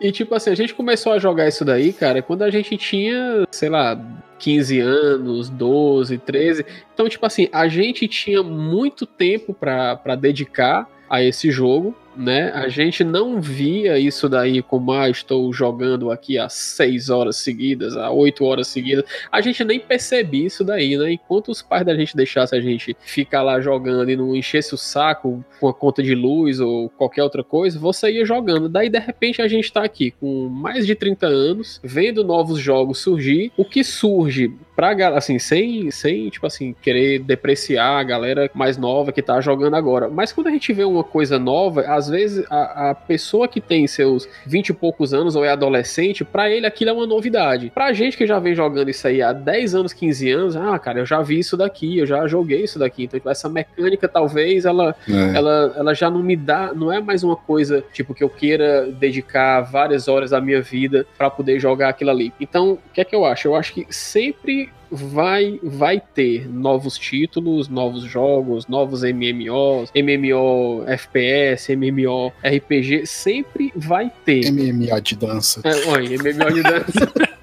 E 0.00 0.10
tipo 0.10 0.34
assim, 0.34 0.50
a 0.50 0.54
gente 0.54 0.74
começou 0.74 1.12
a 1.12 1.18
jogar 1.18 1.46
isso 1.46 1.64
daí, 1.64 1.92
cara, 1.92 2.20
quando 2.22 2.42
a 2.42 2.50
gente 2.50 2.76
tinha, 2.76 3.46
sei 3.50 3.68
lá, 3.68 3.96
15 4.42 4.80
anos, 4.80 5.48
12, 5.48 6.18
13. 6.18 6.66
Então, 6.92 7.08
tipo 7.08 7.24
assim, 7.24 7.48
a 7.52 7.68
gente 7.68 8.08
tinha 8.08 8.42
muito 8.42 9.06
tempo 9.06 9.54
pra 9.54 10.16
dedicar 10.16 10.88
a 11.08 11.22
esse 11.22 11.50
jogo. 11.52 11.94
Né? 12.16 12.50
A 12.52 12.68
gente 12.68 13.04
não 13.04 13.40
via 13.40 13.98
isso 13.98 14.28
daí 14.28 14.62
como, 14.62 14.92
ah, 14.92 15.08
estou 15.08 15.52
jogando 15.52 16.10
aqui 16.10 16.38
há 16.38 16.48
seis 16.48 17.08
horas 17.08 17.36
seguidas, 17.36 17.96
há 17.96 18.10
oito 18.10 18.44
horas 18.44 18.68
seguidas. 18.68 19.04
A 19.30 19.40
gente 19.40 19.64
nem 19.64 19.80
percebia 19.80 20.46
isso 20.46 20.64
daí, 20.64 20.96
né? 20.96 21.12
Enquanto 21.12 21.50
os 21.50 21.62
pais 21.62 21.84
da 21.84 21.94
gente 21.94 22.16
deixassem 22.16 22.58
a 22.58 22.62
gente 22.62 22.96
ficar 23.00 23.42
lá 23.42 23.60
jogando 23.60 24.10
e 24.10 24.16
não 24.16 24.34
enchesse 24.34 24.74
o 24.74 24.78
saco 24.78 25.44
com 25.60 25.68
a 25.68 25.74
conta 25.74 26.02
de 26.02 26.14
luz 26.14 26.60
ou 26.60 26.88
qualquer 26.88 27.22
outra 27.22 27.42
coisa, 27.42 27.78
você 27.78 28.10
ia 28.10 28.24
jogando. 28.24 28.68
Daí, 28.68 28.88
de 28.88 28.98
repente, 28.98 29.42
a 29.42 29.48
gente 29.48 29.72
tá 29.72 29.82
aqui 29.82 30.10
com 30.10 30.48
mais 30.48 30.86
de 30.86 30.94
30 30.94 31.26
anos, 31.26 31.80
vendo 31.82 32.24
novos 32.24 32.58
jogos 32.58 32.98
surgir. 32.98 33.52
O 33.56 33.64
que 33.64 33.82
surge 33.82 34.52
pra 34.82 35.16
assim, 35.16 35.38
sem, 35.38 35.92
sem, 35.92 36.28
tipo 36.28 36.44
assim, 36.44 36.74
querer 36.82 37.20
depreciar 37.20 38.00
a 38.00 38.02
galera 38.02 38.50
mais 38.52 38.76
nova 38.76 39.12
que 39.12 39.22
tá 39.22 39.40
jogando 39.40 39.76
agora. 39.76 40.08
Mas 40.08 40.32
quando 40.32 40.48
a 40.48 40.50
gente 40.50 40.72
vê 40.72 40.82
uma 40.82 41.04
coisa 41.04 41.38
nova, 41.38 41.82
às 41.82 42.08
vezes 42.08 42.44
a, 42.50 42.90
a 42.90 42.94
pessoa 42.94 43.46
que 43.46 43.60
tem 43.60 43.86
seus 43.86 44.28
20 44.44 44.70
e 44.70 44.72
poucos 44.72 45.14
anos 45.14 45.36
ou 45.36 45.44
é 45.44 45.50
adolescente, 45.50 46.24
para 46.24 46.50
ele 46.50 46.66
aquilo 46.66 46.90
é 46.90 46.92
uma 46.92 47.06
novidade. 47.06 47.70
Pra 47.72 47.92
gente 47.92 48.16
que 48.16 48.26
já 48.26 48.40
vem 48.40 48.56
jogando 48.56 48.88
isso 48.88 49.06
aí 49.06 49.22
há 49.22 49.32
10 49.32 49.74
anos, 49.76 49.92
15 49.92 50.30
anos, 50.32 50.56
ah, 50.56 50.76
cara, 50.80 50.98
eu 50.98 51.06
já 51.06 51.22
vi 51.22 51.38
isso 51.38 51.56
daqui, 51.56 51.98
eu 51.98 52.06
já 52.06 52.26
joguei 52.26 52.64
isso 52.64 52.76
daqui. 52.76 53.04
Então, 53.04 53.20
tipo, 53.20 53.30
essa 53.30 53.48
mecânica 53.48 54.08
talvez 54.08 54.64
ela, 54.64 54.96
é. 55.08 55.36
ela, 55.36 55.74
ela 55.76 55.94
já 55.94 56.10
não 56.10 56.24
me 56.24 56.34
dá, 56.34 56.72
não 56.74 56.92
é 56.92 57.00
mais 57.00 57.22
uma 57.22 57.36
coisa 57.36 57.84
tipo 57.92 58.14
que 58.14 58.24
eu 58.24 58.28
queira 58.28 58.90
dedicar 58.90 59.60
várias 59.60 60.08
horas 60.08 60.30
da 60.30 60.40
minha 60.40 60.60
vida 60.60 61.06
para 61.16 61.30
poder 61.30 61.60
jogar 61.60 61.90
aquilo 61.90 62.10
ali. 62.10 62.32
Então, 62.40 62.72
o 62.72 62.78
que 62.92 63.00
é 63.00 63.04
que 63.04 63.14
eu 63.14 63.24
acho? 63.24 63.46
Eu 63.46 63.54
acho 63.54 63.72
que 63.72 63.86
sempre 63.88 64.71
vai 64.90 65.58
vai 65.62 66.00
ter 66.00 66.46
novos 66.48 66.98
títulos, 66.98 67.68
novos 67.68 68.02
jogos, 68.02 68.66
novos 68.66 69.02
MMOs, 69.02 69.90
MMO 69.94 70.84
FPS, 70.86 71.74
MMO 71.74 72.32
RPG, 72.44 73.06
sempre 73.06 73.72
vai 73.74 74.12
ter. 74.24 74.50
MMO 74.50 75.00
de 75.00 75.16
dança. 75.16 75.62
É, 75.64 75.88
oi, 75.88 76.16
MMO 76.18 76.52
de 76.52 76.62
dança. 76.62 77.12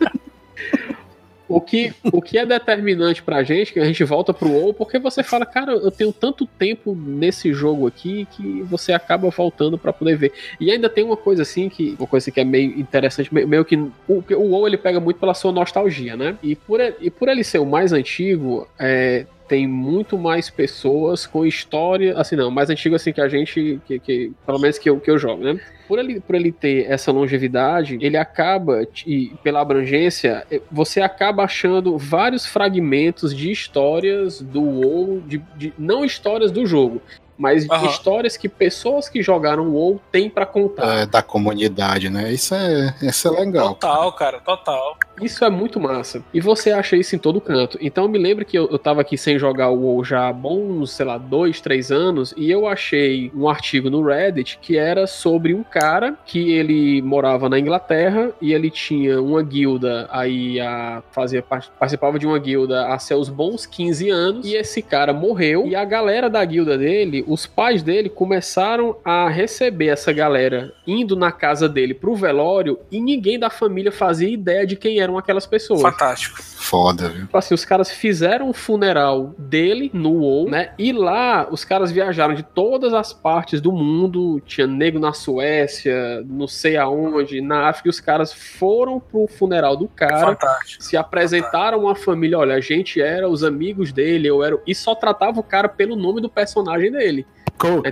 O 1.50 1.60
que, 1.60 1.92
o 2.14 2.22
que 2.22 2.38
é 2.38 2.46
determinante 2.46 3.24
pra 3.24 3.42
gente, 3.42 3.74
que 3.74 3.80
a 3.80 3.86
gente 3.86 4.04
volta 4.04 4.32
pro 4.32 4.52
WoW, 4.52 4.74
porque 4.74 5.00
você 5.00 5.24
fala, 5.24 5.48
cara, 5.48 5.72
eu 5.72 5.90
tenho 5.90 6.14
tanto 6.14 6.46
tempo 6.46 6.96
nesse 6.96 7.52
jogo 7.52 7.88
aqui 7.88 8.28
que 8.32 8.62
você 8.62 8.94
acaba 8.94 9.30
voltando 9.32 9.76
para 9.76 9.92
poder 9.92 10.16
ver. 10.16 10.32
E 10.60 10.72
ainda 10.72 10.88
tem 10.88 11.04
uma 11.04 11.18
coisa 11.18 11.42
assim 11.42 11.68
que, 11.68 11.96
uma 11.98 12.08
coisa 12.08 12.30
que 12.30 12.40
é 12.40 12.44
meio 12.44 12.80
interessante, 12.80 13.34
meio 13.34 13.66
que 13.66 13.76
o, 13.76 13.92
o 14.08 14.50
WoW 14.52 14.68
ele 14.68 14.78
pega 14.78 15.00
muito 15.00 15.20
pela 15.20 15.34
sua 15.34 15.52
nostalgia, 15.52 16.16
né? 16.16 16.38
E 16.44 16.56
por, 16.56 16.80
e 16.80 17.10
por 17.10 17.28
ele 17.28 17.44
ser 17.44 17.58
o 17.58 17.66
mais 17.66 17.92
antigo, 17.92 18.68
é, 18.78 19.26
tem 19.50 19.68
muito 19.68 20.18
mais 20.18 20.50
pessoas 20.50 21.26
com 21.26 21.46
história, 21.46 22.18
assim 22.18 22.36
não, 22.36 22.52
mais 22.52 22.70
antigo 22.70 22.96
assim 22.96 23.12
que 23.12 23.20
a 23.20 23.28
gente, 23.28 23.82
que, 23.86 24.00
que 24.00 24.32
pelo 24.46 24.60
menos 24.60 24.78
que 24.78 24.90
eu, 24.90 25.00
que 25.00 25.10
eu 25.10 25.18
jogo, 25.18 25.44
né? 25.44 25.60
por 25.90 25.98
ele, 25.98 26.20
por 26.20 26.36
ele 26.36 26.52
ter 26.52 26.86
essa 26.88 27.12
longevidade, 27.12 27.98
ele 28.00 28.16
acaba, 28.16 28.88
e 29.08 29.34
pela 29.42 29.60
abrangência, 29.60 30.46
você 30.72 31.02
acaba 31.02 31.44
achando 31.44 31.98
vários 31.98 32.46
fragmentos 32.46 33.36
de 33.36 33.52
histórias 33.52 34.40
do 34.40 34.62
WoW, 34.62 35.24
de, 35.26 35.40
de 35.58 35.74
não 35.80 36.06
histórias 36.06 36.52
do 36.52 36.64
jogo, 36.64 37.02
mas 37.36 37.66
uhum. 37.68 37.86
histórias 37.88 38.38
que 38.38 38.48
pessoas 38.48 39.10
que 39.10 39.24
jogaram 39.24 39.72
WoW 39.72 40.00
têm 40.12 40.30
para 40.30 40.46
contar. 40.46 41.00
É, 41.00 41.06
da 41.08 41.24
comunidade, 41.24 42.08
né? 42.08 42.32
Isso 42.32 42.54
é, 42.54 42.94
isso 43.02 43.28
é 43.28 43.32
legal. 43.32 43.70
Total, 43.70 44.12
cara. 44.14 44.40
cara, 44.40 44.44
total. 44.44 44.98
Isso 45.22 45.44
é 45.44 45.50
muito 45.50 45.80
massa. 45.80 46.24
E 46.34 46.40
você 46.40 46.72
acha 46.72 46.96
isso 46.96 47.16
em 47.16 47.20
todo 47.20 47.42
canto. 47.42 47.78
Então 47.82 48.06
eu 48.06 48.10
me 48.10 48.18
lembro 48.18 48.46
que 48.46 48.58
eu, 48.58 48.70
eu 48.70 48.80
tava 48.80 49.02
aqui 49.02 49.18
sem 49.18 49.38
jogar 49.38 49.70
o 49.70 49.82
WoW 49.82 50.04
já 50.04 50.28
há 50.28 50.34
bons, 50.34 50.92
sei 50.92 51.06
lá, 51.06 51.18
dois, 51.18 51.62
três 51.62 51.92
anos, 51.92 52.34
e 52.38 52.50
eu 52.50 52.68
achei 52.68 53.32
um 53.36 53.48
artigo 53.48 53.90
no 53.90 54.04
Reddit 54.04 54.60
que 54.62 54.78
era 54.78 55.08
sobre 55.08 55.54
um 55.54 55.64
cara 55.64 56.18
que 56.26 56.52
ele 56.52 57.02
morava 57.02 57.50
na 57.50 57.60
Inglaterra 57.60 58.32
e 58.42 58.54
ele 58.54 58.70
tinha 58.70 59.22
uma 59.22 59.42
guilda 59.44 60.08
aí 60.12 60.60
a 60.60 61.04
fazer 61.12 61.44
participava 61.44 62.20
de 62.20 62.26
uma 62.26 62.38
guilda 62.40 62.88
há 62.88 63.00
seus 63.00 63.30
bons 63.30 63.66
15 63.66 64.10
anos 64.10 64.46
e 64.46 64.56
esse 64.56 64.82
cara 64.82 65.14
morreu 65.14 65.68
e 65.68 65.76
a 65.76 65.86
galera 65.86 66.30
da 66.30 66.44
guilda 66.44 66.78
dele 66.78 67.24
os 67.28 67.46
pais 67.46 67.84
dele 67.84 68.10
começaram 68.10 68.96
a 69.04 69.30
receber 69.30 69.88
essa 69.88 70.12
galera 70.12 70.74
indo 70.86 71.16
na 71.16 71.32
casa 71.32 71.68
dele 71.68 71.94
pro 71.94 72.16
velório 72.16 72.80
e 72.92 73.00
ninguém 73.00 73.40
da 73.40 73.50
família 73.50 73.92
fazia 73.92 74.30
ideia 74.30 74.66
de 74.66 74.76
quem 74.76 75.00
eram 75.10 75.18
aquelas 75.18 75.46
pessoas. 75.46 75.82
Fantástico. 75.82 76.42
Foda, 76.42 77.10
viu? 77.10 77.26
Tipo 77.26 77.38
assim, 77.38 77.54
os 77.54 77.66
caras 77.66 77.92
fizeram 77.92 78.50
o 78.50 78.54
funeral 78.54 79.34
dele 79.38 79.90
no 79.94 80.12
WoW, 80.12 80.50
né? 80.50 80.72
E 80.78 80.92
lá 80.92 81.48
os 81.50 81.66
caras 81.66 81.92
viajaram 81.92 82.36
de 82.36 82.44
todas 82.44 82.94
as 82.94 83.12
partes 83.12 83.60
do 83.60 83.72
mundo. 83.72 84.40
Tinha 84.46 84.68
nego 84.68 85.00
na 85.00 85.12
Suécia, 85.14 86.24
não 86.26 86.48
sei 86.48 86.78
aonde, 86.78 87.42
na 87.42 87.70
África. 87.70 87.90
E 87.90 87.92
os 87.92 88.00
caras 88.00 88.32
foram 88.32 89.00
pro 89.00 89.28
funeral 89.28 89.76
do 89.76 89.88
cara. 89.88 90.28
Fantástico. 90.28 90.84
Se 90.84 90.96
apresentaram 90.96 91.90
à 91.90 91.96
família. 91.96 92.38
Olha, 92.38 92.56
a 92.56 92.62
gente 92.62 93.02
era 93.02 93.28
os 93.28 93.44
amigos 93.44 93.92
dele, 93.92 94.28
eu 94.28 94.44
era. 94.44 94.60
E 94.68 94.76
só 94.76 94.94
tratava 94.94 95.40
o 95.40 95.44
cara 95.44 95.68
pelo 95.68 95.96
nome 95.96 96.22
do 96.22 96.30
personagem 96.30 96.92
dele. 96.92 97.26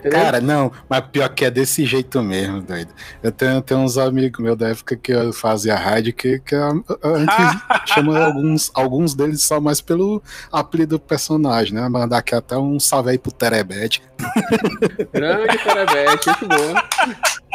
Cara, 0.09 0.39
não, 0.39 0.72
mas 0.89 1.01
pior 1.11 1.30
que 1.30 1.45
é 1.45 1.51
desse 1.51 1.86
jeito 1.86 2.22
mesmo, 2.22 2.61
doido. 2.61 2.93
Eu 3.22 3.32
tenho, 3.32 3.61
tenho 3.61 3.82
uns 3.82 3.97
amigos 3.97 4.39
meus 4.39 4.57
da 4.57 4.70
época 4.70 4.95
que 4.95 5.11
eu 5.11 5.34
fazia 5.34 5.76
raid 5.76 6.13
que, 6.13 6.39
que 6.39 6.55
a, 6.55 6.70
a 6.70 7.20
gente 7.20 7.63
chama 7.93 8.26
alguns, 8.26 8.72
alguns 8.74 9.13
deles 9.13 9.41
só 9.41 9.59
mais 9.59 9.82
pelo 9.82 10.22
apelido 10.51 10.97
do 10.97 10.99
personagem, 10.99 11.74
né? 11.74 11.88
Mandar 11.89 12.20
aqui 12.20 12.34
até 12.34 12.57
um 12.57 12.80
salve 12.80 13.11
aí 13.11 13.18
pro 13.18 13.32
Terebete. 13.32 14.01
Grande 15.13 15.57
Terebete, 15.57 16.28
muito 16.28 16.47
bom. 16.47 16.74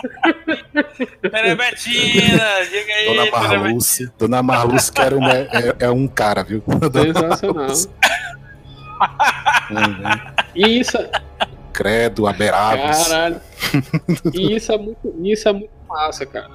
Terebetina, 1.30 2.44
diga 2.70 2.92
aí. 2.92 3.06
Dona 3.06 3.30
Marluce. 3.30 4.12
Dona 4.18 4.42
Marluce 4.42 4.92
que 4.92 5.00
era 5.00 5.16
um, 5.16 5.28
é, 5.28 5.48
é, 5.78 5.90
um 5.90 6.06
cara, 6.06 6.42
viu? 6.42 6.62
Sensacional. 6.92 7.68
e 10.54 10.80
isso, 10.80 10.98
Credo, 11.72 12.26
Aberaves. 12.26 13.08
Caralho. 13.08 13.40
e 14.32 14.54
isso 14.56 14.72
é, 14.72 14.78
muito, 14.78 15.14
isso 15.22 15.48
é 15.48 15.52
muito 15.52 15.70
massa, 15.88 16.26
cara. 16.26 16.50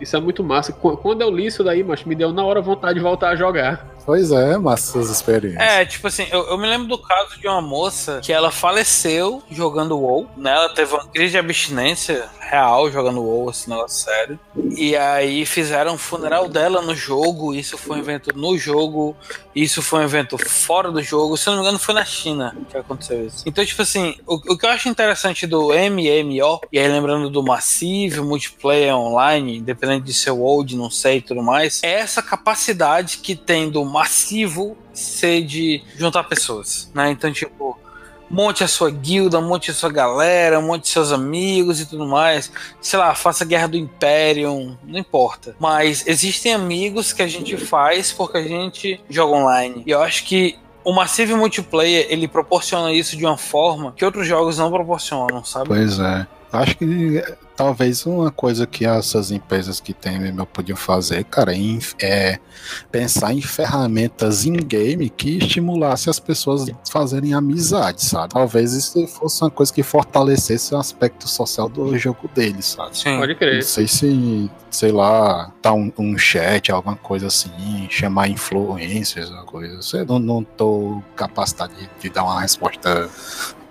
Isso 0.00 0.16
é 0.16 0.20
muito 0.20 0.44
massa. 0.44 0.72
Quando 0.72 1.22
eu 1.22 1.30
li 1.30 1.46
isso 1.46 1.64
daí, 1.64 1.82
mas 1.82 2.04
me 2.04 2.14
deu 2.14 2.32
na 2.32 2.44
hora 2.44 2.60
vontade 2.60 2.94
de 2.94 3.00
voltar 3.00 3.30
a 3.30 3.36
jogar. 3.36 3.95
Pois 4.06 4.30
é, 4.30 4.56
massas 4.56 5.10
experiências. 5.10 5.60
É, 5.60 5.84
tipo 5.84 6.06
assim, 6.06 6.28
eu, 6.30 6.46
eu, 6.46 6.56
me 6.56 6.68
lembro 6.68 6.86
do 6.86 6.96
caso 6.96 7.40
de 7.40 7.48
uma 7.48 7.60
moça 7.60 8.20
que 8.22 8.32
ela 8.32 8.52
faleceu 8.52 9.42
jogando 9.50 9.98
WoW, 9.98 10.30
né? 10.36 10.52
Ela 10.52 10.68
teve 10.68 10.94
uma 10.94 11.04
crise 11.08 11.32
de 11.32 11.38
abstinência 11.38 12.30
real 12.38 12.88
jogando 12.88 13.20
WoW, 13.20 13.50
assim, 13.50 13.68
negócio 13.68 14.04
sério. 14.04 14.38
E 14.76 14.96
aí 14.96 15.44
fizeram 15.44 15.94
o 15.94 15.98
funeral 15.98 16.48
dela 16.48 16.80
no 16.80 16.94
jogo, 16.94 17.52
isso 17.52 17.76
foi 17.76 17.96
um 17.96 17.98
evento 17.98 18.30
no 18.36 18.56
jogo, 18.56 19.16
isso 19.54 19.82
foi 19.82 20.00
um 20.00 20.04
evento 20.04 20.38
fora 20.38 20.92
do 20.92 21.02
jogo. 21.02 21.36
Se 21.36 21.48
eu 21.48 21.54
não 21.54 21.62
me 21.62 21.64
engano, 21.66 21.78
foi 21.80 21.94
na 21.94 22.04
China 22.04 22.56
que 22.70 22.76
aconteceu 22.76 23.26
isso. 23.26 23.42
Então, 23.44 23.66
tipo 23.66 23.82
assim, 23.82 24.16
o, 24.24 24.34
o 24.52 24.56
que 24.56 24.64
eu 24.64 24.70
acho 24.70 24.88
interessante 24.88 25.48
do 25.48 25.70
MMO, 25.70 26.60
e 26.70 26.78
aí 26.78 26.86
lembrando 26.86 27.28
do 27.28 27.42
Massive, 27.42 28.20
multiplayer 28.20 28.94
online, 28.94 29.56
independente 29.56 30.04
de 30.04 30.14
ser 30.14 30.30
WoW, 30.30 30.64
não 30.72 30.90
sei 30.90 31.16
e 31.18 31.22
tudo 31.22 31.42
mais, 31.42 31.82
é 31.82 31.94
essa 31.94 32.22
capacidade 32.22 33.18
que 33.18 33.34
tem 33.34 33.68
do 33.68 33.84
massivo 33.96 34.76
ser 34.92 35.42
de 35.42 35.82
juntar 35.96 36.24
pessoas, 36.24 36.90
né? 36.94 37.10
Então, 37.10 37.32
tipo, 37.32 37.78
monte 38.28 38.62
a 38.62 38.68
sua 38.68 38.90
guilda, 38.90 39.40
monte 39.40 39.70
a 39.70 39.74
sua 39.74 39.90
galera, 39.90 40.60
monte 40.60 40.86
seus 40.86 41.12
amigos 41.12 41.80
e 41.80 41.86
tudo 41.86 42.06
mais. 42.06 42.52
Sei 42.78 42.98
lá, 42.98 43.14
faça 43.14 43.42
guerra 43.46 43.68
do 43.68 43.76
Imperium, 43.78 44.76
não 44.84 44.98
importa. 44.98 45.56
Mas 45.58 46.06
existem 46.06 46.52
amigos 46.52 47.14
que 47.14 47.22
a 47.22 47.26
gente 47.26 47.56
faz 47.56 48.12
porque 48.12 48.36
a 48.36 48.42
gente 48.42 49.00
joga 49.08 49.34
online. 49.34 49.82
E 49.86 49.90
eu 49.90 50.02
acho 50.02 50.24
que 50.24 50.58
o 50.84 50.92
Massive 50.92 51.34
Multiplayer, 51.34 52.06
ele 52.10 52.28
proporciona 52.28 52.92
isso 52.92 53.16
de 53.16 53.24
uma 53.24 53.38
forma 53.38 53.92
que 53.96 54.04
outros 54.04 54.26
jogos 54.26 54.58
não 54.58 54.70
proporcionam, 54.70 55.42
sabe? 55.42 55.68
Pois 55.68 55.98
é. 55.98 56.26
Acho 56.52 56.76
que 56.78 57.22
talvez 57.56 58.04
uma 58.06 58.30
coisa 58.30 58.66
que 58.66 58.84
essas 58.84 59.30
empresas 59.30 59.80
que 59.80 59.92
tem 59.92 60.18
MMO 60.18 60.46
podiam 60.46 60.76
fazer, 60.76 61.24
cara, 61.24 61.52
é 62.00 62.38
pensar 62.92 63.32
em 63.32 63.40
ferramentas 63.40 64.44
in-game 64.44 65.08
que 65.08 65.38
estimulasse 65.38 66.10
as 66.10 66.20
pessoas 66.20 66.68
a 66.68 66.74
fazerem 66.90 67.32
amizade, 67.34 68.04
sabe? 68.04 68.34
Talvez 68.34 68.74
isso 68.74 69.06
fosse 69.08 69.42
uma 69.42 69.50
coisa 69.50 69.72
que 69.72 69.82
fortalecesse 69.82 70.74
o 70.74 70.78
aspecto 70.78 71.26
social 71.26 71.68
do 71.68 71.96
jogo 71.98 72.28
deles, 72.34 72.66
sabe? 72.66 72.96
Sim. 72.96 73.16
Pode 73.18 73.34
crer. 73.34 73.56
Não 73.56 73.62
sei 73.62 73.88
se, 73.88 74.50
sei 74.70 74.92
lá, 74.92 75.50
tá 75.62 75.72
um, 75.72 75.90
um 75.98 76.18
chat, 76.18 76.70
alguma 76.70 76.96
coisa 76.96 77.28
assim, 77.28 77.50
chamar 77.88 78.28
influencers, 78.28 79.30
alguma 79.30 79.46
coisa. 79.46 79.96
Eu 79.96 80.04
não, 80.04 80.18
não 80.18 80.44
tô 80.44 81.02
capacitado 81.14 81.72
de, 81.74 81.88
de 82.00 82.10
dar 82.10 82.24
uma 82.24 82.40
resposta 82.40 83.08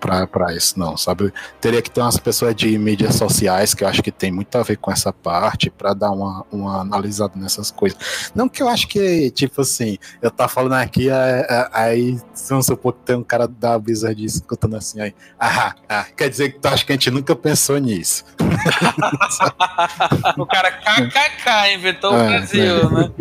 pra, 0.05 0.27
pra 0.27 0.53
isso, 0.53 0.77
não, 0.77 0.95
sabe? 0.95 1.33
Teria 1.59 1.81
que 1.81 1.89
ter 1.89 1.99
umas 1.99 2.17
pessoas 2.17 2.55
de 2.55 2.77
mídias 2.77 3.15
sociais 3.15 3.73
que 3.73 3.83
eu 3.83 3.87
acho 3.87 4.03
que 4.03 4.11
tem 4.11 4.31
muito 4.31 4.55
a 4.55 4.61
ver 4.61 4.77
com 4.77 4.91
essa 4.91 5.11
parte 5.11 5.71
pra 5.71 5.95
dar 5.95 6.11
uma, 6.11 6.45
uma 6.51 6.81
analisada 6.81 7.33
nessas 7.35 7.71
coisas. 7.71 8.31
Não 8.35 8.47
que 8.47 8.61
eu 8.61 8.69
acho 8.69 8.87
que, 8.87 9.31
tipo 9.31 9.61
assim, 9.61 9.97
eu 10.21 10.29
tá 10.29 10.47
falando 10.47 10.73
aqui, 10.73 11.09
é, 11.09 11.47
é, 11.49 11.69
aí 11.73 12.19
vamos 12.47 12.67
supor 12.67 12.93
que 12.93 12.99
tem 12.99 13.15
um 13.15 13.23
cara 13.23 13.47
da 13.47 13.79
Blizzard 13.79 14.23
escutando 14.23 14.75
assim 14.75 15.01
aí. 15.01 15.15
Ah, 15.39 15.73
ah, 15.89 16.05
quer 16.15 16.29
dizer 16.29 16.51
que 16.51 16.59
tu 16.59 16.67
acha 16.67 16.85
que 16.85 16.91
a 16.91 16.95
gente 16.95 17.09
nunca 17.09 17.35
pensou 17.35 17.79
nisso. 17.79 18.23
o 20.37 20.45
cara 20.45 20.71
KKK 20.71 21.73
inventou 21.73 22.13
o 22.13 22.17
É, 22.17 22.27
Brasil, 22.27 22.89
né? 22.91 23.11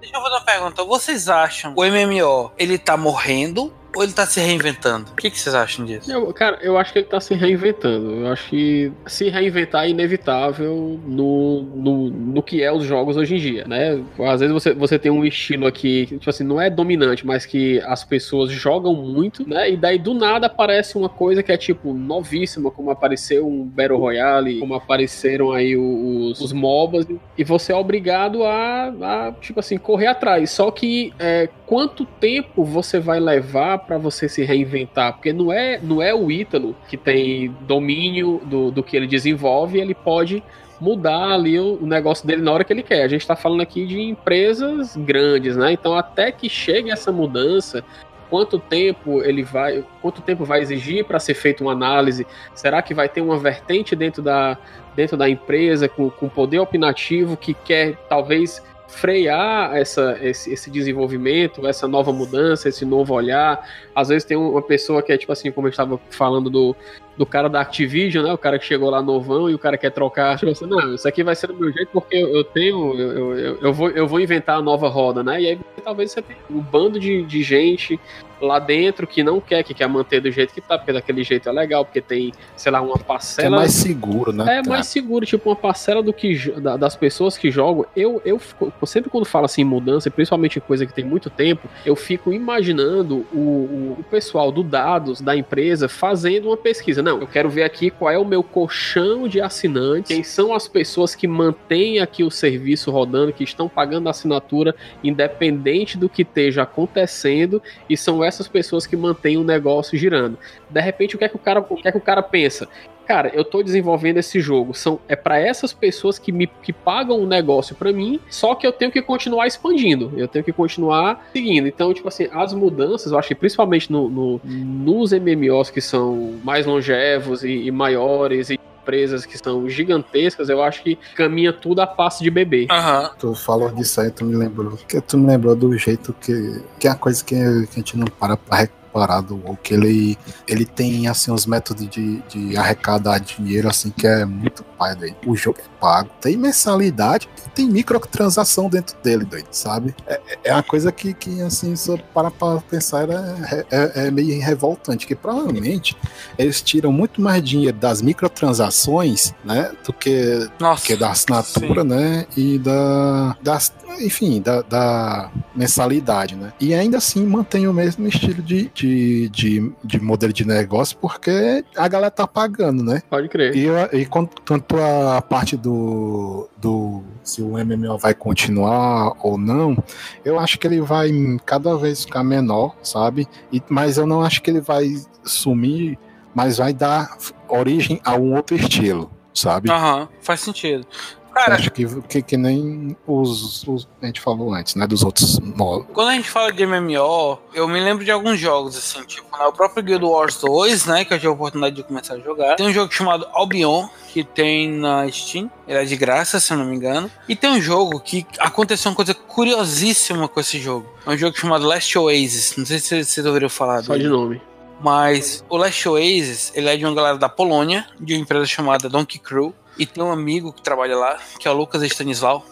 Deixa 0.00 0.16
eu 0.16 0.22
fazer 0.22 0.34
uma 0.34 0.44
pergunta. 0.44 0.84
Vocês 0.84 1.28
acham 1.28 1.74
o 1.76 1.82
MMO 1.82 2.52
ele 2.56 2.78
tá 2.78 2.96
morrendo 2.96 3.72
ou 3.94 4.02
ele 4.02 4.12
tá 4.12 4.26
se 4.26 4.40
reinventando? 4.40 5.10
O 5.12 5.16
que, 5.16 5.30
que 5.30 5.38
vocês 5.38 5.54
acham 5.54 5.84
disso? 5.84 6.10
Eu, 6.10 6.32
cara, 6.32 6.58
eu 6.62 6.76
acho 6.76 6.92
que 6.92 6.98
ele 7.00 7.06
tá 7.06 7.20
se 7.20 7.34
reinventando. 7.34 8.10
Eu 8.10 8.32
acho 8.32 8.48
que 8.48 8.92
se 9.06 9.28
reinventar 9.28 9.84
é 9.84 9.90
inevitável 9.90 11.00
no, 11.04 11.62
no, 11.62 12.10
no 12.10 12.42
que 12.42 12.62
é 12.62 12.72
os 12.72 12.84
jogos 12.84 13.16
hoje 13.16 13.36
em 13.36 13.38
dia, 13.38 13.64
né? 13.66 14.02
Às 14.20 14.40
vezes 14.40 14.52
você, 14.52 14.74
você 14.74 14.98
tem 14.98 15.10
um 15.10 15.24
estilo 15.24 15.66
aqui, 15.66 16.06
tipo 16.06 16.30
assim, 16.30 16.44
não 16.44 16.60
é 16.60 16.68
dominante, 16.68 17.26
mas 17.26 17.46
que 17.46 17.80
as 17.80 18.04
pessoas 18.04 18.50
jogam 18.50 18.94
muito, 18.94 19.48
né? 19.48 19.70
E 19.70 19.76
daí 19.76 19.98
do 19.98 20.14
nada 20.14 20.46
aparece 20.46 20.96
uma 20.96 21.08
coisa 21.08 21.42
que 21.42 21.52
é 21.52 21.56
tipo 21.56 21.92
novíssima, 21.92 22.70
como 22.70 22.90
apareceu 22.90 23.46
um 23.46 23.64
Battle 23.64 23.98
Royale, 23.98 24.58
como 24.58 24.74
apareceram 24.74 25.52
aí 25.52 25.76
os, 25.76 26.40
os 26.40 26.52
MOBAs, 26.52 27.06
e 27.36 27.44
você 27.44 27.72
é 27.72 27.76
obrigado 27.76 28.44
a, 28.44 28.88
a 28.88 29.32
tipo 29.40 29.60
assim, 29.60 29.78
correr 29.78 30.06
atrás. 30.06 30.50
Só 30.50 30.70
que 30.70 31.12
é, 31.18 31.48
quanto 31.66 32.04
tempo 32.04 32.64
você 32.64 32.98
vai 32.98 33.20
levar 33.20 33.78
para 33.84 33.98
você 33.98 34.28
se 34.28 34.42
reinventar? 34.42 35.14
Porque 35.14 35.32
não 35.32 35.52
é, 35.52 35.78
não 35.82 36.02
é 36.02 36.14
o 36.14 36.30
Ítalo 36.30 36.74
que 36.88 36.96
tem 36.96 37.54
domínio 37.60 38.40
do, 38.44 38.70
do 38.70 38.82
que 38.82 38.96
ele 38.96 39.06
desenvolve, 39.06 39.78
ele 39.78 39.94
pode 39.94 40.42
mudar 40.80 41.32
ali 41.32 41.58
o, 41.58 41.78
o 41.80 41.86
negócio 41.86 42.26
dele 42.26 42.42
na 42.42 42.52
hora 42.52 42.64
que 42.64 42.72
ele 42.72 42.82
quer. 42.82 43.02
A 43.04 43.08
gente 43.08 43.20
está 43.20 43.36
falando 43.36 43.60
aqui 43.60 43.86
de 43.86 44.00
empresas 44.00 44.96
grandes, 44.96 45.56
né? 45.56 45.72
Então 45.72 45.96
até 45.96 46.32
que 46.32 46.48
chegue 46.48 46.90
essa 46.90 47.12
mudança, 47.12 47.84
quanto 48.28 48.58
tempo 48.58 49.22
ele 49.22 49.42
vai, 49.42 49.84
quanto 50.02 50.20
tempo 50.20 50.44
vai 50.44 50.60
exigir 50.60 51.04
para 51.04 51.18
ser 51.18 51.34
feita 51.34 51.62
uma 51.62 51.72
análise? 51.72 52.26
Será 52.54 52.82
que 52.82 52.92
vai 52.92 53.08
ter 53.08 53.20
uma 53.20 53.38
vertente 53.38 53.94
dentro 53.94 54.22
da, 54.22 54.58
dentro 54.94 55.16
da 55.16 55.28
empresa 55.28 55.88
com, 55.88 56.10
com 56.10 56.28
poder 56.28 56.58
opinativo 56.58 57.36
que 57.36 57.54
quer 57.54 57.96
talvez 58.08 58.62
frear 58.94 59.76
essa, 59.76 60.16
esse, 60.22 60.52
esse, 60.52 60.70
desenvolvimento, 60.70 61.66
essa 61.66 61.88
nova 61.88 62.12
mudança, 62.12 62.68
esse 62.68 62.84
novo 62.84 63.14
olhar. 63.14 63.68
Às 63.94 64.08
vezes 64.08 64.24
tem 64.24 64.36
uma 64.36 64.62
pessoa 64.62 65.02
que 65.02 65.12
é 65.12 65.18
tipo 65.18 65.32
assim, 65.32 65.50
como 65.50 65.66
eu 65.66 65.70
estava 65.70 66.00
falando 66.10 66.48
do, 66.48 66.76
do 67.16 67.26
cara 67.26 67.48
da 67.48 67.60
Activision, 67.60 68.24
né? 68.24 68.32
O 68.32 68.38
cara 68.38 68.58
que 68.58 68.64
chegou 68.64 68.90
lá 68.90 69.02
novão 69.02 69.50
e 69.50 69.54
o 69.54 69.58
cara 69.58 69.76
quer 69.76 69.90
trocar. 69.90 70.38
Tipo 70.38 70.52
assim, 70.52 70.66
não, 70.66 70.94
isso 70.94 71.06
aqui 71.06 71.22
vai 71.22 71.34
ser 71.34 71.48
do 71.48 71.54
meu 71.54 71.72
jeito 71.72 71.88
porque 71.92 72.16
eu, 72.16 72.28
eu 72.28 72.44
tenho. 72.44 72.98
Eu, 72.98 73.38
eu, 73.38 73.58
eu, 73.60 73.72
vou, 73.72 73.90
eu 73.90 74.06
vou 74.06 74.20
inventar 74.20 74.58
a 74.58 74.62
nova 74.62 74.88
roda, 74.88 75.22
né? 75.22 75.40
E 75.40 75.48
aí 75.48 75.58
talvez 75.84 76.12
você 76.12 76.22
tenha 76.22 76.38
um 76.50 76.60
bando 76.60 76.98
de, 76.98 77.22
de 77.22 77.42
gente 77.42 77.98
lá 78.40 78.58
dentro 78.58 79.06
que 79.06 79.22
não 79.22 79.40
quer, 79.40 79.62
que 79.62 79.74
quer 79.74 79.88
manter 79.88 80.20
do 80.20 80.30
jeito 80.30 80.52
que 80.52 80.60
tá, 80.60 80.78
porque 80.78 80.92
daquele 80.92 81.22
jeito 81.24 81.48
é 81.48 81.52
legal, 81.52 81.84
porque 81.84 82.00
tem, 82.00 82.32
sei 82.56 82.72
lá, 82.72 82.80
uma 82.80 82.98
parcela. 82.98 83.56
É 83.56 83.58
mais 83.58 83.72
seguro, 83.72 84.32
né? 84.32 84.58
É 84.58 84.68
mais 84.68 84.86
seguro, 84.86 85.26
tipo, 85.26 85.48
uma 85.48 85.56
parcela 85.56 86.02
do 86.02 86.12
que 86.12 86.50
da, 86.60 86.76
das 86.76 86.96
pessoas 86.96 87.36
que 87.36 87.50
jogam. 87.50 87.86
Eu, 87.96 88.20
eu 88.24 88.40
sempre 88.86 89.10
quando 89.10 89.24
falo 89.24 89.44
assim 89.46 89.64
mudança, 89.64 90.10
principalmente 90.10 90.60
coisa 90.60 90.86
que 90.86 90.92
tem 90.92 91.04
muito 91.04 91.30
tempo, 91.30 91.68
eu 91.84 91.96
fico 91.96 92.32
imaginando 92.32 93.26
o, 93.32 93.38
o, 93.38 93.96
o 94.00 94.04
pessoal 94.10 94.50
do 94.50 94.62
dados 94.62 95.20
da 95.20 95.36
empresa 95.36 95.88
fazendo 95.88 96.48
uma 96.48 96.56
pesquisa. 96.56 97.02
Não, 97.02 97.20
eu 97.20 97.26
quero 97.26 97.48
ver 97.48 97.64
aqui 97.64 97.90
qual 97.90 98.10
é 98.10 98.18
o 98.18 98.24
meu 98.24 98.42
colchão 98.42 99.28
de 99.28 99.40
assinantes, 99.40 100.08
quem 100.08 100.22
são 100.22 100.54
as 100.54 100.66
pessoas 100.66 101.14
que 101.14 101.28
mantêm 101.28 102.00
aqui 102.00 102.22
o 102.22 102.30
serviço 102.30 102.90
rodando, 102.90 103.32
que 103.32 103.44
estão 103.44 103.68
pagando 103.68 104.08
a 104.08 104.10
assinatura, 104.10 104.74
independente 105.02 105.96
do 105.98 106.08
que 106.08 106.22
esteja 106.22 106.62
acontecendo, 106.62 107.62
e 107.88 107.96
são 107.96 108.23
essas 108.24 108.48
pessoas 108.48 108.86
que 108.86 108.96
mantêm 108.96 109.36
o 109.36 109.44
negócio 109.44 109.98
girando. 109.98 110.38
De 110.68 110.80
repente, 110.80 111.14
o 111.14 111.18
que 111.18 111.24
é 111.24 111.28
que 111.28 111.36
o 111.36 111.38
cara, 111.38 111.60
o 111.60 111.76
que 111.76 111.88
é 111.88 111.92
que 111.92 111.98
o 111.98 112.00
cara 112.00 112.22
pensa? 112.22 112.68
Cara, 113.06 113.30
eu 113.34 113.44
tô 113.44 113.62
desenvolvendo 113.62 114.16
esse 114.16 114.40
jogo, 114.40 114.72
são 114.72 114.98
é 115.06 115.14
para 115.14 115.38
essas 115.38 115.74
pessoas 115.74 116.18
que 116.18 116.32
me 116.32 116.46
que 116.46 116.72
pagam 116.72 117.20
o 117.20 117.26
negócio 117.26 117.76
para 117.76 117.92
mim, 117.92 118.18
só 118.30 118.54
que 118.54 118.66
eu 118.66 118.72
tenho 118.72 118.90
que 118.90 119.02
continuar 119.02 119.46
expandindo, 119.46 120.10
eu 120.16 120.26
tenho 120.26 120.42
que 120.44 120.52
continuar 120.52 121.28
seguindo. 121.32 121.68
Então, 121.68 121.92
tipo 121.92 122.08
assim, 122.08 122.28
as 122.32 122.54
mudanças, 122.54 123.12
eu 123.12 123.18
acho 123.18 123.28
que 123.28 123.34
principalmente 123.34 123.92
no, 123.92 124.08
no 124.08 124.40
nos 124.44 125.12
MMOs 125.12 125.68
que 125.68 125.82
são 125.82 126.40
mais 126.42 126.64
longevos 126.64 127.44
e, 127.44 127.66
e 127.66 127.70
maiores 127.70 128.48
e 128.48 128.58
empresas 128.84 129.24
que 129.24 129.38
são 129.38 129.66
gigantescas, 129.68 130.50
eu 130.50 130.62
acho 130.62 130.82
que 130.82 130.98
caminha 131.16 131.52
tudo 131.52 131.80
a 131.80 131.86
passo 131.86 132.22
de 132.22 132.30
bebê. 132.30 132.68
Uhum. 132.70 133.10
Tu 133.18 133.34
falou 133.34 133.70
disso 133.70 134.00
aí, 134.00 134.10
tu 134.10 134.24
me 134.24 134.36
lembrou. 134.36 134.78
Que 134.86 135.00
tu 135.00 135.16
me 135.16 135.26
lembrou 135.26 135.56
do 135.56 135.76
jeito 135.78 136.14
que. 136.20 136.62
Que 136.78 136.86
é 136.86 136.90
a 136.90 136.94
coisa 136.94 137.24
que, 137.24 137.34
que 137.34 137.40
a 137.40 137.76
gente 137.76 137.96
não 137.96 138.06
para 138.06 138.36
pra 138.36 138.68
parado 138.94 139.42
ou 139.44 139.56
que 139.56 139.74
ele 139.74 140.16
ele 140.46 140.64
tem 140.64 141.08
assim 141.08 141.32
os 141.32 141.44
métodos 141.44 141.88
de, 141.88 142.22
de 142.28 142.56
arrecadar 142.56 143.18
dinheiro 143.18 143.68
assim 143.68 143.90
que 143.90 144.06
é 144.06 144.24
muito 144.24 144.62
pai 144.78 144.94
daí. 144.94 145.14
O 145.26 145.34
jogo 145.34 145.58
é 145.60 145.74
pago, 145.80 146.10
tem 146.20 146.36
mensalidade 146.36 147.28
e 147.46 147.50
tem 147.50 147.68
microtransação 147.68 148.68
dentro 148.68 148.96
dele, 149.02 149.24
doido, 149.24 149.48
sabe? 149.50 149.94
É, 150.06 150.20
é 150.44 150.52
uma 150.52 150.62
coisa 150.62 150.92
que, 150.92 151.12
que 151.12 151.42
assim, 151.42 151.74
só 151.76 151.96
para 152.14 152.30
pra 152.30 152.60
pensar 152.60 153.08
é, 153.10 153.66
é, 153.70 154.06
é 154.06 154.10
meio 154.10 154.40
revoltante, 154.42 155.06
que 155.06 155.14
provavelmente 155.14 155.96
eles 156.38 156.62
tiram 156.62 156.92
muito 156.92 157.20
mais 157.20 157.42
dinheiro 157.42 157.76
das 157.76 158.00
microtransações, 158.00 159.34
né, 159.44 159.72
do 159.84 159.92
que, 159.92 160.48
Nossa, 160.58 160.86
que 160.86 160.96
da 160.96 161.10
assinatura, 161.10 161.82
sim. 161.82 161.88
né, 161.88 162.26
e 162.36 162.58
da, 162.58 163.36
das, 163.42 163.72
enfim, 164.00 164.40
da, 164.40 164.62
da, 164.62 165.30
mensalidade, 165.54 166.34
né? 166.34 166.52
E 166.58 166.74
ainda 166.74 166.98
assim 166.98 167.24
mantém 167.24 167.68
o 167.68 167.72
mesmo 167.72 168.06
estilo 168.08 168.42
de, 168.42 168.70
de, 168.74 168.83
de, 168.84 169.72
de, 169.82 170.00
modelo 170.00 170.32
de 170.32 170.46
negócio, 170.46 170.96
porque 170.98 171.64
a 171.76 171.88
galera 171.88 172.10
tá 172.10 172.26
pagando, 172.26 172.82
né? 172.82 173.02
Pode 173.08 173.28
crer. 173.28 173.54
E, 173.56 173.66
e 174.00 174.06
quanto 174.06 174.76
a 174.76 175.22
parte 175.22 175.56
do, 175.56 176.48
do 176.56 177.02
se 177.22 177.42
o 177.42 177.52
MMO 177.64 177.98
vai 177.98 178.14
continuar 178.14 179.14
ou 179.22 179.38
não, 179.38 179.76
eu 180.24 180.38
acho 180.38 180.58
que 180.58 180.66
ele 180.66 180.80
vai 180.80 181.10
cada 181.44 181.76
vez 181.76 182.04
ficar 182.04 182.24
menor, 182.24 182.76
sabe? 182.82 183.26
E, 183.52 183.62
mas 183.68 183.96
eu 183.96 184.06
não 184.06 184.22
acho 184.22 184.42
que 184.42 184.50
ele 184.50 184.60
vai 184.60 184.94
sumir, 185.24 185.98
mas 186.34 186.58
vai 186.58 186.72
dar 186.72 187.16
origem 187.48 188.00
a 188.04 188.16
um 188.16 188.34
outro 188.34 188.56
estilo, 188.56 189.10
sabe? 189.32 189.70
Aham, 189.70 190.08
faz 190.20 190.40
sentido. 190.40 190.86
Cara, 191.34 191.56
acho 191.56 191.70
que, 191.70 191.84
que, 192.02 192.22
que 192.22 192.36
nem 192.36 192.96
os, 193.06 193.66
os, 193.66 193.88
a 194.00 194.06
gente 194.06 194.20
falou 194.20 194.54
antes, 194.54 194.76
né? 194.76 194.86
Dos 194.86 195.02
outros 195.02 195.40
modos. 195.40 195.86
Quando 195.92 196.08
a 196.08 196.12
gente 196.12 196.30
fala 196.30 196.52
de 196.52 196.64
MMO, 196.64 197.38
eu 197.52 197.66
me 197.66 197.80
lembro 197.80 198.04
de 198.04 198.10
alguns 198.10 198.38
jogos, 198.38 198.76
assim, 198.76 199.04
tipo, 199.04 199.36
né, 199.36 199.44
o 199.44 199.52
próprio 199.52 199.82
Guild 199.82 200.04
Wars 200.04 200.40
2, 200.40 200.86
né? 200.86 201.04
Que 201.04 201.12
eu 201.12 201.18
tive 201.18 201.28
a 201.28 201.32
oportunidade 201.32 201.74
de 201.74 201.82
começar 201.82 202.14
a 202.14 202.18
jogar. 202.20 202.54
Tem 202.54 202.66
um 202.66 202.72
jogo 202.72 202.92
chamado 202.92 203.26
Albion, 203.32 203.88
que 204.12 204.22
tem 204.22 204.70
na 204.70 205.10
Steam. 205.10 205.50
Ele 205.66 205.78
é 205.78 205.84
de 205.84 205.96
graça, 205.96 206.38
se 206.38 206.52
eu 206.52 206.56
não 206.56 206.64
me 206.64 206.76
engano. 206.76 207.10
E 207.28 207.34
tem 207.34 207.50
um 207.50 207.60
jogo 207.60 207.98
que 207.98 208.24
aconteceu 208.38 208.90
uma 208.90 208.96
coisa 208.96 209.12
curiosíssima 209.12 210.28
com 210.28 210.38
esse 210.38 210.60
jogo. 210.60 210.86
É 211.04 211.10
um 211.10 211.16
jogo 211.16 211.36
chamado 211.36 211.66
Last 211.66 211.98
Oasis. 211.98 212.56
Não 212.56 212.64
sei 212.64 212.78
se 212.78 213.04
vocês 213.04 213.26
ouviram 213.26 213.48
falar 213.48 213.82
Só 213.82 213.96
de 213.96 214.08
nome. 214.08 214.40
Mas 214.84 215.42
o 215.48 215.56
Last 215.56 215.88
Oasis, 215.88 216.52
ele 216.54 216.68
é 216.68 216.76
de 216.76 216.84
uma 216.84 216.94
galera 216.94 217.16
da 217.16 217.26
Polônia, 217.26 217.86
de 217.98 218.12
uma 218.12 218.20
empresa 218.20 218.44
chamada 218.44 218.86
Donkey 218.86 219.18
Crew. 219.18 219.54
E 219.78 219.86
tem 219.86 220.04
um 220.04 220.12
amigo 220.12 220.52
que 220.52 220.60
trabalha 220.60 220.94
lá, 220.94 221.18
que 221.40 221.48
é 221.48 221.50
o 221.50 221.54
Lucas 221.54 221.82
Stanislau. 221.82 222.44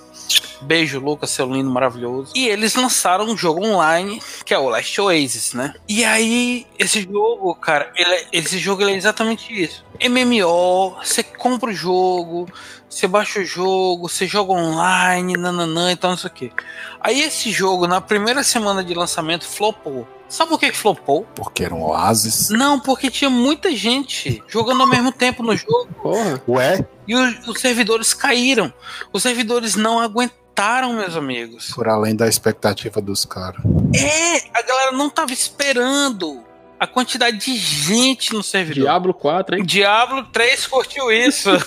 Beijo, 0.63 0.99
Lucas, 0.99 1.29
seu 1.29 1.47
lindo, 1.47 1.71
maravilhoso. 1.71 2.33
E 2.35 2.49
eles 2.49 2.75
lançaram 2.75 3.27
um 3.27 3.37
jogo 3.37 3.63
online, 3.63 4.23
que 4.47 4.55
é 4.55 4.59
o 4.59 4.71
Last 4.71 4.99
Oasis, 4.99 5.53
né? 5.53 5.75
E 5.87 6.05
aí, 6.05 6.67
esse 6.79 7.03
jogo, 7.03 7.55
cara, 7.55 7.93
ele, 7.95 8.27
esse 8.33 8.59
jogo 8.59 8.83
é 8.83 8.93
exatamente 8.93 9.53
isso. 9.53 9.85
MMO, 10.03 10.97
você 11.05 11.23
compra 11.23 11.69
o 11.69 11.75
jogo, 11.75 12.49
você 12.93 13.09
baixa 13.09 13.41
o 13.41 13.45
jogo, 13.45 14.07
você 14.07 14.27
joga 14.27 14.53
online, 14.53 15.35
nananã 15.39 15.91
e 15.91 15.97
tal, 15.97 16.11
não 16.11 16.19
sei 16.19 16.29
o 16.29 16.33
quê. 16.33 16.53
Aí 17.01 17.23
esse 17.23 17.51
jogo, 17.51 17.87
na 17.87 18.03
primeira 18.03 18.45
semana 18.45 18.85
de 18.85 18.93
lançamento, 18.93 19.47
flopou. 19.47 20.07
Sabe 20.29 20.51
por 20.51 20.61
que, 20.61 20.71
que 20.71 20.77
flopou? 20.77 21.27
Porque 21.35 21.65
era 21.65 21.75
um 21.75 21.83
oásis. 21.83 22.51
Não, 22.51 22.79
porque 22.79 23.11
tinha 23.11 23.31
muita 23.31 23.75
gente 23.75 24.43
jogando 24.47 24.83
ao 24.83 24.87
mesmo 24.87 25.11
tempo 25.11 25.43
no 25.43 25.57
jogo. 25.57 25.89
Porra. 26.03 26.43
Ué? 26.47 26.87
E 27.09 27.15
os, 27.15 27.49
os 27.49 27.61
servidores 27.61 28.13
caíram. 28.13 28.73
Os 29.11 29.23
servidores 29.23 29.75
não 29.75 29.99
aguentaram, 29.99 30.93
meus 30.93 31.17
amigos. 31.17 31.71
Por 31.75 31.89
além 31.89 32.15
da 32.15 32.29
expectativa 32.29 33.01
dos 33.01 33.25
caras. 33.25 33.63
É, 33.95 34.37
a 34.53 34.63
galera 34.63 34.93
não 34.93 35.09
tava 35.09 35.33
esperando 35.33 36.45
a 36.83 36.87
quantidade 36.89 37.37
de 37.39 37.57
gente 37.57 38.35
no 38.35 38.43
servidor. 38.43 38.83
Diablo 38.83 39.15
4, 39.15 39.57
hein? 39.57 39.65
Diablo 39.65 40.25
3 40.25 40.67
curtiu 40.67 41.13
isso. 41.13 41.49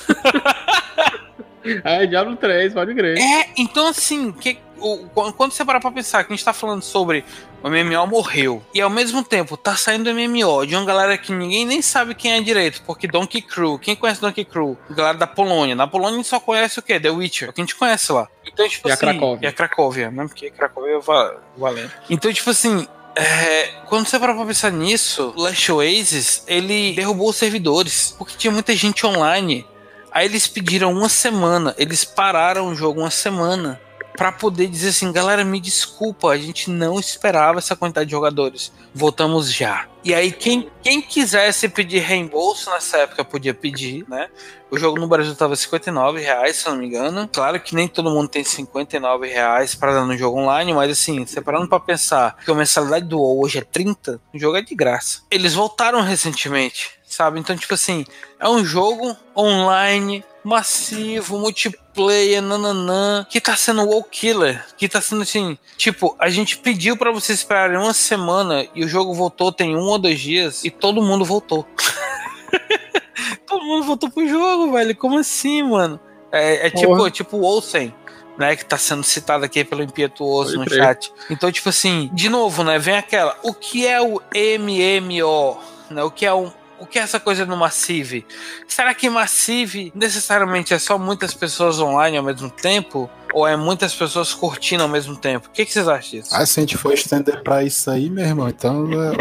É, 1.83 2.05
Diablo 2.05 2.35
3, 2.35 2.73
pode 2.73 2.93
crer. 2.93 3.17
É, 3.17 3.49
então 3.57 3.87
assim, 3.87 4.31
que, 4.31 4.59
o, 4.77 4.97
quando 5.31 5.51
você 5.51 5.65
parar 5.65 5.79
pra 5.79 5.89
pensar 5.89 6.23
que 6.23 6.31
a 6.31 6.35
gente 6.35 6.45
tá 6.45 6.53
falando 6.53 6.83
sobre 6.83 7.25
o 7.63 7.67
MMO 7.67 8.05
morreu, 8.05 8.63
e 8.71 8.79
ao 8.79 8.89
mesmo 8.91 9.23
tempo 9.23 9.57
tá 9.57 9.75
saindo 9.75 10.13
MMO 10.13 10.63
de 10.67 10.75
uma 10.75 10.85
galera 10.85 11.17
que 11.17 11.31
ninguém 11.33 11.65
nem 11.65 11.81
sabe 11.81 12.13
quem 12.13 12.33
é 12.33 12.39
direito, 12.41 12.83
porque 12.85 13.07
Donkey 13.07 13.41
Crew, 13.41 13.79
quem 13.79 13.95
conhece 13.95 14.21
Donkey 14.21 14.45
Crew? 14.45 14.77
Galera 14.91 15.17
da 15.17 15.25
Polônia. 15.25 15.73
Na 15.73 15.87
Polônia 15.87 16.13
a 16.13 16.17
gente 16.17 16.27
só 16.27 16.39
conhece 16.39 16.77
o 16.77 16.83
quê? 16.83 16.99
The 16.99 17.09
Witcher, 17.09 17.51
que 17.51 17.61
a 17.61 17.63
gente 17.63 17.75
conhece 17.75 18.11
lá. 18.11 18.27
Então, 18.45 18.69
tipo 18.69 18.87
E 18.87 18.91
a 18.91 18.93
assim. 18.93 18.99
Cracóvia. 19.07 19.47
E 19.47 19.49
a 19.49 19.51
Cracóvia, 19.51 20.11
né? 20.11 20.27
Porque 20.27 20.51
Cracóvia 20.51 20.97
é 20.97 20.99
va- 20.99 21.35
valendo. 21.57 21.91
Então, 22.11 22.31
tipo 22.31 22.51
assim. 22.51 22.87
É, 23.15 23.67
quando 23.87 24.07
você 24.07 24.19
parar 24.19 24.33
pra 24.33 24.45
pensar 24.45 24.71
nisso, 24.71 25.33
o 25.35 25.41
Last 25.41 25.71
Oasis, 25.71 26.43
ele 26.47 26.93
derrubou 26.93 27.29
os 27.29 27.35
servidores, 27.35 28.13
porque 28.17 28.37
tinha 28.37 28.51
muita 28.51 28.75
gente 28.75 29.05
online. 29.05 29.65
Aí 30.11 30.25
eles 30.25 30.47
pediram 30.47 30.91
uma 30.93 31.09
semana, 31.09 31.73
eles 31.77 32.03
pararam 32.03 32.69
o 32.69 32.75
jogo 32.75 33.01
uma 33.01 33.11
semana 33.11 33.81
pra 34.15 34.31
poder 34.31 34.67
dizer 34.67 34.89
assim, 34.89 35.11
galera, 35.11 35.43
me 35.43 35.59
desculpa, 35.59 36.29
a 36.29 36.37
gente 36.37 36.69
não 36.69 36.99
esperava 36.99 37.59
essa 37.59 37.75
quantidade 37.75 38.07
de 38.07 38.11
jogadores. 38.11 38.71
Voltamos 38.93 39.51
já. 39.53 39.87
E 40.03 40.13
aí 40.13 40.31
quem, 40.31 40.69
quem 40.83 41.01
quisesse 41.01 41.67
pedir 41.67 41.99
reembolso 41.99 42.69
nessa 42.69 42.97
época 42.97 43.25
podia 43.25 43.53
pedir, 43.53 44.05
né? 44.07 44.29
O 44.69 44.77
jogo 44.77 44.99
no 44.99 45.07
Brasil 45.07 45.35
tava 45.35 45.55
59 45.55 46.19
reais, 46.21 46.57
se 46.57 46.67
eu 46.67 46.73
não 46.73 46.79
me 46.79 46.87
engano. 46.87 47.27
Claro 47.31 47.59
que 47.59 47.73
nem 47.73 47.87
todo 47.87 48.09
mundo 48.09 48.27
tem 48.27 48.43
59 48.43 49.27
reais 49.27 49.73
pra 49.73 49.93
dar 49.93 50.05
no 50.05 50.17
jogo 50.17 50.39
online, 50.39 50.73
mas 50.73 50.91
assim, 50.91 51.25
separando 51.25 51.67
pra 51.67 51.79
pensar 51.79 52.37
que 52.43 52.51
a 52.51 52.53
mensalidade 52.53 53.07
do 53.07 53.19
WoW 53.19 53.43
hoje 53.43 53.59
é 53.59 53.61
30, 53.61 54.19
o 54.33 54.39
jogo 54.39 54.57
é 54.57 54.61
de 54.61 54.75
graça. 54.75 55.21
Eles 55.31 55.53
voltaram 55.53 56.01
recentemente, 56.01 56.94
sabe? 57.15 57.39
Então, 57.39 57.55
tipo 57.55 57.73
assim, 57.73 58.05
é 58.39 58.47
um 58.47 58.63
jogo 58.63 59.15
online 59.35 60.23
massivo, 60.43 61.39
multiplayer, 61.39 62.41
nananã, 62.41 63.25
que 63.29 63.39
tá 63.41 63.55
sendo 63.55 63.83
WoW 63.83 64.03
Killer, 64.03 64.63
que 64.77 64.87
tá 64.87 65.01
sendo 65.01 65.23
assim, 65.23 65.57
tipo, 65.77 66.15
a 66.19 66.29
gente 66.29 66.57
pediu 66.57 66.95
pra 66.95 67.11
vocês 67.11 67.39
esperarem 67.39 67.77
uma 67.77 67.93
semana 67.93 68.67
e 68.75 68.83
o 68.83 68.87
jogo 68.87 69.13
voltou 69.13 69.51
tem 69.51 69.75
um 69.75 69.83
ou 69.83 69.97
dois 69.97 70.19
dias 70.19 70.63
e 70.63 70.69
todo 70.69 71.01
mundo 71.01 71.25
voltou. 71.25 71.65
todo 73.47 73.65
mundo 73.65 73.85
voltou 73.85 74.11
pro 74.11 74.27
jogo, 74.27 74.73
velho, 74.73 74.95
como 74.95 75.17
assim, 75.17 75.63
mano? 75.63 75.99
É, 76.31 76.67
é 76.67 76.69
tipo, 76.69 77.09
tipo 77.09 77.37
o 77.37 77.43
Olsen, 77.43 77.93
né, 78.37 78.55
que 78.55 78.65
tá 78.65 78.77
sendo 78.77 79.03
citado 79.03 79.45
aqui 79.45 79.63
pelo 79.63 79.81
Impietuoso 79.81 80.57
Pode 80.57 80.69
no 80.69 80.75
chat. 80.75 81.11
Então, 81.29 81.51
tipo 81.51 81.69
assim, 81.69 82.09
de 82.13 82.29
novo, 82.29 82.63
né, 82.63 82.77
vem 82.77 82.97
aquela, 82.97 83.37
o 83.41 83.53
que 83.53 83.87
é 83.87 84.01
o 84.01 84.21
MMO, 84.59 85.57
né, 85.89 86.03
o 86.03 86.11
que 86.11 86.25
é 86.25 86.33
um 86.33 86.51
o 86.79 86.85
que 86.85 86.99
é 86.99 87.01
essa 87.01 87.19
coisa 87.19 87.45
no 87.45 87.55
Massive? 87.55 88.25
Será 88.67 88.93
que 88.93 89.09
Massive 89.09 89.91
necessariamente 89.95 90.73
é 90.73 90.79
só 90.79 90.97
muitas 90.97 91.33
pessoas 91.33 91.79
online 91.79 92.17
ao 92.17 92.23
mesmo 92.23 92.49
tempo? 92.49 93.09
Ou 93.33 93.47
é 93.47 93.57
muitas 93.57 93.93
pessoas 93.93 94.33
curtindo 94.33 94.83
ao 94.83 94.89
mesmo 94.89 95.15
tempo? 95.15 95.47
O 95.47 95.51
que, 95.51 95.65
que 95.65 95.73
vocês 95.73 95.87
acham 95.87 96.19
disso? 96.19 96.33
Ah, 96.33 96.45
se 96.45 96.59
a 96.59 96.63
gente 96.63 96.77
for 96.77 96.93
estender 96.93 97.43
pra 97.43 97.63
isso 97.63 97.89
aí, 97.89 98.09
meu 98.09 98.25
irmão, 98.25 98.47
então 98.47 98.87
é, 98.93 99.11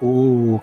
o, 0.00 0.60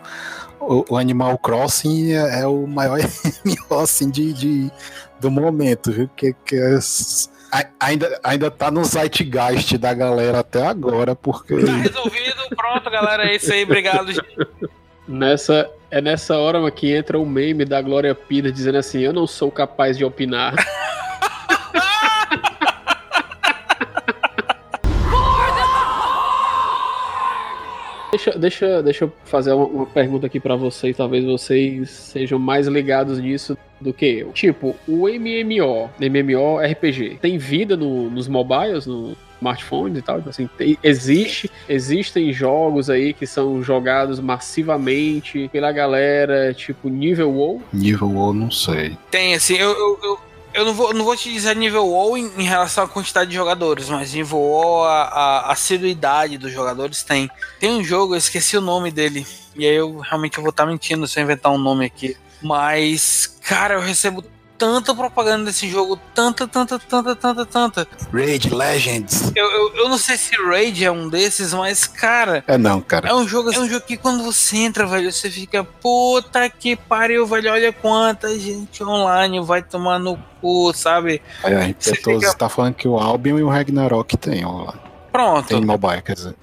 o, 0.60 0.86
o 0.90 0.98
Animal 0.98 1.38
Crossing 1.38 2.14
é, 2.14 2.42
é 2.42 2.48
o 2.48 2.66
maior 2.66 2.98
MMO 3.46 3.80
assim, 3.80 4.10
de, 4.10 4.34
de, 4.34 4.72
do 5.20 5.30
momento, 5.30 5.92
viu? 5.92 6.10
Que, 6.16 6.34
que 6.46 6.56
é, 6.56 6.80
ainda, 7.80 8.20
ainda 8.24 8.52
tá 8.52 8.72
no 8.72 8.84
zeitgeist 8.84 9.78
da 9.78 9.94
galera 9.94 10.40
até 10.40 10.66
agora, 10.66 11.16
porque. 11.16 11.56
Tá 11.64 11.74
resolvido, 11.74 12.56
pronto, 12.56 12.90
galera. 12.90 13.26
É 13.26 13.36
isso 13.36 13.52
aí, 13.52 13.64
obrigado. 13.64 14.12
gente. 14.12 14.38
Nessa, 15.08 15.70
é 15.96 16.02
nessa 16.02 16.38
hora 16.38 16.60
mano, 16.60 16.72
que 16.74 16.94
entra 16.94 17.18
o 17.18 17.26
meme 17.26 17.64
da 17.64 17.82
Glória 17.82 18.14
Pires 18.14 18.52
dizendo 18.54 18.78
assim: 18.78 19.00
Eu 19.00 19.14
não 19.14 19.26
sou 19.26 19.50
capaz 19.50 19.98
de 19.98 20.04
opinar. 20.04 20.54
Deixa, 28.12 28.32
deixa, 28.40 28.82
deixa 28.82 29.04
eu 29.06 29.12
fazer 29.26 29.52
uma, 29.52 29.66
uma 29.66 29.86
pergunta 29.86 30.26
aqui 30.26 30.40
pra 30.40 30.56
vocês. 30.56 30.96
Talvez 30.96 31.26
vocês 31.26 31.90
sejam 31.90 32.40
mais 32.40 32.66
ligados 32.66 33.20
nisso 33.20 33.58
do 33.82 33.92
que 33.94 34.06
eu. 34.06 34.32
Tipo, 34.32 34.74
o 34.88 35.08
MMO, 35.10 35.90
MMO 36.00 36.58
RPG, 36.60 37.18
tem 37.22 37.38
vida 37.38 37.76
no- 37.76 38.10
nos 38.10 38.30
mobiles, 38.30 38.86
no 38.86 39.18
smartphones 39.38 39.98
e 40.00 40.02
tal? 40.02 40.18
Tipo 40.18 40.30
Assim, 40.30 40.50
tem- 40.58 40.78
existe, 40.84 41.50
existem 41.70 42.32
jogos 42.34 42.90
aí 42.90 43.14
que 43.14 43.28
são 43.28 43.62
jogados 43.64 44.20
massivamente 44.20 45.50
pela 45.52 45.72
galera, 45.72 46.54
tipo 46.54 46.90
nível 46.90 47.32
WoW. 47.32 47.62
Nível 47.72 48.16
ou 48.16 48.34
não 48.34 48.50
sei. 48.52 48.98
Tem, 49.12 49.34
assim, 49.36 49.56
eu, 49.56 49.70
eu, 49.72 50.00
eu, 50.04 50.20
eu 50.54 50.66
não, 50.66 50.74
vou, 50.74 50.94
não 50.94 51.04
vou 51.06 51.16
te 51.16 51.32
dizer 51.32 51.56
nível 51.56 51.86
WoW 51.86 52.18
em, 52.18 52.32
em 52.38 52.44
relação 52.44 52.84
à 52.84 52.88
quantidade 52.88 53.30
de 53.30 53.36
jogadores, 53.36 53.90
mas 53.90 54.14
nível 54.14 54.40
WoW, 54.40 54.84
a, 54.86 55.04
a 55.04 55.52
assiduidade 55.52 56.38
dos 56.38 56.52
jogadores 56.52 57.04
tem. 57.04 57.30
Tem 57.60 57.70
um 57.72 57.84
jogo, 57.84 58.14
eu 58.14 58.18
esqueci 58.18 58.58
o 58.58 58.62
nome 58.62 58.92
dele, 58.92 59.26
e 59.56 59.66
aí 59.66 59.76
eu 59.76 60.00
realmente 60.00 60.40
vou 60.40 60.50
estar 60.50 60.66
mentindo 60.66 61.08
se 61.08 61.20
eu 61.20 61.24
inventar 61.24 61.52
um 61.52 61.58
nome 61.58 61.86
aqui. 61.86 62.16
Mas, 62.42 63.40
cara, 63.48 63.76
eu 63.76 63.82
recebo 63.82 64.24
tanta 64.58 64.94
propaganda 64.96 65.46
desse 65.46 65.70
jogo, 65.70 66.00
tanta, 66.14 66.48
tanta, 66.48 66.80
tanta, 66.80 67.16
tanta, 67.16 67.46
tanta. 67.46 67.88
Raid 68.14 68.54
Legends. 68.54 69.32
Eu, 69.36 69.46
eu, 69.46 69.76
eu 69.76 69.90
não 69.90 69.98
sei 69.98 70.18
se 70.18 70.36
Raid 70.36 70.84
é 70.86 70.92
um 70.92 71.10
desses, 71.10 71.54
mas, 71.54 71.86
cara, 71.86 72.44
É 72.48 72.58
não, 72.58 72.80
cara. 72.82 73.10
é 73.10 73.14
um 73.14 73.28
jogo, 73.28 73.52
é 73.54 73.60
um 73.60 73.68
jogo 73.68 73.86
que 73.86 73.98
quando 73.98 74.24
você 74.24 74.58
entra, 74.58 74.86
velho, 74.88 75.12
você 75.12 75.30
fica, 75.30 75.64
puta 75.64 76.50
que 76.50 76.76
pariu, 76.76 77.26
velho, 77.26 77.52
olha 77.52 77.74
quanta 77.74 78.38
gente 78.40 78.84
online 78.84 79.40
vai 79.44 79.62
tomar 79.62 80.00
no 80.00 80.18
cu, 80.42 80.72
sabe? 80.74 81.22
Aí 81.44 81.54
a 81.56 81.68
Impetuoso 81.68 82.22
fica- 82.22 82.34
tá 82.38 82.50
falando 82.50 82.74
que 82.76 82.88
o 82.88 82.98
Albion 82.98 83.38
e 83.40 83.44
o 83.44 83.50
Ragnarok 83.50 84.16
tem, 84.18 84.46
ó 84.46 84.64
lá. 84.64 84.74
Pronto. 85.12 85.48
Tem 85.48 85.64
mobile, 85.64 86.02
quer 86.02 86.14
dizer. 86.14 86.36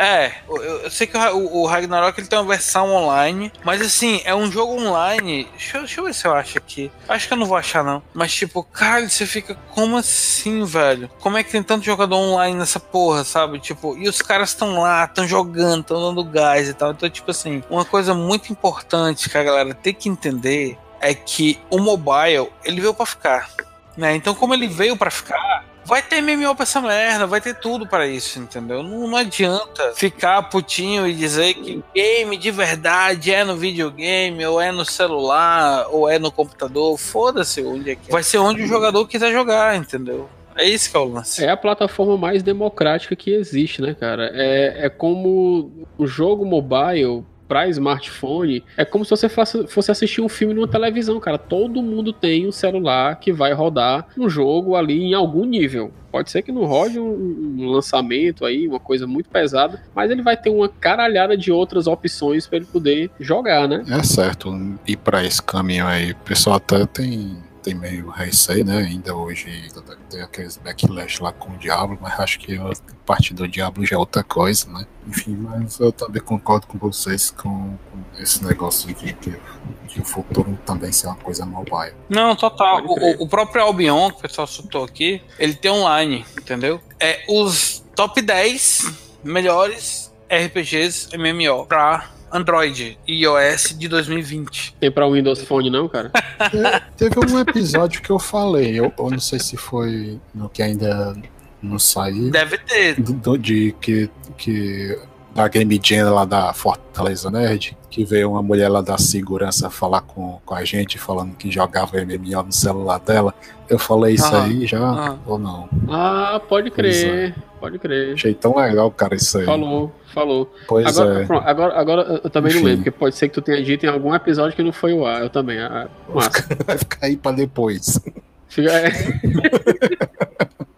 É, 0.00 0.32
eu, 0.48 0.62
eu 0.62 0.90
sei 0.90 1.06
que 1.06 1.14
o, 1.14 1.56
o, 1.58 1.66
Ragnarok 1.66 2.18
ele 2.18 2.26
tem 2.26 2.38
uma 2.38 2.48
versão 2.48 2.90
online, 2.90 3.52
mas 3.62 3.82
assim, 3.82 4.22
é 4.24 4.34
um 4.34 4.50
jogo 4.50 4.80
online. 4.80 5.46
Deixa, 5.50 5.78
deixa 5.80 6.00
eu 6.00 6.04
ver 6.06 6.14
se 6.14 6.26
eu 6.26 6.32
acho 6.32 6.56
aqui. 6.56 6.90
Acho 7.06 7.28
que 7.28 7.34
eu 7.34 7.36
não 7.36 7.44
vou 7.44 7.58
achar, 7.58 7.84
não. 7.84 8.02
Mas 8.14 8.32
tipo, 8.32 8.62
cara, 8.62 9.06
você 9.06 9.26
fica, 9.26 9.54
como 9.74 9.98
assim, 9.98 10.64
velho? 10.64 11.10
Como 11.20 11.36
é 11.36 11.44
que 11.44 11.50
tem 11.50 11.62
tanto 11.62 11.84
jogador 11.84 12.16
online 12.16 12.56
nessa 12.56 12.80
porra, 12.80 13.24
sabe? 13.24 13.60
Tipo, 13.60 13.94
e 13.98 14.08
os 14.08 14.22
caras 14.22 14.48
estão 14.48 14.80
lá, 14.80 15.04
estão 15.04 15.28
jogando, 15.28 15.82
estão 15.82 16.00
dando 16.00 16.24
gás 16.24 16.70
e 16.70 16.72
tal. 16.72 16.92
Então, 16.92 17.10
tipo 17.10 17.30
assim, 17.30 17.62
uma 17.68 17.84
coisa 17.84 18.14
muito 18.14 18.50
importante 18.50 19.28
que 19.28 19.36
a 19.36 19.44
galera 19.44 19.74
tem 19.74 19.92
que 19.92 20.08
entender 20.08 20.78
é 20.98 21.12
que 21.12 21.60
o 21.68 21.78
mobile, 21.78 22.48
ele 22.64 22.80
veio 22.80 22.94
pra 22.94 23.04
ficar. 23.04 23.50
Né? 23.98 24.14
Então, 24.16 24.34
como 24.34 24.54
ele 24.54 24.66
veio 24.66 24.96
pra 24.96 25.10
ficar, 25.10 25.62
vai 25.90 26.00
ter 26.00 26.22
MMO 26.22 26.54
pra 26.54 26.62
essa 26.62 26.80
merda, 26.80 27.26
vai 27.26 27.40
ter 27.40 27.56
tudo 27.56 27.84
pra 27.84 28.06
isso, 28.06 28.38
entendeu? 28.38 28.80
Não, 28.80 29.08
não 29.08 29.16
adianta 29.16 29.92
ficar 29.96 30.40
putinho 30.44 31.04
e 31.04 31.12
dizer 31.12 31.54
que 31.54 31.82
game 31.92 32.36
de 32.36 32.50
verdade 32.52 33.32
é 33.32 33.42
no 33.42 33.56
videogame, 33.56 34.46
ou 34.46 34.60
é 34.60 34.70
no 34.70 34.84
celular, 34.84 35.88
ou 35.90 36.08
é 36.08 36.16
no 36.16 36.30
computador. 36.30 36.96
Foda-se 36.96 37.60
onde 37.64 37.90
é 37.90 37.96
que 37.96 38.08
é. 38.08 38.12
Vai 38.12 38.22
ser 38.22 38.38
onde 38.38 38.62
o 38.62 38.68
jogador 38.68 39.04
quiser 39.08 39.32
jogar, 39.32 39.74
entendeu? 39.74 40.30
É 40.56 40.64
isso 40.64 40.88
que 40.90 40.96
é 40.96 41.00
o 41.00 41.04
lance. 41.04 41.44
É 41.44 41.50
a 41.50 41.56
plataforma 41.56 42.16
mais 42.16 42.40
democrática 42.40 43.16
que 43.16 43.32
existe, 43.32 43.82
né, 43.82 43.92
cara? 43.98 44.30
É, 44.32 44.86
é 44.86 44.88
como 44.88 45.88
o 45.98 46.06
jogo 46.06 46.44
mobile 46.44 47.24
para 47.50 47.68
smartphone 47.68 48.62
é 48.76 48.84
como 48.84 49.04
se 49.04 49.10
você 49.10 49.28
fosse, 49.28 49.90
assistir 49.90 50.20
um 50.20 50.28
filme 50.28 50.54
numa 50.54 50.68
televisão, 50.68 51.18
cara. 51.18 51.36
Todo 51.36 51.82
mundo 51.82 52.12
tem 52.12 52.46
um 52.46 52.52
celular 52.52 53.18
que 53.18 53.32
vai 53.32 53.52
rodar 53.52 54.06
um 54.16 54.30
jogo 54.30 54.76
ali 54.76 55.02
em 55.02 55.14
algum 55.14 55.44
nível. 55.44 55.92
Pode 56.12 56.30
ser 56.30 56.42
que 56.42 56.52
não 56.52 56.64
rode 56.64 57.00
um, 57.00 57.56
um 57.58 57.66
lançamento 57.66 58.44
aí, 58.44 58.68
uma 58.68 58.78
coisa 58.78 59.04
muito 59.04 59.28
pesada, 59.28 59.82
mas 59.92 60.12
ele 60.12 60.22
vai 60.22 60.36
ter 60.36 60.50
uma 60.50 60.68
caralhada 60.68 61.36
de 61.36 61.50
outras 61.50 61.88
opções 61.88 62.46
para 62.46 62.58
ele 62.58 62.66
poder 62.66 63.10
jogar, 63.18 63.66
né? 63.66 63.84
É 63.88 64.02
certo. 64.04 64.48
Ir 64.86 64.98
pra 64.98 65.24
esse 65.24 65.42
caminho 65.42 65.88
aí. 65.88 66.12
O 66.12 66.16
pessoal 66.16 66.54
até 66.54 66.86
tem, 66.86 67.36
tem 67.62 67.74
meio 67.74 68.08
receio, 68.10 68.64
né? 68.64 68.78
Ainda 68.78 69.14
hoje 69.14 69.68
tem 70.08 70.22
aqueles 70.22 70.56
backlash 70.56 71.20
lá 71.22 71.32
com 71.32 71.50
o 71.52 71.56
Diablo, 71.58 71.98
mas 72.00 72.18
acho 72.20 72.38
que 72.38 72.56
a 72.56 72.70
parte 73.06 73.34
do 73.34 73.46
Diablo 73.46 73.84
já 73.84 73.96
é 73.96 73.98
outra 73.98 74.22
coisa, 74.22 74.70
né? 74.70 74.86
Enfim, 75.06 75.36
mas 75.36 75.78
eu 75.78 75.92
também 75.92 76.22
concordo 76.22 76.66
com 76.66 76.78
vocês 76.78 77.30
com, 77.30 77.76
com 77.90 78.22
esse 78.22 78.44
negócio 78.44 78.86
de 78.88 78.94
que, 78.94 79.12
que 79.12 80.00
o 80.00 80.04
futuro 80.04 80.58
também 80.64 80.90
ser 80.92 81.06
uma 81.08 81.16
coisa 81.16 81.44
mobile. 81.44 81.92
Não, 82.08 82.34
total. 82.36 82.84
O- 82.86 83.24
o 83.24 83.28
próprio 83.28 83.62
Albion, 83.62 84.10
que 84.10 84.18
o 84.18 84.22
pessoal 84.22 84.46
citou 84.46 84.84
aqui, 84.84 85.22
ele 85.38 85.54
tem 85.54 85.70
online, 85.70 86.24
entendeu? 86.38 86.80
É 86.98 87.24
os 87.28 87.84
top 87.94 88.20
10 88.22 88.92
melhores 89.24 90.10
RPGs 90.30 91.08
MMO 91.16 91.66
pra 91.66 92.08
Android 92.32 92.98
e 93.06 93.22
iOS 93.24 93.74
de 93.78 93.88
2020. 93.88 94.74
Tem 94.78 94.90
para 94.90 95.08
Windows 95.08 95.42
Phone 95.42 95.70
não, 95.70 95.88
cara? 95.88 96.10
Teve 96.96 97.14
um 97.18 97.38
episódio 97.38 98.00
que 98.02 98.10
eu 98.10 98.18
falei, 98.18 98.78
eu, 98.78 98.92
eu 98.98 99.10
não 99.10 99.20
sei 99.20 99.38
se 99.38 99.56
foi 99.56 100.18
no 100.34 100.48
que 100.48 100.62
ainda 100.62 101.16
não 101.62 101.78
saiu. 101.78 102.30
Deve 102.30 102.58
ter. 102.58 103.00
do- 103.00 103.12
do- 103.12 103.38
de 103.38 103.74
que, 103.80 104.08
que 104.38 104.98
da 105.34 105.46
Game 105.48 105.80
Jam 105.82 106.12
lá 106.14 106.24
da 106.24 106.52
Fortaleza 106.52 107.30
Nerd, 107.30 107.76
que 107.88 108.04
veio 108.04 108.30
uma 108.30 108.42
mulher 108.42 108.68
lá 108.68 108.80
da 108.80 108.98
segurança 108.98 109.70
falar 109.70 110.00
com, 110.02 110.40
com 110.44 110.54
a 110.54 110.64
gente, 110.64 110.98
falando 110.98 111.34
que 111.36 111.50
jogava 111.50 111.96
MMO 112.04 112.42
no 112.42 112.52
celular 112.52 112.98
dela. 113.00 113.34
Eu 113.68 113.78
falei 113.78 114.14
isso 114.14 114.26
Aham, 114.26 114.44
aí 114.44 114.66
já 114.66 114.78
aham. 114.80 115.18
ou 115.26 115.38
não? 115.38 115.68
Ah, 115.88 116.40
pode 116.48 116.70
crer. 116.70 117.32
Pois 117.34 117.50
Pode 117.60 117.78
crer. 117.78 118.14
Achei 118.14 118.32
tão 118.32 118.56
legal, 118.56 118.90
cara, 118.90 119.14
isso 119.14 119.36
aí. 119.36 119.44
Falou, 119.44 119.92
falou. 120.14 120.50
Pois 120.66 120.86
Agora, 120.98 121.22
é. 121.22 121.26
pronto, 121.26 121.46
agora, 121.46 121.78
agora 121.78 122.20
eu 122.24 122.30
também 122.30 122.52
não 122.52 122.60
Enfim. 122.60 122.68
lembro, 122.68 122.84
porque 122.84 122.98
pode 122.98 123.14
ser 123.16 123.28
que 123.28 123.34
tu 123.34 123.42
tenha 123.42 123.62
dito 123.62 123.84
em 123.84 123.88
algum 123.90 124.14
episódio 124.14 124.56
que 124.56 124.62
não 124.62 124.72
foi 124.72 124.94
o 124.94 125.04
ar. 125.04 125.20
Eu 125.22 125.28
também. 125.30 125.60
Ah, 125.60 125.86
massa. 126.12 126.30
Vai 126.66 126.78
ficar 126.78 127.06
aí 127.06 127.16
pra 127.18 127.32
depois. 127.32 128.00
Fica- 128.48 128.72
é, 128.72 128.90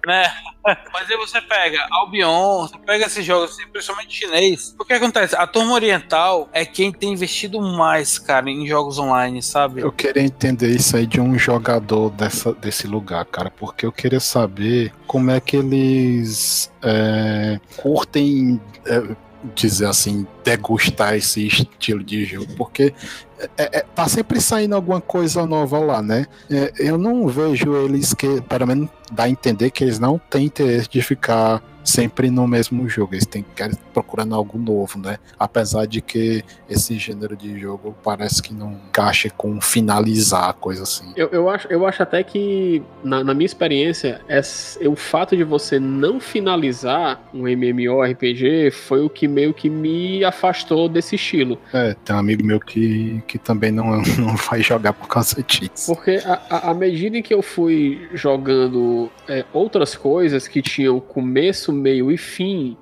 né? 0.06 0.24
Mas 0.92 1.10
aí 1.10 1.16
você 1.16 1.40
pega 1.40 1.86
Albion, 1.90 2.68
você 2.68 2.78
pega 2.78 3.06
esses 3.06 3.24
jogos, 3.24 3.50
assim, 3.50 3.66
principalmente 3.68 4.16
chinês. 4.16 4.74
O 4.78 4.84
que 4.84 4.92
acontece? 4.92 5.34
A 5.34 5.46
turma 5.46 5.72
oriental 5.72 6.48
é 6.52 6.64
quem 6.64 6.92
tem 6.92 7.12
investido 7.12 7.60
mais, 7.60 8.18
cara, 8.18 8.48
em 8.48 8.66
jogos 8.66 8.98
online, 8.98 9.42
sabe? 9.42 9.80
Eu 9.80 9.92
queria 9.92 10.22
entender 10.22 10.70
isso 10.70 10.96
aí 10.96 11.06
de 11.06 11.20
um 11.20 11.36
jogador 11.38 12.10
dessa, 12.10 12.52
desse 12.52 12.86
lugar, 12.86 13.24
cara, 13.24 13.50
porque 13.50 13.84
eu 13.84 13.92
queria 13.92 14.20
saber 14.20 14.92
como 15.06 15.30
é 15.30 15.40
que 15.40 15.56
eles 15.56 16.72
é, 16.82 17.58
curtem, 17.76 18.60
é, 18.86 19.16
dizer 19.54 19.86
assim, 19.86 20.26
degustar 20.44 21.14
esse 21.14 21.46
estilo 21.46 22.04
de 22.04 22.24
jogo, 22.24 22.54
porque 22.56 22.94
é, 23.56 23.78
é, 23.78 23.84
tá 23.94 24.08
sempre 24.08 24.40
saindo 24.40 24.74
alguma 24.74 25.00
coisa 25.00 25.46
nova 25.46 25.78
lá, 25.78 26.02
né? 26.02 26.26
É, 26.50 26.72
eu 26.78 26.98
não 26.98 27.26
vejo 27.28 27.74
eles 27.76 28.14
que, 28.14 28.40
pelo 28.42 28.66
menos 28.66 28.88
dá 29.10 29.24
a 29.24 29.28
entender 29.28 29.70
que 29.70 29.84
eles 29.84 29.98
não 29.98 30.18
têm 30.18 30.46
interesse 30.46 30.88
de 30.88 31.02
ficar 31.02 31.62
sempre 31.84 32.30
no 32.30 32.46
mesmo 32.46 32.88
jogo, 32.88 33.14
eles 33.14 33.26
têm 33.26 33.44
querem 33.54 33.76
procurando 33.92 34.34
algo 34.34 34.58
novo, 34.58 34.98
né? 34.98 35.18
Apesar 35.38 35.86
de 35.86 36.00
que 36.00 36.42
esse 36.68 36.96
gênero 36.98 37.36
de 37.36 37.58
jogo 37.58 37.94
parece 38.02 38.42
que 38.42 38.54
não 38.54 38.72
encaixa 38.88 39.28
com 39.30 39.60
finalizar, 39.60 40.52
coisa 40.54 40.82
assim. 40.84 41.12
eu, 41.16 41.28
eu, 41.28 41.48
acho, 41.50 41.68
eu 41.68 41.86
acho 41.86 42.02
até 42.02 42.22
que, 42.22 42.82
na, 43.04 43.22
na 43.24 43.34
minha 43.34 43.46
experiência, 43.46 44.20
ess- 44.28 44.78
o 44.86 44.94
fato 44.96 45.36
de 45.36 45.44
você 45.44 45.78
não 45.78 46.20
finalizar 46.20 47.20
um 47.34 47.46
MMORPG 47.48 48.70
foi 48.70 49.00
o 49.04 49.10
que 49.10 49.26
meio 49.28 49.52
que 49.52 49.68
me 49.68 50.24
afastou 50.24 50.88
desse 50.88 51.16
estilo. 51.16 51.58
É, 51.72 51.94
tem 52.04 52.14
um 52.14 52.18
amigo 52.18 52.44
meu 52.44 52.60
que, 52.60 53.22
que 53.26 53.38
também 53.38 53.70
não, 53.70 54.00
não 54.18 54.36
vai 54.36 54.62
jogar 54.62 54.92
por 54.92 55.08
causa 55.08 55.42
disso. 55.42 55.92
Porque 55.94 56.20
à 56.48 56.72
medida 56.74 57.16
em 57.18 57.22
que 57.22 57.34
eu 57.34 57.42
fui 57.42 58.08
jogando 58.14 59.10
é, 59.28 59.44
outras 59.52 59.94
coisas 59.94 60.46
que 60.48 60.62
tinham 60.62 60.98
começo, 61.00 61.71
meio 61.72 62.10
e 62.10 62.16
fim, 62.16 62.76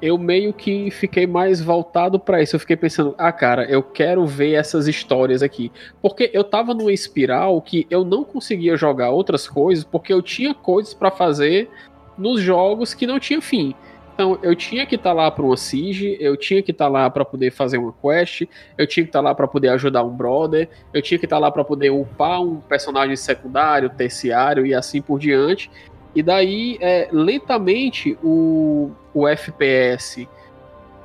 eu 0.00 0.18
meio 0.18 0.52
que 0.52 0.90
fiquei 0.90 1.26
mais 1.26 1.60
voltado 1.60 2.18
pra 2.18 2.42
isso. 2.42 2.56
Eu 2.56 2.60
fiquei 2.60 2.76
pensando, 2.76 3.14
ah, 3.16 3.32
cara, 3.32 3.64
eu 3.64 3.82
quero 3.82 4.26
ver 4.26 4.52
essas 4.52 4.86
histórias 4.86 5.42
aqui. 5.42 5.72
Porque 6.02 6.30
eu 6.32 6.44
tava 6.44 6.74
numa 6.74 6.92
espiral 6.92 7.60
que 7.62 7.86
eu 7.88 8.04
não 8.04 8.24
conseguia 8.24 8.76
jogar 8.76 9.10
outras 9.10 9.48
coisas 9.48 9.84
porque 9.84 10.12
eu 10.12 10.20
tinha 10.20 10.52
coisas 10.52 10.92
pra 10.92 11.10
fazer 11.10 11.70
nos 12.18 12.40
jogos 12.40 12.92
que 12.92 13.06
não 13.06 13.18
tinha 13.18 13.40
fim. 13.40 13.74
Então, 14.14 14.38
eu 14.44 14.54
tinha 14.54 14.86
que 14.86 14.94
estar 14.94 15.12
lá 15.12 15.28
para 15.28 15.44
uma 15.44 15.56
siege, 15.56 16.16
eu 16.20 16.36
tinha 16.36 16.62
que 16.62 16.70
estar 16.70 16.86
lá 16.86 17.10
para 17.10 17.24
poder 17.24 17.50
fazer 17.50 17.78
uma 17.78 17.92
quest, 17.92 18.42
eu 18.78 18.86
tinha 18.86 19.02
que 19.02 19.08
estar 19.08 19.20
lá 19.20 19.34
para 19.34 19.48
poder 19.48 19.70
ajudar 19.70 20.04
um 20.04 20.14
brother, 20.14 20.68
eu 20.92 21.02
tinha 21.02 21.18
que 21.18 21.26
estar 21.26 21.38
lá 21.38 21.50
para 21.50 21.64
poder 21.64 21.90
upar 21.90 22.40
um 22.40 22.60
personagem 22.60 23.16
secundário, 23.16 23.90
terciário 23.90 24.64
e 24.64 24.72
assim 24.72 25.02
por 25.02 25.18
diante. 25.18 25.68
E 26.14 26.22
daí, 26.22 26.78
é, 26.80 27.08
lentamente, 27.12 28.16
o, 28.22 28.90
o 29.12 29.26
FPS 29.26 30.28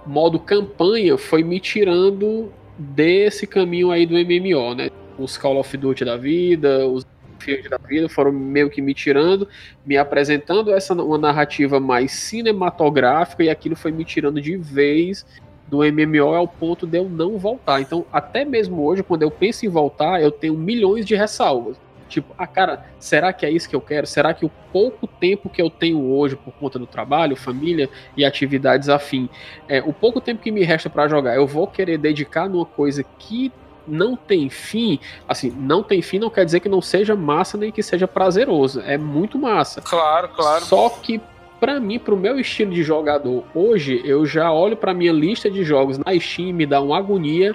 modo 0.05 0.39
campanha 0.39 1.18
foi 1.18 1.43
me 1.43 1.60
tirando 1.60 2.51
desse 2.78 3.45
caminho 3.45 3.91
aí 3.91 4.05
do 4.05 4.14
MMO, 4.14 4.76
né? 4.76 4.89
Os 5.18 5.38
Call 5.38 5.57
of 5.57 5.76
Duty 5.76 6.05
da 6.05 6.16
vida, 6.16 6.88
os 6.88 7.05
Battlefield 7.39 7.70
da 7.70 7.78
vida 7.78 8.10
foram 8.10 8.32
meio 8.32 8.70
que 8.70 8.82
me 8.82 8.93
tirando, 8.93 9.47
me 9.86 9.97
apresentando 9.97 10.72
essa 10.72 10.93
uma 10.93 11.18
narrativa 11.18 11.80
mais 11.80 12.12
cinematográfica 12.12 13.43
e 13.43 13.49
aquilo 13.49 13.76
foi 13.76 13.91
me 13.91 14.03
tirando 14.03 14.41
de 14.41 14.57
vez 14.57 15.26
do 15.68 15.80
MMO 15.80 16.36
ao 16.36 16.47
ponto 16.47 16.86
de 16.86 16.97
eu 16.97 17.07
não 17.07 17.38
voltar. 17.38 17.80
Então, 17.80 18.05
até 18.12 18.43
mesmo 18.43 18.84
hoje, 18.84 19.03
quando 19.03 19.22
eu 19.24 19.32
penso 19.32 19.66
em 19.66 19.70
voltar, 19.70 20.22
eu 20.22 20.32
tenho 20.32 20.55
milhões 20.55 21.05
de 21.05 21.16
ressalvas. 21.16 21.78
Tipo, 22.10 22.34
ah, 22.38 22.47
cara, 22.47 22.86
será 22.99 23.32
que 23.32 23.45
é 23.45 23.51
isso 23.51 23.70
que 23.70 23.76
eu 23.76 23.82
quero? 23.82 24.07
Será 24.07 24.34
que 24.34 24.45
o 24.45 24.51
pouco 24.74 25.07
tempo 25.07 25.49
que 25.49 25.62
eu 25.62 25.70
tenho 25.70 26.03
hoje 26.12 26.36
por 26.36 26.51
conta 26.53 26.80
do 26.80 26.88
trabalho, 26.88 27.36
família 27.36 27.89
e 28.18 28.26
atividades 28.26 28.89
afim, 28.89 29.30
é, 29.68 29.82
o 29.82 29.93
pouco 29.93 30.20
tempo 30.20 30.41
que 30.41 30.51
me 30.51 30.64
resta 30.64 30.89
para 30.89 31.07
jogar, 31.07 31.36
eu 31.36 31.45
vou 31.45 31.68
querer 31.68 31.97
dedicar 31.97 32.49
numa 32.49 32.66
coisa 32.66 33.03
que 33.20 33.51
não 33.88 34.16
tem 34.16 34.49
fim? 34.49 34.99
Assim, 35.28 35.51
não 35.51 35.82
tem 35.82 36.01
fim 36.01 36.20
não 36.20 36.30
quer 36.30 36.45
dizer 36.45 36.60
que 36.60 36.70
não 36.70 36.82
seja 36.82 37.16
massa 37.16 37.57
nem 37.57 37.72
que 37.72 37.82
seja 37.82 38.07
prazeroso. 38.07 38.82
É 38.82 38.97
muito 38.97 39.38
massa. 39.38 39.82
Claro, 39.82 40.30
claro. 40.30 40.66
Só 40.66 40.89
que 40.89 41.22
Pra 41.60 41.78
mim, 41.78 41.99
pro 41.99 42.16
meu 42.16 42.39
estilo 42.39 42.72
de 42.72 42.84
jogador, 42.84 43.43
hoje 43.53 44.01
eu 44.05 44.26
já 44.26 44.49
olho 44.49 44.78
pra 44.78 44.93
minha 44.93 45.12
lista 45.12 45.51
de 45.51 45.62
jogos 45.62 45.97
na 45.97 46.18
Steam 46.18 46.47
e 46.47 46.53
me 46.53 46.66
dá 46.66 46.80
uma 46.80 46.97
agonia 46.97 47.53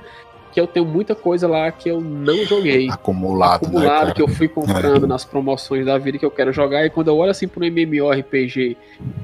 que 0.55 0.61
eu 0.61 0.69
tenho 0.69 0.87
muita 0.87 1.17
coisa 1.17 1.49
lá 1.49 1.71
que 1.73 1.89
eu 1.89 2.01
não 2.01 2.45
joguei. 2.45 2.89
Acumulado, 2.89 3.63
né, 3.63 3.69
Acumulado 3.69 3.99
cara? 4.03 4.15
que 4.15 4.23
eu 4.23 4.29
fui 4.29 4.47
comprando 4.47 5.05
nas 5.05 5.25
promoções 5.25 5.85
da 5.85 5.99
vida 5.99 6.17
que 6.17 6.25
eu 6.25 6.31
quero 6.31 6.53
jogar. 6.53 6.87
E 6.87 6.91
quando 6.91 7.09
eu 7.09 7.17
olho 7.17 7.33
assim 7.33 7.49
pro 7.49 7.65
MMORPG 7.65 8.77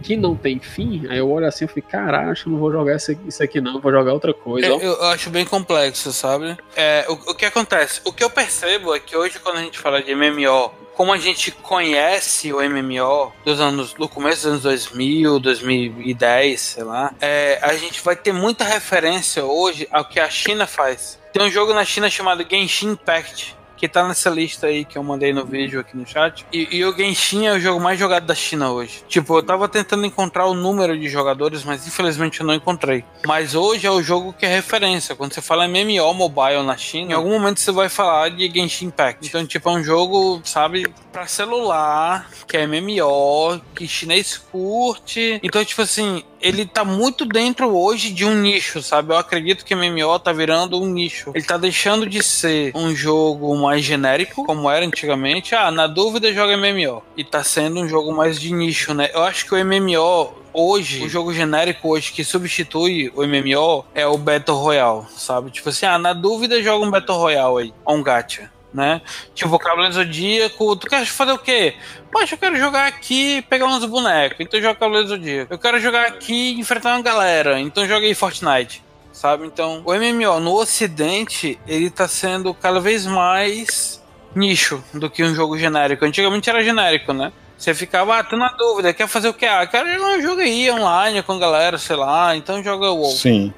que 0.03 0.16
não 0.16 0.35
tem 0.35 0.59
fim, 0.59 1.07
aí 1.09 1.18
eu 1.18 1.31
olho 1.31 1.47
assim 1.47 1.66
e 1.66 1.68
fico, 1.68 1.89
caralho, 1.89 2.31
acho 2.33 2.43
que 2.43 2.49
eu 2.49 2.53
não 2.55 2.59
vou 2.59 2.72
jogar 2.72 2.97
isso 2.97 3.43
aqui- 3.43 3.61
não, 3.61 3.81
vou 3.81 3.93
jogar 3.93 4.12
outra 4.12 4.35
coisa. 4.35 4.66
Eu, 4.66 4.81
eu 4.81 5.05
acho 5.05 5.31
bem 5.31 5.45
complexo, 5.45 6.12
sabe? 6.12 6.57
É, 6.76 7.07
o, 7.09 7.12
o 7.12 7.35
que 7.35 7.45
acontece? 7.45 8.01
O 8.05 8.12
que 8.12 8.24
eu 8.24 8.31
percebo 8.31 8.93
é 8.95 8.99
que 8.99 9.16
hoje, 9.16 9.39
quando 9.39 9.59
a 9.59 9.62
gente 9.62 9.78
fala 9.78 10.03
de 10.03 10.12
MMO, 10.14 10.72
como 10.95 11.12
a 11.12 11.18
gente 11.18 11.51
conhece 11.51 12.53
o 12.53 12.59
MMO 12.61 13.32
dos 13.45 13.61
anos, 13.61 13.93
do 13.95 14.09
começo 14.09 14.43
dos 14.43 14.47
anos 14.47 14.62
2000, 14.62 15.38
2010, 15.38 16.61
sei 16.61 16.84
lá, 16.84 17.14
é, 17.20 17.59
a 17.62 17.74
gente 17.74 18.03
vai 18.03 18.16
ter 18.16 18.32
muita 18.32 18.64
referência 18.64 19.45
hoje 19.45 19.88
ao 19.91 20.05
que 20.05 20.20
a 20.20 20.28
China 20.28 20.66
faz. 20.66 21.18
Tem 21.32 21.43
um 21.43 21.51
jogo 21.51 21.72
na 21.72 21.84
China 21.84 22.11
chamado 22.11 22.47
Genshin 22.49 22.91
Impact. 22.91 23.57
Que 23.81 23.89
tá 23.89 24.07
nessa 24.07 24.28
lista 24.28 24.66
aí 24.66 24.85
que 24.85 24.99
eu 24.99 25.03
mandei 25.03 25.33
no 25.33 25.47
vídeo 25.47 25.81
aqui 25.81 25.97
no 25.97 26.07
chat. 26.07 26.45
E, 26.53 26.76
e 26.76 26.85
o 26.85 26.95
Genshin 26.95 27.47
é 27.47 27.53
o 27.55 27.59
jogo 27.59 27.81
mais 27.81 27.99
jogado 27.99 28.26
da 28.26 28.35
China 28.35 28.70
hoje. 28.70 29.03
Tipo, 29.09 29.39
eu 29.39 29.43
tava 29.43 29.66
tentando 29.70 30.05
encontrar 30.05 30.45
o 30.45 30.53
número 30.53 30.99
de 30.99 31.09
jogadores, 31.09 31.64
mas 31.64 31.87
infelizmente 31.87 32.41
eu 32.41 32.47
não 32.47 32.53
encontrei. 32.53 33.03
Mas 33.26 33.55
hoje 33.55 33.87
é 33.87 33.91
o 33.91 34.03
jogo 34.03 34.35
que 34.35 34.45
é 34.45 34.55
referência. 34.55 35.16
Quando 35.16 35.33
você 35.33 35.41
fala 35.41 35.66
MMO 35.66 36.12
mobile 36.12 36.62
na 36.62 36.76
China, 36.76 37.12
em 37.12 37.14
algum 37.14 37.31
momento 37.31 37.59
você 37.59 37.72
vai 37.72 37.89
falar 37.89 38.28
de 38.28 38.51
Genshin 38.51 38.87
Impact. 38.87 39.26
Então, 39.26 39.47
tipo, 39.47 39.70
é 39.70 39.72
um 39.72 39.83
jogo, 39.83 40.43
sabe, 40.45 40.87
pra 41.11 41.26
celular, 41.26 42.28
que 42.47 42.59
é 42.59 42.66
MMO, 42.66 43.61
que 43.74 43.89
chinês 43.89 44.37
curte. 44.37 45.41
Então, 45.43 45.64
tipo 45.64 45.81
assim, 45.81 46.22
ele 46.41 46.66
tá 46.66 46.84
muito 46.84 47.24
dentro 47.24 47.74
hoje 47.76 48.11
de 48.11 48.24
um 48.24 48.34
nicho, 48.34 48.82
sabe? 48.82 49.12
Eu 49.12 49.18
acredito 49.18 49.64
que 49.64 49.74
MMO 49.74 50.18
tá 50.18 50.32
virando 50.32 50.80
um 50.80 50.86
nicho. 50.86 51.30
Ele 51.34 51.45
tá 51.45 51.57
deixando 51.57 52.07
de 52.07 52.22
ser 52.22 52.72
um 52.74 52.95
jogo 52.95 53.57
mais 53.57 53.84
genérico, 53.84 54.45
como 54.45 54.70
era 54.70 54.84
antigamente. 54.84 55.55
Ah, 55.55 55.70
na 55.70 55.86
dúvida 55.86 56.32
joga 56.32 56.57
MMO. 56.57 57.03
E 57.16 57.24
tá 57.24 57.45
sendo 57.45 57.80
um 57.80 57.88
jogo 57.88 58.12
mais 58.12 58.41
de 58.41 58.53
nicho, 58.53 58.95
né? 58.95 59.11
Eu 59.12 59.22
acho 59.22 59.47
que 59.47 59.55
o 59.55 59.64
MMO 59.64 60.41
hoje, 60.53 61.05
o 61.05 61.09
jogo 61.09 61.32
genérico 61.32 61.88
hoje 61.88 62.12
que 62.12 62.24
substitui 62.24 63.12
o 63.14 63.22
MMO 63.24 63.84
é 63.95 64.07
o 64.07 64.16
Battle 64.16 64.57
Royale, 64.57 65.05
sabe? 65.16 65.51
Tipo 65.51 65.68
assim, 65.68 65.86
ah, 65.86 65.99
na 65.99 66.12
dúvida 66.12 66.62
joga 66.62 66.84
um 66.84 66.91
Battle 66.91 67.18
Royale 67.18 67.62
aí, 67.62 67.74
ou 67.84 67.97
um 67.97 68.03
gacha. 68.03 68.51
Né? 68.73 69.01
Tipo, 69.35 69.59
Cavaleiro 69.59 69.95
Zodíaco, 69.95 70.77
tu 70.77 70.87
quer 70.87 71.05
fazer 71.05 71.33
o 71.33 71.39
quê? 71.39 71.75
Poxa, 72.12 72.35
eu 72.35 72.39
quero 72.39 72.57
jogar 72.57 72.87
aqui 72.87 73.39
e 73.39 73.43
pegar 73.43 73.66
uns 73.66 73.85
bonecos, 73.85 74.39
então 74.39 74.61
joga 74.61 74.79
Cavaleiro 74.79 75.09
Zodíaco. 75.09 75.53
Eu 75.53 75.59
quero 75.59 75.81
jogar 75.81 76.07
aqui 76.07 76.53
e 76.53 76.61
enfrentar 76.61 76.95
uma 76.95 77.03
galera, 77.03 77.59
então 77.59 77.87
joga 77.87 78.07
aí 78.07 78.14
Fortnite. 78.14 78.83
Sabe? 79.12 79.45
Então, 79.45 79.83
o 79.85 79.93
MMO 79.93 80.39
no 80.41 80.55
ocidente, 80.55 81.59
ele 81.66 81.91
tá 81.91 82.07
sendo 82.07 82.55
cada 82.55 82.79
vez 82.81 83.07
mais 83.07 84.01
nicho 84.35 84.83
do 84.95 85.11
que 85.11 85.25
um 85.25 85.35
jogo 85.35 85.59
genérico. 85.59 86.05
Antigamente 86.05 86.49
era 86.49 86.62
genérico, 86.62 87.12
né? 87.12 87.33
Você 87.61 87.75
ficava, 87.75 88.18
ah, 88.18 88.25
tô 88.25 88.37
na 88.37 88.49
dúvida, 88.49 88.95
quer 88.95 89.07
fazer 89.07 89.29
o 89.29 89.35
quê? 89.35 89.45
Ah, 89.45 89.66
quero 89.66 89.93
jogar 89.93 90.16
um 90.16 90.23
jogo 90.23 90.41
aí 90.41 90.71
online 90.71 91.23
com 91.23 91.33
a 91.33 91.39
galera, 91.39 91.77
sei 91.77 91.97
lá, 91.97 92.35
então 92.35 92.62
joga 92.62 92.91
o 92.91 92.97
WoW. 92.97 93.11
Sim. 93.11 93.53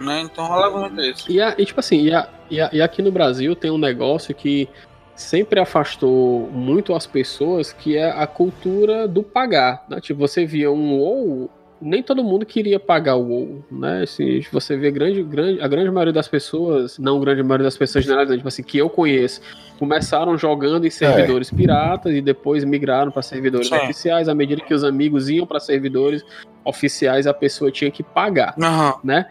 Né? 0.00 0.22
Então 0.22 0.46
rolava 0.46 0.80
muito 0.80 1.00
isso. 1.00 1.30
E, 1.30 1.40
a- 1.40 1.54
e, 1.58 1.64
tipo 1.66 1.78
assim, 1.80 2.00
e, 2.02 2.14
a- 2.14 2.28
e 2.50 2.60
a- 2.60 2.70
e 2.72 2.80
aqui 2.82 3.02
no 3.02 3.12
Brasil 3.12 3.54
tem 3.54 3.70
um 3.70 3.78
negócio 3.78 4.34
que 4.34 4.68
sempre 5.14 5.60
afastou 5.60 6.48
muito 6.52 6.94
as 6.94 7.06
pessoas, 7.06 7.72
que 7.72 7.96
é 7.96 8.10
a 8.10 8.26
cultura 8.26 9.06
do 9.06 9.22
pagar. 9.22 9.84
Né? 9.88 10.00
Tipo, 10.00 10.20
você 10.20 10.46
via 10.46 10.70
um 10.72 10.94
WoW 10.98 11.50
nem 11.82 12.02
todo 12.02 12.22
mundo 12.22 12.44
queria 12.44 12.78
pagar 12.78 13.16
o 13.16 13.26
WoW, 13.26 13.64
né? 13.72 14.02
Assim, 14.02 14.44
você 14.52 14.76
vê 14.76 14.90
grande, 14.90 15.22
grande, 15.22 15.62
a 15.62 15.66
grande 15.66 15.90
maioria 15.90 16.12
das 16.12 16.28
pessoas, 16.28 16.98
não 16.98 17.18
grande 17.18 17.42
maioria 17.42 17.64
das 17.64 17.76
pessoas 17.76 18.04
generalizando, 18.04 18.36
tipo 18.36 18.48
assim, 18.48 18.62
que 18.62 18.76
eu 18.76 18.90
conheço, 18.90 19.40
começaram 19.78 20.36
jogando 20.36 20.86
em 20.86 20.90
servidores 20.90 21.50
é. 21.50 21.56
piratas 21.56 22.12
e 22.12 22.20
depois 22.20 22.64
migraram 22.64 23.10
para 23.10 23.22
servidores 23.22 23.68
Sim. 23.68 23.76
oficiais. 23.76 24.28
À 24.28 24.34
medida 24.34 24.60
que 24.60 24.74
os 24.74 24.84
amigos 24.84 25.30
iam 25.30 25.46
para 25.46 25.58
servidores 25.58 26.22
oficiais, 26.62 27.26
a 27.26 27.32
pessoa 27.32 27.70
tinha 27.70 27.90
que 27.90 28.02
pagar, 28.02 28.54
uhum. 28.58 29.00
né? 29.02 29.24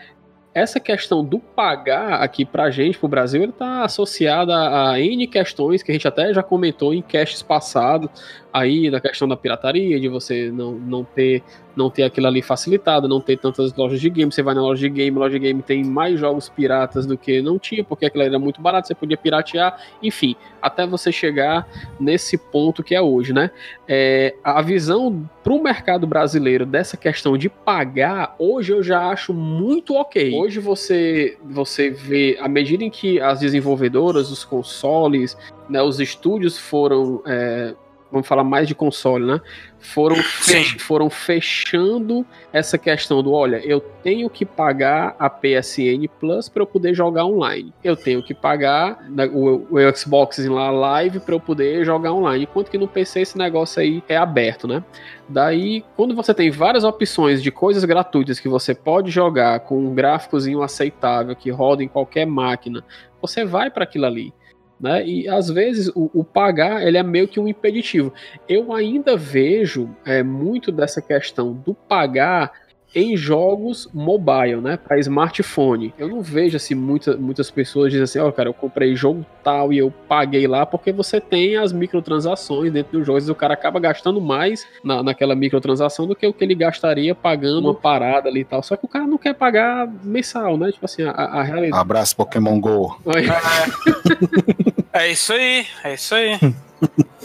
Essa 0.59 0.79
questão 0.79 1.23
do 1.23 1.39
pagar 1.39 2.21
aqui 2.21 2.45
pra 2.45 2.69
gente, 2.69 2.97
pro 2.97 3.07
Brasil, 3.07 3.41
ele 3.43 3.51
tá 3.51 3.83
associada 3.83 4.53
a 4.53 4.99
N 4.99 5.27
questões 5.27 5.81
que 5.81 5.91
a 5.91 5.93
gente 5.93 6.07
até 6.07 6.33
já 6.33 6.43
comentou 6.43 6.93
em 6.93 7.01
casts 7.01 7.41
passados, 7.41 8.09
aí 8.51 8.89
da 8.89 8.99
questão 8.99 9.27
da 9.27 9.37
pirataria, 9.37 9.99
de 9.99 10.07
você 10.07 10.51
não, 10.51 10.73
não 10.73 11.03
ter 11.03 11.43
não 11.79 11.89
ter 11.89 12.03
aquilo 12.03 12.27
ali 12.27 12.41
facilitado, 12.41 13.07
não 13.07 13.21
ter 13.21 13.37
tantas 13.37 13.73
lojas 13.73 14.01
de 14.01 14.09
game. 14.09 14.29
Você 14.29 14.43
vai 14.43 14.53
na 14.53 14.61
loja 14.61 14.81
de 14.81 14.89
game, 14.89 15.17
loja 15.17 15.39
de 15.39 15.39
game 15.39 15.61
tem 15.63 15.81
mais 15.83 16.19
jogos 16.19 16.49
piratas 16.49 17.05
do 17.05 17.17
que 17.17 17.41
não 17.41 17.57
tinha, 17.57 17.85
porque 17.85 18.05
aquilo 18.05 18.23
era 18.23 18.37
muito 18.37 18.61
barato, 18.61 18.87
você 18.87 18.93
podia 18.93 19.15
piratear, 19.15 19.79
enfim, 20.03 20.35
até 20.61 20.85
você 20.85 21.09
chegar 21.09 21.65
nesse 21.97 22.37
ponto 22.37 22.83
que 22.83 22.93
é 22.93 23.01
hoje, 23.01 23.31
né? 23.31 23.49
É, 23.87 24.35
a 24.43 24.61
visão 24.61 25.27
para 25.41 25.53
o 25.53 25.63
mercado 25.63 26.05
brasileiro 26.05 26.65
dessa 26.65 26.97
questão 26.97 27.37
de 27.37 27.47
pagar, 27.47 28.35
hoje 28.37 28.73
eu 28.73 28.83
já 28.83 29.07
acho 29.09 29.33
muito 29.33 29.95
ok. 29.95 30.35
Hoje 30.35 30.59
você, 30.59 31.37
você 31.43 31.89
vê, 31.89 32.37
à 32.41 32.49
medida 32.49 32.83
em 32.83 32.89
que 32.89 33.21
as 33.21 33.39
desenvolvedoras, 33.39 34.29
os 34.29 34.43
consoles, 34.43 35.37
né, 35.69 35.81
os 35.81 35.99
estúdios 35.99 36.57
foram. 36.57 37.21
É, 37.25 37.73
vamos 38.11 38.27
falar 38.27 38.43
mais 38.43 38.67
de 38.67 38.75
console, 38.75 39.25
né? 39.25 39.41
Foram, 39.79 40.15
fech 40.15 40.77
foram 40.79 41.09
fechando 41.09 42.25
essa 42.51 42.77
questão 42.77 43.23
do, 43.23 43.31
olha, 43.31 43.57
eu 43.65 43.79
tenho 43.79 44.29
que 44.29 44.45
pagar 44.45 45.15
a 45.17 45.29
PSN 45.29 46.07
Plus 46.19 46.49
para 46.49 46.63
eu 46.63 46.67
poder 46.67 46.93
jogar 46.93 47.25
online. 47.25 47.73
Eu 47.83 47.95
tenho 47.95 48.21
que 48.21 48.33
pagar 48.33 48.99
o, 49.33 49.67
o 49.69 49.95
Xbox 49.95 50.37
lá 50.45 50.69
live 50.69 51.19
para 51.19 51.33
eu 51.33 51.39
poder 51.39 51.85
jogar 51.85 52.11
online. 52.11 52.43
Enquanto 52.43 52.69
que 52.69 52.77
no 52.77 52.87
PC 52.87 53.21
esse 53.21 53.37
negócio 53.37 53.81
aí 53.81 54.03
é 54.09 54.17
aberto, 54.17 54.67
né? 54.67 54.83
Daí, 55.27 55.85
quando 55.95 56.15
você 56.15 56.33
tem 56.33 56.49
várias 56.49 56.83
opções 56.83 57.41
de 57.41 57.51
coisas 57.51 57.85
gratuitas 57.85 58.39
que 58.39 58.49
você 58.49 58.73
pode 58.73 59.11
jogar 59.11 59.59
com 59.61 59.79
um 59.79 59.93
gráficozinho 59.93 60.61
aceitável 60.63 61.35
que 61.35 61.51
roda 61.51 61.83
em 61.83 61.87
qualquer 61.87 62.25
máquina, 62.25 62.83
você 63.21 63.45
vai 63.45 63.69
para 63.69 63.83
aquilo 63.83 64.05
ali. 64.05 64.33
Né? 64.79 65.05
E 65.05 65.27
às 65.27 65.49
vezes 65.49 65.89
o, 65.89 66.09
o, 66.13 66.23
pagar 66.23 66.87
ele 66.87 66.97
é 66.97 67.03
meio 67.03 67.27
que 67.27 67.39
um 67.39 67.47
impeditivo. 67.47 68.13
Eu 68.47 68.73
ainda 68.73 69.17
vejo 69.17 69.89
é, 70.05 70.23
muito 70.23 70.71
dessa 70.71 71.01
questão 71.01 71.53
do 71.53 71.73
pagar 71.73 72.53
em 72.93 73.15
jogos 73.15 73.87
mobile, 73.93 74.61
né, 74.61 74.77
para 74.77 74.97
smartphone. 74.99 75.93
Eu 75.97 76.07
não 76.07 76.21
vejo 76.21 76.57
assim 76.57 76.73
muita, 76.73 77.15
muitas 77.17 77.51
pessoas 77.51 77.91
dizem 77.91 78.03
assim, 78.03 78.19
ó, 78.19 78.27
oh, 78.27 78.31
cara, 78.31 78.49
eu 78.49 78.53
comprei 78.53 78.95
jogo 78.95 79.25
tal 79.43 79.71
e 79.71 79.77
eu 79.77 79.93
paguei 80.07 80.47
lá 80.47 80.65
porque 80.65 80.91
você 80.91 81.21
tem 81.21 81.55
as 81.55 81.71
microtransações 81.71 82.71
dentro 82.71 82.97
dos 82.97 83.05
jogos 83.05 83.27
e 83.27 83.31
o 83.31 83.35
cara 83.35 83.53
acaba 83.53 83.79
gastando 83.79 84.19
mais 84.19 84.65
na, 84.83 85.03
naquela 85.03 85.35
microtransação 85.35 86.07
do 86.07 86.15
que 86.15 86.25
o 86.25 86.33
que 86.33 86.43
ele 86.43 86.55
gastaria 86.55 87.13
pagando 87.13 87.67
uma 87.67 87.75
parada 87.75 88.27
ali 88.27 88.41
e 88.41 88.45
tal. 88.45 88.63
Só 88.63 88.75
que 88.75 88.85
o 88.85 88.89
cara 88.89 89.05
não 89.05 89.17
quer 89.17 89.33
pagar 89.35 89.87
mensal, 90.03 90.57
né? 90.57 90.71
Tipo 90.71 90.85
assim, 90.85 91.03
a, 91.03 91.11
a 91.11 91.43
realidade. 91.43 91.79
Abraço 91.79 92.15
Pokémon 92.15 92.59
Go. 92.59 92.99
É. 94.93 95.11
isso 95.11 95.33
aí, 95.33 95.65
é 95.83 95.93
isso 95.93 96.15
aí. 96.15 96.39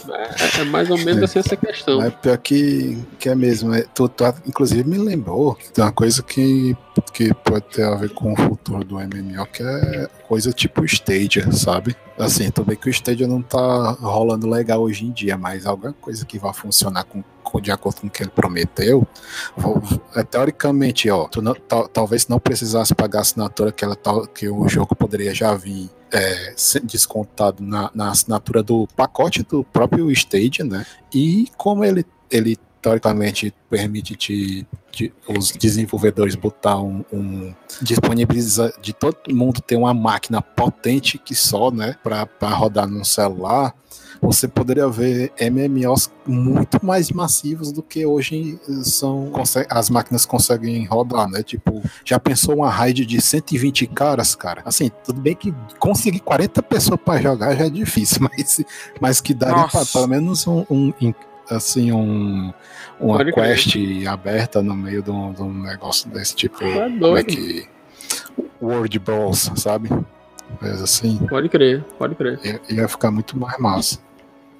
É, 0.09 0.61
é, 0.61 0.63
mais 0.65 0.89
ou 0.89 0.97
menos 0.97 1.23
assim 1.23 1.39
essa 1.39 1.55
questão. 1.55 2.01
É 2.01 2.09
pior 2.09 2.37
que, 2.37 2.97
que 3.17 3.29
é 3.29 3.35
mesmo. 3.35 3.73
É, 3.73 3.83
tu, 3.93 4.07
tu, 4.07 4.23
inclusive 4.45 4.83
me 4.83 4.97
lembrou 4.97 5.57
de 5.73 5.81
uma 5.81 5.91
coisa 5.91 6.21
que, 6.21 6.75
que 7.13 7.33
pode 7.33 7.65
ter 7.67 7.83
a 7.83 7.95
ver 7.95 8.09
com 8.09 8.33
o 8.33 8.35
futuro 8.35 8.83
do 8.83 8.95
MMO, 8.95 9.45
que 9.47 9.63
é 9.63 10.07
coisa 10.27 10.51
tipo 10.51 10.85
Stadia, 10.85 11.51
sabe? 11.51 11.95
Assim, 12.17 12.51
também 12.51 12.75
que 12.75 12.87
o 12.87 12.91
Stadia 12.91 13.27
não 13.27 13.41
tá 13.41 13.91
rolando 13.93 14.47
legal 14.49 14.81
hoje 14.81 15.05
em 15.05 15.11
dia, 15.11 15.37
mas 15.37 15.65
alguma 15.65 15.93
coisa 15.93 16.25
que 16.25 16.37
vai 16.37 16.53
funcionar 16.53 17.03
com, 17.05 17.21
com 17.21 17.34
de 17.59 17.71
acordo 17.71 18.01
com 18.01 18.07
o 18.07 18.09
que 18.09 18.23
ele 18.23 18.29
prometeu, 18.29 19.07
é, 20.15 20.23
teoricamente, 20.23 21.09
ó, 21.09 21.27
não, 21.37 21.53
talvez 21.93 22.27
não 22.27 22.39
precisasse 22.39 22.93
pagar 22.93 23.19
a 23.19 23.21
assinatura 23.21 23.71
que, 23.71 23.83
ela, 23.83 23.97
que 24.33 24.49
o 24.49 24.67
jogo 24.67 24.95
poderia 24.95 25.33
já 25.33 25.53
vir 25.55 25.89
é, 26.11 26.55
descontado 26.83 27.63
na, 27.63 27.89
na, 27.93 28.11
assinatura 28.11 28.63
do 28.63 28.87
pacote 28.95 29.43
do 29.43 29.63
próprio 29.63 30.09
Stadia, 30.11 30.63
né? 30.63 30.85
E 31.13 31.47
como 31.57 31.83
ele, 31.83 32.05
ele 32.29 32.57
teoricamente 32.81 33.51
permite 33.67 34.15
te, 34.15 34.67
te, 34.91 35.11
os 35.27 35.51
desenvolvedores 35.51 36.35
botar 36.35 36.79
um, 36.79 37.03
um 37.11 37.53
disponibiliza 37.81 38.71
de 38.79 38.93
todo 38.93 39.17
mundo 39.33 39.59
ter 39.59 39.75
uma 39.75 39.93
máquina 39.93 40.39
potente 40.39 41.17
que 41.17 41.33
só, 41.33 41.71
né, 41.71 41.95
para 42.03 42.49
rodar 42.49 42.87
num 42.87 43.03
celular 43.03 43.73
você 44.25 44.47
poderia 44.47 44.87
ver 44.89 45.31
MMOs 45.39 46.11
muito 46.25 46.83
mais 46.83 47.11
massivos 47.11 47.71
do 47.71 47.83
que 47.83 48.05
hoje 48.05 48.59
são 48.83 49.31
as 49.69 49.89
máquinas 49.89 50.25
conseguem 50.25 50.85
rodar, 50.85 51.29
né? 51.29 51.43
Tipo, 51.43 51.81
já 52.03 52.19
pensou 52.19 52.55
uma 52.55 52.69
raid 52.69 53.05
de 53.05 53.21
120 53.21 53.87
caras, 53.87 54.35
cara? 54.35 54.61
Assim, 54.65 54.89
tudo 55.03 55.21
bem 55.21 55.35
que 55.35 55.53
conseguir 55.79 56.19
40 56.19 56.63
pessoas 56.63 56.99
para 57.03 57.21
jogar 57.21 57.55
já 57.55 57.65
é 57.65 57.69
difícil, 57.69 58.21
mas, 58.31 58.61
mas 58.99 59.21
que 59.21 59.33
daria 59.33 59.67
pra, 59.67 59.85
pelo 59.85 60.07
menos 60.07 60.47
um, 60.47 60.65
um 60.69 60.93
assim 61.49 61.91
um 61.91 62.51
uma 62.99 63.17
Pode 63.17 63.33
quest 63.33 63.73
crer. 63.73 64.07
aberta 64.07 64.61
no 64.61 64.75
meio 64.75 65.03
de 65.03 65.11
um, 65.11 65.33
de 65.33 65.41
um, 65.41 65.53
negócio 65.53 66.09
desse 66.09 66.35
tipo, 66.35 66.63
é 66.63 66.89
como 66.89 67.17
é 67.17 67.23
que 67.23 67.67
World 68.61 68.97
Bros, 68.99 69.51
sabe? 69.55 69.89
Mas 70.61 70.81
assim. 70.81 71.17
Pode 71.27 71.49
crer, 71.49 71.83
pode 71.97 72.15
crer. 72.15 72.39
Ia, 72.43 72.61
ia 72.69 72.87
ficar 72.87 73.11
muito 73.11 73.37
mais 73.37 73.57
massa. 73.59 73.99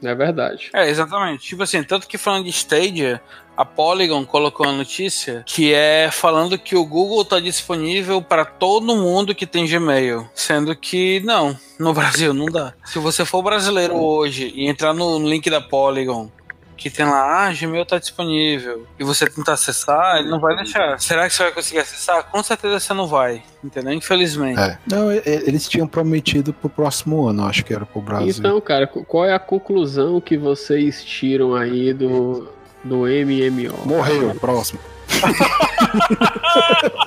É 0.05 0.15
verdade. 0.15 0.69
É, 0.73 0.89
exatamente. 0.89 1.47
Tipo 1.47 1.63
assim, 1.63 1.83
tanto 1.83 2.07
que 2.07 2.17
falando 2.17 2.45
de 2.45 2.51
Stadia, 2.51 3.21
a 3.57 3.63
Polygon 3.63 4.25
colocou 4.25 4.67
a 4.67 4.71
notícia 4.71 5.43
que 5.45 5.73
é 5.73 6.09
falando 6.11 6.57
que 6.57 6.75
o 6.75 6.85
Google 6.85 7.21
está 7.21 7.39
disponível 7.39 8.21
para 8.21 8.43
todo 8.43 8.95
mundo 8.95 9.33
que 9.33 9.47
tem 9.47 9.67
Gmail, 9.67 10.27
sendo 10.33 10.75
que 10.75 11.21
não, 11.21 11.57
no 11.79 11.93
Brasil 11.95 12.33
não 12.33 12.47
dá. 12.47 12.73
Se 12.83 12.99
você 12.99 13.23
for 13.25 13.41
brasileiro 13.41 13.95
hoje 13.95 14.51
e 14.55 14.67
entrar 14.67 14.93
no 14.93 15.17
link 15.19 15.49
da 15.49 15.61
Polygon 15.61 16.29
que 16.75 16.89
tem 16.89 17.05
lá, 17.05 17.47
ah, 17.47 17.53
Gmail 17.53 17.85
tá 17.85 17.97
disponível, 17.97 18.85
e 18.99 19.03
você 19.03 19.29
tentar 19.29 19.53
acessar, 19.53 20.17
ele 20.17 20.29
não 20.29 20.39
vai 20.39 20.55
deixar. 20.55 20.99
Será 20.99 21.27
que 21.27 21.33
você 21.33 21.43
vai 21.43 21.51
conseguir 21.51 21.79
acessar? 21.79 22.23
Com 22.25 22.43
certeza 22.43 22.79
você 22.79 22.93
não 22.93 23.07
vai, 23.07 23.43
entendeu? 23.63 23.93
Infelizmente. 23.93 24.59
É. 24.59 24.77
Não, 24.85 25.11
eles 25.11 25.67
tinham 25.67 25.87
prometido 25.87 26.53
pro 26.53 26.69
próximo 26.69 27.27
ano, 27.27 27.45
acho 27.45 27.63
que 27.63 27.73
era 27.73 27.85
pro 27.85 28.01
Brasil. 28.01 28.35
Então, 28.37 28.59
cara, 28.61 28.87
qual 28.87 29.25
é 29.25 29.33
a 29.33 29.39
conclusão 29.39 30.19
que 30.19 30.37
vocês 30.37 31.03
tiram 31.03 31.55
aí 31.55 31.93
do, 31.93 32.49
do 32.83 33.05
MMO? 33.05 33.85
Morreu, 33.85 34.35
próximo. 34.35 34.79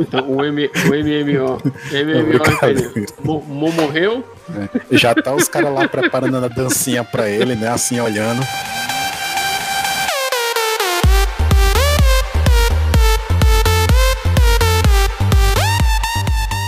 então, 0.00 0.30
o, 0.30 0.44
M, 0.44 0.66
o 0.66 0.88
MMO. 0.88 1.58
MMO 3.24 3.42
Mo, 3.48 3.72
morreu? 3.72 4.24
É. 4.90 4.96
Já 4.96 5.14
tá 5.14 5.34
os 5.34 5.48
caras 5.48 5.72
lá 5.72 5.88
preparando 5.88 6.36
a 6.36 6.48
dancinha 6.48 7.04
pra 7.04 7.28
ele, 7.28 7.54
né? 7.54 7.68
Assim 7.68 8.00
olhando. 8.00 8.42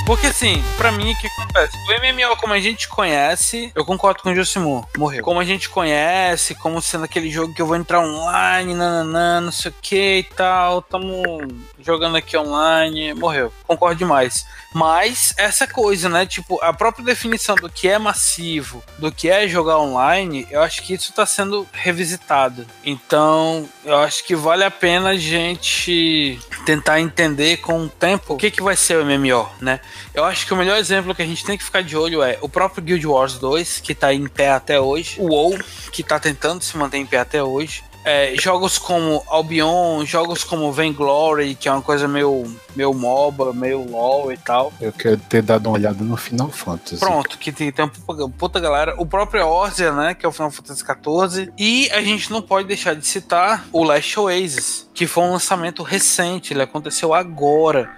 Porque 0.06 0.26
assim, 0.26 0.62
pra 0.76 0.92
mim, 0.92 1.12
o 1.12 1.18
que 1.18 1.26
acontece? 1.26 1.76
O 1.76 2.00
MMO, 2.00 2.36
como 2.36 2.52
a 2.52 2.60
gente 2.60 2.86
conhece, 2.88 3.72
eu 3.74 3.86
concordo 3.86 4.22
com 4.22 4.30
o 4.30 4.34
Josimur, 4.34 4.86
morreu. 4.98 5.24
Como 5.24 5.40
a 5.40 5.44
gente 5.44 5.68
conhece, 5.70 6.54
como 6.54 6.80
sendo 6.82 7.04
aquele 7.04 7.30
jogo 7.30 7.54
que 7.54 7.62
eu 7.62 7.66
vou 7.66 7.74
entrar 7.74 8.00
online, 8.00 8.74
nananã, 8.74 9.40
não 9.40 9.50
sei 9.50 9.70
o 9.70 9.74
que 9.80 10.18
e 10.18 10.22
tal, 10.22 10.82
tamo 10.82 11.42
jogando 11.84 12.16
aqui 12.16 12.36
online, 12.36 13.14
morreu. 13.14 13.52
Concordo 13.66 13.96
demais. 13.96 14.46
Mas 14.72 15.32
essa 15.36 15.66
coisa, 15.66 16.08
né? 16.08 16.26
Tipo, 16.26 16.58
a 16.62 16.72
própria 16.72 17.04
definição 17.04 17.54
do 17.54 17.70
que 17.70 17.88
é 17.88 17.98
massivo, 17.98 18.82
do 18.98 19.12
que 19.12 19.28
é 19.28 19.46
jogar 19.46 19.78
online, 19.78 20.46
eu 20.50 20.60
acho 20.62 20.82
que 20.82 20.94
isso 20.94 21.10
está 21.10 21.24
sendo 21.24 21.66
revisitado. 21.72 22.66
Então, 22.84 23.68
eu 23.84 23.96
acho 23.98 24.24
que 24.24 24.34
vale 24.34 24.64
a 24.64 24.70
pena 24.70 25.10
a 25.10 25.16
gente 25.16 26.40
tentar 26.66 27.00
entender 27.00 27.58
com 27.58 27.84
o 27.84 27.88
tempo 27.88 28.34
o 28.34 28.36
que, 28.36 28.50
que 28.50 28.62
vai 28.62 28.74
ser 28.74 28.98
o 28.98 29.04
MMO, 29.04 29.48
né? 29.60 29.78
Eu 30.12 30.24
acho 30.24 30.46
que 30.46 30.52
o 30.52 30.56
melhor 30.56 30.76
exemplo 30.76 31.14
que 31.14 31.22
a 31.22 31.26
gente 31.26 31.44
tem 31.44 31.56
que 31.56 31.64
ficar 31.64 31.82
de 31.82 31.96
olho 31.96 32.22
é 32.22 32.38
o 32.40 32.48
próprio 32.48 32.82
Guild 32.82 33.06
Wars 33.06 33.34
2, 33.38 33.80
que 33.80 33.92
está 33.92 34.12
em 34.12 34.26
pé 34.26 34.50
até 34.50 34.80
hoje, 34.80 35.20
o 35.20 35.26
WoW, 35.26 35.58
que 35.92 36.02
está 36.02 36.18
tentando 36.18 36.62
se 36.64 36.76
manter 36.76 36.98
em 36.98 37.06
pé 37.06 37.18
até 37.18 37.42
hoje, 37.42 37.84
é, 38.04 38.34
jogos 38.38 38.78
como 38.78 39.24
Albion, 39.28 40.04
jogos 40.04 40.44
como 40.44 40.70
Vainglory, 40.70 41.54
que 41.54 41.68
é 41.68 41.72
uma 41.72 41.80
coisa 41.80 42.06
meio, 42.06 42.44
meio 42.76 42.92
MOBA, 42.92 43.52
meio 43.52 43.90
LOL 43.90 44.30
e 44.30 44.36
tal. 44.36 44.72
Eu 44.80 44.92
quero 44.92 45.16
ter 45.16 45.42
dado 45.42 45.68
uma 45.68 45.76
olhada 45.76 46.04
no 46.04 46.16
Final 46.16 46.50
Fantasy. 46.50 47.00
Pronto, 47.00 47.38
que 47.38 47.50
tem, 47.50 47.72
tem 47.72 47.90
uma 48.08 48.28
puta 48.28 48.60
galera. 48.60 48.94
O 48.98 49.06
próprio 49.06 49.46
Orzia, 49.46 49.92
né, 49.92 50.14
que 50.14 50.26
é 50.26 50.28
o 50.28 50.32
Final 50.32 50.50
Fantasy 50.50 50.84
XIV. 50.84 51.52
E 51.58 51.90
a 51.92 52.02
gente 52.02 52.30
não 52.30 52.42
pode 52.42 52.68
deixar 52.68 52.94
de 52.94 53.06
citar 53.06 53.66
o 53.72 53.82
Last 53.82 54.20
Oasis, 54.20 54.88
que 54.92 55.06
foi 55.06 55.24
um 55.24 55.32
lançamento 55.32 55.82
recente, 55.82 56.52
ele 56.52 56.62
aconteceu 56.62 57.14
agora. 57.14 57.90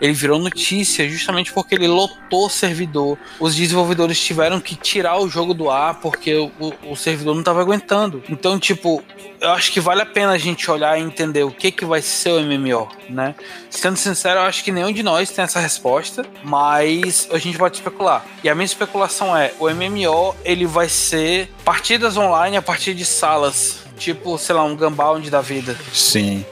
Ele 0.00 0.12
virou 0.12 0.38
notícia 0.38 1.08
justamente 1.08 1.52
porque 1.52 1.74
ele 1.74 1.88
lotou 1.88 2.46
o 2.46 2.50
servidor. 2.50 3.18
Os 3.40 3.54
desenvolvedores 3.54 4.20
tiveram 4.20 4.60
que 4.60 4.76
tirar 4.76 5.18
o 5.18 5.28
jogo 5.28 5.54
do 5.54 5.70
ar 5.70 6.00
porque 6.00 6.34
o, 6.34 6.50
o, 6.60 6.92
o 6.92 6.96
servidor 6.96 7.34
não 7.34 7.40
estava 7.40 7.60
aguentando. 7.60 8.22
Então, 8.28 8.58
tipo, 8.58 9.02
eu 9.40 9.50
acho 9.50 9.72
que 9.72 9.80
vale 9.80 10.02
a 10.02 10.06
pena 10.06 10.32
a 10.32 10.38
gente 10.38 10.70
olhar 10.70 10.98
e 10.98 11.02
entender 11.02 11.44
o 11.44 11.50
que, 11.50 11.70
que 11.70 11.84
vai 11.84 12.02
ser 12.02 12.30
o 12.30 12.40
MMO, 12.40 12.88
né? 13.08 13.34
Sendo 13.70 13.96
sincero, 13.96 14.40
eu 14.40 14.44
acho 14.44 14.64
que 14.64 14.72
nenhum 14.72 14.92
de 14.92 15.02
nós 15.02 15.30
tem 15.30 15.44
essa 15.44 15.60
resposta, 15.60 16.24
mas 16.42 17.28
a 17.30 17.38
gente 17.38 17.58
pode 17.58 17.76
especular. 17.76 18.24
E 18.42 18.48
a 18.48 18.54
minha 18.54 18.64
especulação 18.64 19.36
é, 19.36 19.52
o 19.58 19.68
MMO 19.68 20.34
ele 20.44 20.66
vai 20.66 20.88
ser 20.88 21.50
partidas 21.64 22.16
online 22.16 22.56
a 22.56 22.62
partir 22.62 22.94
de 22.94 23.04
salas, 23.04 23.80
tipo, 23.98 24.36
sei 24.38 24.54
lá, 24.54 24.64
um 24.64 24.76
Gunbound 24.76 25.28
da 25.30 25.40
vida. 25.40 25.76
Sim. 25.92 26.44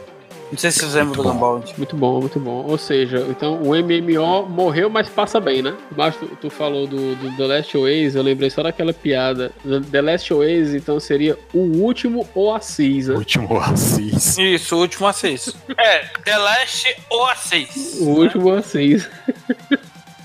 Não 0.54 0.58
sei 0.58 0.70
se 0.70 0.78
vocês 0.78 0.94
lembram 0.94 1.12
do 1.12 1.22
Muito 1.24 1.24
bom. 1.24 1.32
Gunbound. 1.32 1.74
Muito 1.78 1.96
bom, 1.96 2.20
muito 2.20 2.38
bom. 2.40 2.64
Ou 2.68 2.78
seja, 2.78 3.26
então 3.28 3.60
o 3.60 3.74
MMO 3.74 4.48
morreu, 4.48 4.88
mas 4.88 5.08
passa 5.08 5.40
bem, 5.40 5.62
né? 5.62 5.74
Mas 5.96 6.14
tu, 6.16 6.26
tu 6.40 6.48
falou 6.50 6.86
do, 6.86 7.16
do 7.16 7.36
The 7.36 7.46
Last 7.46 7.76
Oasis, 7.76 8.14
eu 8.14 8.22
lembrei 8.22 8.48
só 8.50 8.62
daquela 8.62 8.92
piada. 8.92 9.52
The- 9.90 10.00
Last 10.00 10.32
Oasis, 10.32 10.74
então, 10.74 11.00
seria 11.00 11.36
o 11.52 11.58
último 11.58 12.28
Oasis, 12.34 13.08
né? 13.08 13.16
Último 13.16 13.58
Assis. 13.58 14.38
Isso, 14.38 14.76
o 14.76 14.80
último 14.80 15.08
A6. 15.08 15.54
é, 15.76 15.98
The 16.24 16.36
Last 16.38 16.96
Oasis. 17.10 17.98
O 18.00 18.10
último 18.10 18.50
Oasis. 18.50 19.08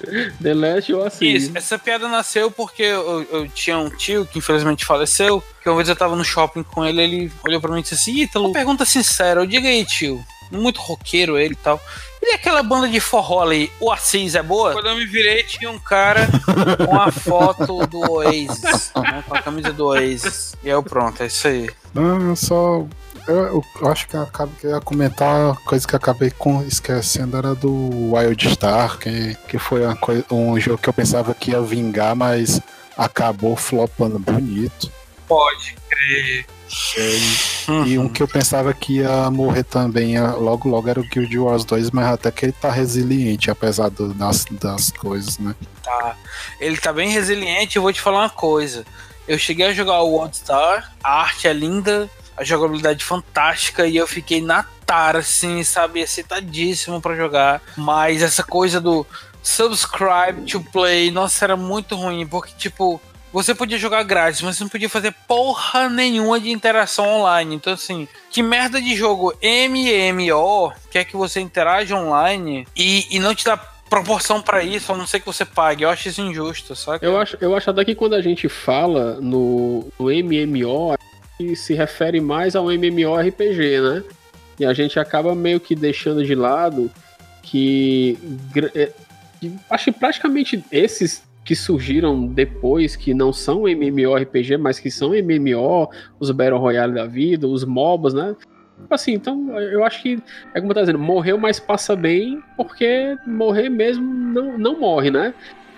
The 0.41 0.53
Last 0.53 0.93
Oasis. 0.93 1.22
Isso, 1.22 1.51
essa 1.55 1.78
piada 1.78 2.07
nasceu 2.07 2.51
porque 2.51 2.84
eu, 2.84 3.28
eu 3.32 3.47
tinha 3.49 3.78
um 3.78 3.89
tio 3.89 4.26
que 4.26 4.39
infelizmente 4.39 4.86
faleceu, 4.86 5.43
que 5.62 5.70
uma 5.70 5.76
vez 5.76 5.89
eu 5.89 5.95
tava 5.95 6.16
no 6.16 6.24
shopping 6.24 6.64
com 6.64 6.86
ele, 6.86 7.01
ele 7.01 7.32
olhou 7.45 7.62
pra 7.62 7.72
mim 7.72 7.80
e 7.80 7.84
disse 7.84 7.95
assim, 7.95 8.22
Ítalo, 8.22 8.47
uma 8.47 8.53
pergunta 8.53 8.86
sincera, 8.86 9.41
eu 9.41 9.45
diga 9.45 9.68
aí, 9.68 9.86
tio, 9.86 10.24
muito 10.51 10.80
roqueiro 10.80 11.38
ele 11.38 11.53
e 11.53 11.57
tal. 11.57 11.80
E 12.22 12.34
aquela 12.34 12.62
banda 12.62 12.88
de 12.88 12.99
forró 12.99 13.41
ali, 13.41 13.72
o 13.80 13.91
Assis 13.91 14.36
é 14.36 14.43
boa? 14.43 14.74
Quando 14.74 14.89
eu 14.89 14.97
me 14.97 15.05
virei, 15.05 15.41
tinha 15.43 15.72
um 15.72 15.80
cara 15.80 16.28
com 16.86 16.99
a 16.99 17.12
foto 17.12 17.88
do 17.88 17.99
Oasis, 18.12 18.91
né, 18.95 19.24
com 19.28 19.36
a 19.36 19.41
camisa 19.41 19.72
do 19.72 19.86
Oasis. 19.86 20.53
E 20.62 20.68
aí 20.68 20.74
eu 20.74 20.84
pronto, 20.84 21.24
é 21.24 21.28
isso 21.28 21.47
aí. 21.47 21.70
Não, 21.93 22.30
eu 22.30 22.36
só. 22.36 22.86
Eu, 23.28 23.64
eu 23.82 23.88
acho 23.92 24.08
que 24.08 24.16
eu 24.16 24.22
acabo 24.24 24.52
que 24.60 24.66
eu 24.66 24.72
ia 24.72 24.82
comentar 24.82 25.52
a 25.52 25.56
coisa 25.56 25.88
que 25.88 25.94
eu 25.94 25.98
acabei 25.98 26.32
com, 26.32 26.64
esquecendo 26.64 27.38
era 27.38 27.54
do 27.56 28.14
Wild 28.14 28.50
Star, 28.52 28.98
que, 28.98 29.36
que 29.48 29.58
foi 29.60 29.82
um 30.32 30.60
jogo 30.60 30.78
que 30.80 30.90
eu 30.90 30.94
pensava 30.94 31.34
que 31.34 31.52
ia 31.52 31.62
vingar, 31.62 32.16
mas 32.16 32.60
acabou 32.98 33.56
flopando 33.56 34.18
bonito. 34.20 34.92
Pode 35.28 35.76
crer. 35.90 36.46
E 37.88 37.98
um 38.00 38.08
que 38.10 38.22
eu 38.22 38.28
pensava 38.28 38.74
que 38.74 38.98
ia 38.98 39.30
morrer 39.32 39.64
também 39.64 40.14
ia- 40.14 40.32
logo 40.34 40.68
logo 40.70 40.88
era 40.90 41.00
o 41.00 41.04
Guild 41.04 41.38
Wars 41.38 41.64
2, 41.66 41.92
mas 41.92 42.08
até 42.08 42.32
que 42.32 42.46
ele 42.46 42.52
tá 42.52 42.72
resiliente, 42.72 43.50
apesar 43.52 43.90
do- 43.90 44.14
das, 44.14 44.46
das 44.52 44.92
coisas, 44.92 45.38
né? 45.40 45.56
Tá. 45.84 46.16
Ele 46.60 46.78
tá 46.78 46.92
bem 46.94 47.10
resiliente, 47.10 47.76
eu 47.76 47.82
vou 47.82 47.94
te 47.94 48.02
falar 48.02 48.22
uma 48.22 48.30
coisa. 48.30 48.86
Eu 49.28 49.38
cheguei 49.38 49.68
a 49.68 49.74
jogar 49.74 50.02
o 50.02 50.10
World 50.12 50.36
Star, 50.38 50.92
a 51.04 51.22
arte 51.22 51.48
é 51.48 51.54
linda, 51.54 52.10
a 52.40 52.44
jogabilidade 52.44 53.04
fantástica 53.04 53.86
e 53.86 53.98
eu 53.98 54.08
fiquei 54.08 54.42
na 54.42 54.64
tara, 54.86 55.20
assim, 55.20 55.62
sabe, 55.64 56.00
excitadíssimo 56.00 57.02
pra 57.02 57.16
jogar. 57.16 57.62
Mas 57.76 58.22
essa 58.22 58.44
coisa 58.44 58.80
do 58.80 59.06
subscribe 59.44 60.50
to 60.50 60.62
play, 60.72 61.12
nossa, 61.12 61.44
era 61.46 61.58
muito 61.58 61.98
ruim, 61.98 62.26
porque, 62.26 62.54
tipo, 62.58 63.00
você 63.32 63.54
podia 63.54 63.78
jogar 63.78 64.04
grátis, 64.04 64.42
mas 64.42 64.56
você 64.56 64.64
não 64.64 64.70
podia 64.70 64.90
fazer 64.90 65.14
porra 65.28 65.90
nenhuma 65.90 66.40
de 66.40 66.50
interação 66.50 67.08
online. 67.08 67.56
Então, 67.56 67.74
assim, 67.74 68.08
que 68.32 68.42
merda 68.42 68.82
de 68.82 68.96
jogo 68.96 69.34
MMO 69.44 70.72
quer 70.90 71.04
que 71.04 71.18
você 71.18 71.42
interaja 71.42 71.96
online 71.96 72.66
e, 72.76 73.06
e 73.12 73.20
não 73.20 73.36
te 73.36 73.44
dá 73.44 73.58
proporção 73.90 74.42
pra 74.42 74.64
isso, 74.64 74.94
a 74.94 74.98
não 74.98 75.06
ser 75.06 75.20
que 75.20 75.26
você 75.26 75.44
pague. 75.44 75.84
Eu 75.84 75.90
acho 75.90 76.08
isso 76.08 76.22
injusto, 76.22 76.76
saca? 76.76 77.06
Eu 77.06 77.20
acho, 77.20 77.38
eu 77.42 77.56
acho 77.56 77.70
até 77.70 77.84
que 77.84 77.96
quando 77.96 78.16
a 78.16 78.22
gente 78.22 78.48
fala 78.48 79.20
no, 79.20 79.92
no 80.00 80.06
MMO, 80.06 80.96
gente 81.40 81.56
se 81.56 81.74
refere 81.74 82.20
mais 82.20 82.56
ao 82.56 82.72
MMORPG, 82.72 83.82
né? 83.82 84.04
E 84.60 84.66
a 84.66 84.74
gente 84.74 85.00
acaba 85.00 85.34
meio 85.34 85.60
que 85.60 85.74
deixando 85.74 86.24
de 86.24 86.36
lado 86.36 86.92
que, 87.42 88.18
é, 88.76 88.92
que 89.40 89.54
acho 89.70 89.86
que 89.86 89.92
praticamente 90.00 90.64
esses 90.72 91.24
que 91.46 91.56
surgiram 91.56 92.28
depois, 92.28 92.96
que 92.96 93.14
não 93.14 93.34
são 93.34 93.68
MMORPG, 93.68 94.58
mas 94.58 94.80
que 94.80 94.92
são 94.92 95.12
MMO, 95.12 95.90
os 96.20 96.30
Battle 96.30 96.60
Royale 96.60 96.94
da 96.94 97.06
vida, 97.06 97.48
os 97.48 97.64
MOBAs, 97.64 98.14
né? 98.14 98.36
Tipo 98.82 98.94
Assim, 98.94 99.14
então 99.14 99.60
eu 99.60 99.84
acho 99.84 100.02
que, 100.02 100.20
é 100.54 100.62
como 100.62 100.74
tá 100.74 100.82
dizendo, 100.82 101.00
morreu, 101.00 101.38
mas 101.38 101.60
passa 101.60 101.96
bem, 101.96 102.42
porque 102.56 103.18
morrer 103.26 103.70
mesmo 103.70 104.06
não, 104.06 104.58
não 104.58 104.80
morre, 104.80 105.10
né? 105.10 105.34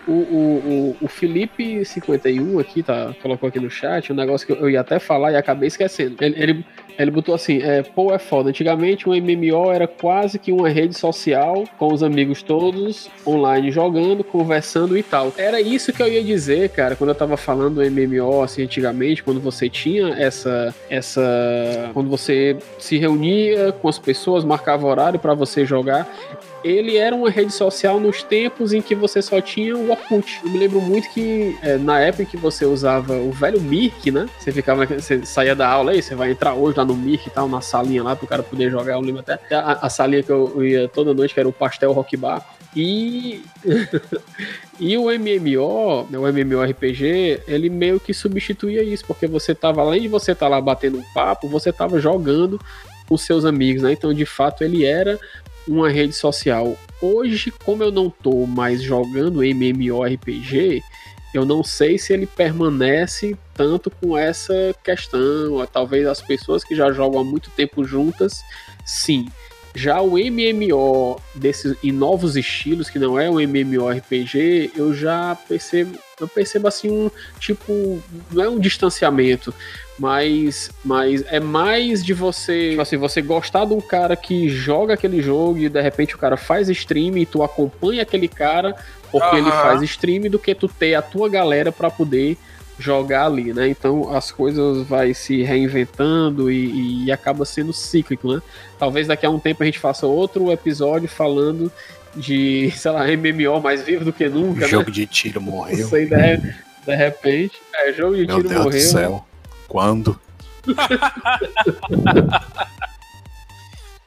O, 0.08 0.12
o, 0.12 0.96
o, 1.02 1.06
o 1.06 1.08
Felipe 1.08 1.84
51 1.86 2.60
aqui, 2.60 2.82
tá, 2.82 3.14
colocou 3.22 3.48
aqui 3.48 3.60
no 3.60 3.70
chat 3.70 4.12
um 4.12 4.16
negócio 4.16 4.48
que 4.48 4.54
eu 4.54 4.70
ia 4.70 4.82
até 4.82 5.00
falar 5.00 5.32
e 5.32 5.36
acabei 5.36 5.68
esquecendo. 5.68 6.16
Ele, 6.20 6.42
ele, 6.42 6.66
ele 6.98 7.12
botou 7.12 7.36
assim: 7.36 7.62
é, 7.62 7.84
pô, 7.84 8.14
é 8.14 8.20
foda. 8.20 8.50
Antigamente 8.50 9.08
o 9.08 9.12
MMO 9.12 9.72
era 9.72 9.88
quase 9.88 10.40
que 10.40 10.52
uma 10.52 10.70
rede 10.70 10.98
social 10.98 11.64
com 11.78 11.94
os 11.94 12.04
amigos 12.04 12.42
todos 12.42 13.10
online 13.26 13.72
jogando, 13.72 14.24
conversando 14.24 14.98
e 14.98 15.04
tal. 15.04 15.34
Era 15.38 15.62
isso 15.62 15.94
que 15.94 16.02
eu 16.02 16.08
ia 16.08 16.24
dizer, 16.24 16.70
cara, 16.70 16.96
quando 16.96 17.10
eu 17.10 17.16
tava 17.16 17.38
falando 17.38 17.76
do 17.76 17.92
MMO, 17.92 18.42
assim, 18.42 18.64
antigamente, 18.64 19.24
quando 19.24 19.40
você 19.40 19.70
tinha 19.70 20.10
essa. 20.16 20.74
essa 20.90 21.22
quando 21.94 22.10
você 22.10 22.58
se 22.80 22.98
reunia 22.98 23.72
com 23.72 23.88
as 23.88 24.00
pessoas, 24.00 24.44
marcava 24.44 24.88
horário 24.88 25.20
pra 25.20 25.34
você 25.34 25.66
jogar 25.66 26.08
ele 26.64 26.98
era 26.98 27.16
uma 27.16 27.30
rede 27.30 27.54
social 27.54 28.00
nos 28.00 28.24
tempos 28.24 28.74
em 28.74 28.82
que 28.82 28.96
você 28.96 29.22
só 29.22 29.42
tinha 29.42 29.76
o 29.76 29.90
Orkut. 29.90 30.42
Eu 30.44 30.50
me 30.50 30.58
lembro 30.58 30.82
muito 30.82 31.10
que 31.10 31.58
é, 31.62 31.78
na 31.78 32.00
época 32.00 32.24
em 32.24 32.26
que 32.26 32.38
você 32.38 32.66
usava 32.66 33.14
o 33.14 33.32
velho 33.32 33.60
Mirk, 33.62 34.12
né? 34.12 34.28
Você 34.40 34.52
ficava, 34.52 34.86
você 34.86 35.26
saía 35.26 35.56
da 35.56 35.68
aula 35.68 35.92
aí, 35.92 36.02
você 36.02 36.16
vai 36.16 36.32
entrar 36.32 36.54
hoje 36.54 36.78
lá 36.78 36.86
no 36.86 36.96
Mirk 36.96 37.28
e 37.28 37.32
tal, 37.32 37.48
na 37.48 37.62
salinha 37.62 38.04
lá 38.04 38.16
pro 38.16 38.28
cara 38.28 38.44
poder 38.44 38.70
jogar. 38.70 38.94
Eu 38.94 39.02
lembro 39.02 39.22
até 39.22 39.56
a, 39.56 39.80
a 39.82 39.90
salinha 39.90 40.24
que 40.24 40.32
eu 40.32 40.64
ia 40.64 40.88
toda 40.88 41.14
noite, 41.14 41.34
que 41.34 41.40
era 41.40 41.50
o 41.50 41.54
Pastel 41.54 41.92
Rock 41.92 42.16
Bar. 42.16 42.46
E 42.76 43.44
e 44.80 44.98
o 44.98 45.06
MMO, 45.06 46.08
né, 46.10 46.18
o 46.18 46.28
MMORPG, 46.28 47.42
ele 47.48 47.70
meio 47.70 48.00
que 48.00 48.14
substituía 48.14 48.84
isso, 48.84 49.06
porque 49.06 49.28
você 49.28 49.54
tava, 49.54 49.82
além 49.82 50.02
de 50.02 50.08
você 50.08 50.32
estar 50.32 50.48
lá 50.48 50.62
batendo 50.62 50.98
um 50.98 51.04
papo, 51.14 51.48
você 51.50 51.72
tava 51.72 52.00
jogando 52.00 52.60
com 53.08 53.18
seus 53.18 53.44
amigos, 53.44 53.84
né? 53.84 53.92
Então, 53.92 54.14
de 54.14 54.26
fato, 54.26 54.64
ele 54.64 54.86
era 54.86 55.20
uma 55.72 55.90
rede 55.90 56.14
social. 56.14 56.78
Hoje, 57.02 57.52
como 57.66 57.84
eu 57.84 57.92
não 57.92 58.10
tô 58.10 58.46
mais 58.46 58.82
jogando 58.82 59.44
MMORPG, 59.44 60.84
eu 61.34 61.46
não 61.46 61.64
sei 61.64 61.98
se 61.98 62.12
ele 62.12 62.28
permanece 62.28 63.38
tanto 63.54 63.90
com 63.90 64.18
essa 64.18 64.54
questão. 64.84 65.66
Talvez 65.72 66.06
as 66.06 66.22
pessoas 66.22 66.64
que 66.64 66.76
já 66.76 66.92
jogam 66.92 67.22
há 67.22 67.24
muito 67.24 67.50
tempo 67.52 67.86
juntas, 67.86 68.42
sim. 68.86 69.28
Já 69.74 70.02
o 70.02 70.18
MMO 70.18 71.22
desses 71.34 71.78
em 71.82 71.94
novos 71.94 72.36
estilos, 72.36 72.90
que 72.90 73.00
não 73.00 73.18
é 73.18 73.30
um 73.30 73.40
MMORPG, 73.40 74.74
eu 74.76 74.94
já 74.94 75.34
percebo, 75.48 75.98
eu 76.22 76.28
percebo 76.28 76.68
assim 76.68 76.90
um 76.90 77.12
tipo, 77.40 78.02
não 78.32 78.44
é 78.44 78.50
um 78.50 78.60
distanciamento, 78.60 79.54
mas, 79.98 80.72
mas 80.84 81.24
é 81.28 81.40
mais 81.40 82.04
de 82.04 82.14
você, 82.14 82.72
tipo 82.72 82.82
assim, 82.82 82.98
você 82.98 83.22
gostar 83.22 83.66
de 83.66 83.74
um 83.74 83.82
cara 83.82 84.16
que 84.16 84.50
joga 84.50 84.94
aquele 84.94 85.22
jogo 85.22 85.60
e 85.60 85.70
de 85.70 85.82
repente 85.82 86.16
o 86.16 86.18
cara 86.18 86.38
faz 86.38 86.70
stream 86.70 87.18
e 87.18 87.26
tu 87.26 87.44
acompanha 87.44 88.02
aquele 88.02 88.28
cara 88.28 88.76
porque 89.12 89.36
ele 89.36 89.50
Aham. 89.50 89.62
faz 89.62 89.82
stream 89.82 90.30
do 90.30 90.40
que 90.40 90.56
tu 90.56 90.68
ter 90.68 90.96
a 90.96 91.02
tua 91.02 91.28
galera 91.28 91.72
para 91.72 91.92
poder 91.92 92.38
jogar 92.80 93.28
ali, 93.28 93.54
né? 93.54 93.68
Então 93.68 94.14
as 94.16 94.32
coisas 94.32 94.88
vai 94.88 95.14
se 95.14 95.44
reinventando 95.44 96.52
e, 96.52 97.06
e 97.06 97.12
acaba 97.12 97.46
sendo 97.46 97.72
cíclico, 97.72 98.34
né? 98.34 98.42
Talvez 98.80 99.08
daqui 99.08 99.26
a 99.26 99.30
um 99.30 99.40
tempo 99.40 99.62
a 99.62 99.66
gente 99.66 99.80
faça 99.80 100.08
outro 100.08 100.52
episódio 100.52 101.08
falando 101.08 101.72
de, 102.16 102.72
sei 102.76 102.92
lá, 102.92 103.04
MMO 103.06 103.60
mais 103.62 103.82
vivo 103.84 104.06
do 104.06 104.14
que 104.14 104.28
nunca, 104.30 104.68
jogo 104.68 104.86
né? 104.88 104.92
de 104.92 105.06
tiro 105.08 105.42
morreu. 105.42 105.80
Isso 105.86 105.96
aí 105.96 106.06
de, 106.06 106.38
de 106.86 106.96
repente. 106.96 107.54
É, 107.76 107.94
jogo 107.94 108.16
de 108.16 108.26
Meu 108.26 108.38
tiro 108.38 108.50
Deus 108.50 108.64
morreu. 108.64 108.80
do 108.80 108.86
céu. 108.86 109.26
Quando? 109.68 110.20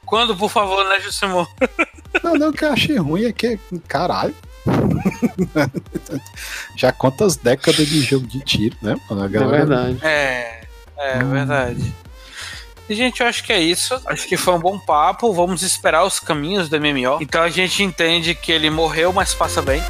Quando, 0.05 0.35
por 0.37 0.49
favor, 0.51 0.87
né, 0.87 0.99
Jusimon? 0.99 1.45
Não, 2.23 2.35
não, 2.35 2.49
o 2.49 2.53
que 2.53 2.63
eu 2.63 2.71
achei 2.71 2.95
ruim 2.97 3.25
é 3.25 3.33
que, 3.33 3.59
caralho. 3.87 4.35
Já 6.77 6.91
quantas 6.91 7.35
décadas 7.35 7.87
de 7.87 8.01
jogo 8.01 8.27
de 8.27 8.39
tiro, 8.41 8.75
né? 8.81 8.95
mano? 9.09 9.23
A 9.23 9.25
É 9.25 9.29
galera- 9.29 9.57
verdade. 9.65 9.97
É, 10.03 10.61
é 10.97 11.17
Hum. 11.23 11.31
verdade. 11.31 11.93
E, 12.87 12.93
gente, 12.93 13.21
eu 13.21 13.27
acho 13.27 13.43
que 13.43 13.51
é 13.51 13.59
isso. 13.59 13.99
Acho 14.05 14.27
que 14.27 14.37
foi 14.37 14.53
um 14.53 14.59
bom 14.59 14.77
papo. 14.77 15.33
Vamos 15.33 15.63
esperar 15.63 16.03
os 16.03 16.19
caminhos 16.19 16.69
do 16.69 16.79
MMO. 16.79 17.17
Então 17.19 17.41
a 17.41 17.49
gente 17.49 17.83
entende 17.83 18.35
que 18.35 18.51
ele 18.51 18.69
morreu, 18.69 19.11
mas 19.11 19.33
passa 19.33 19.61
bem. 19.61 19.81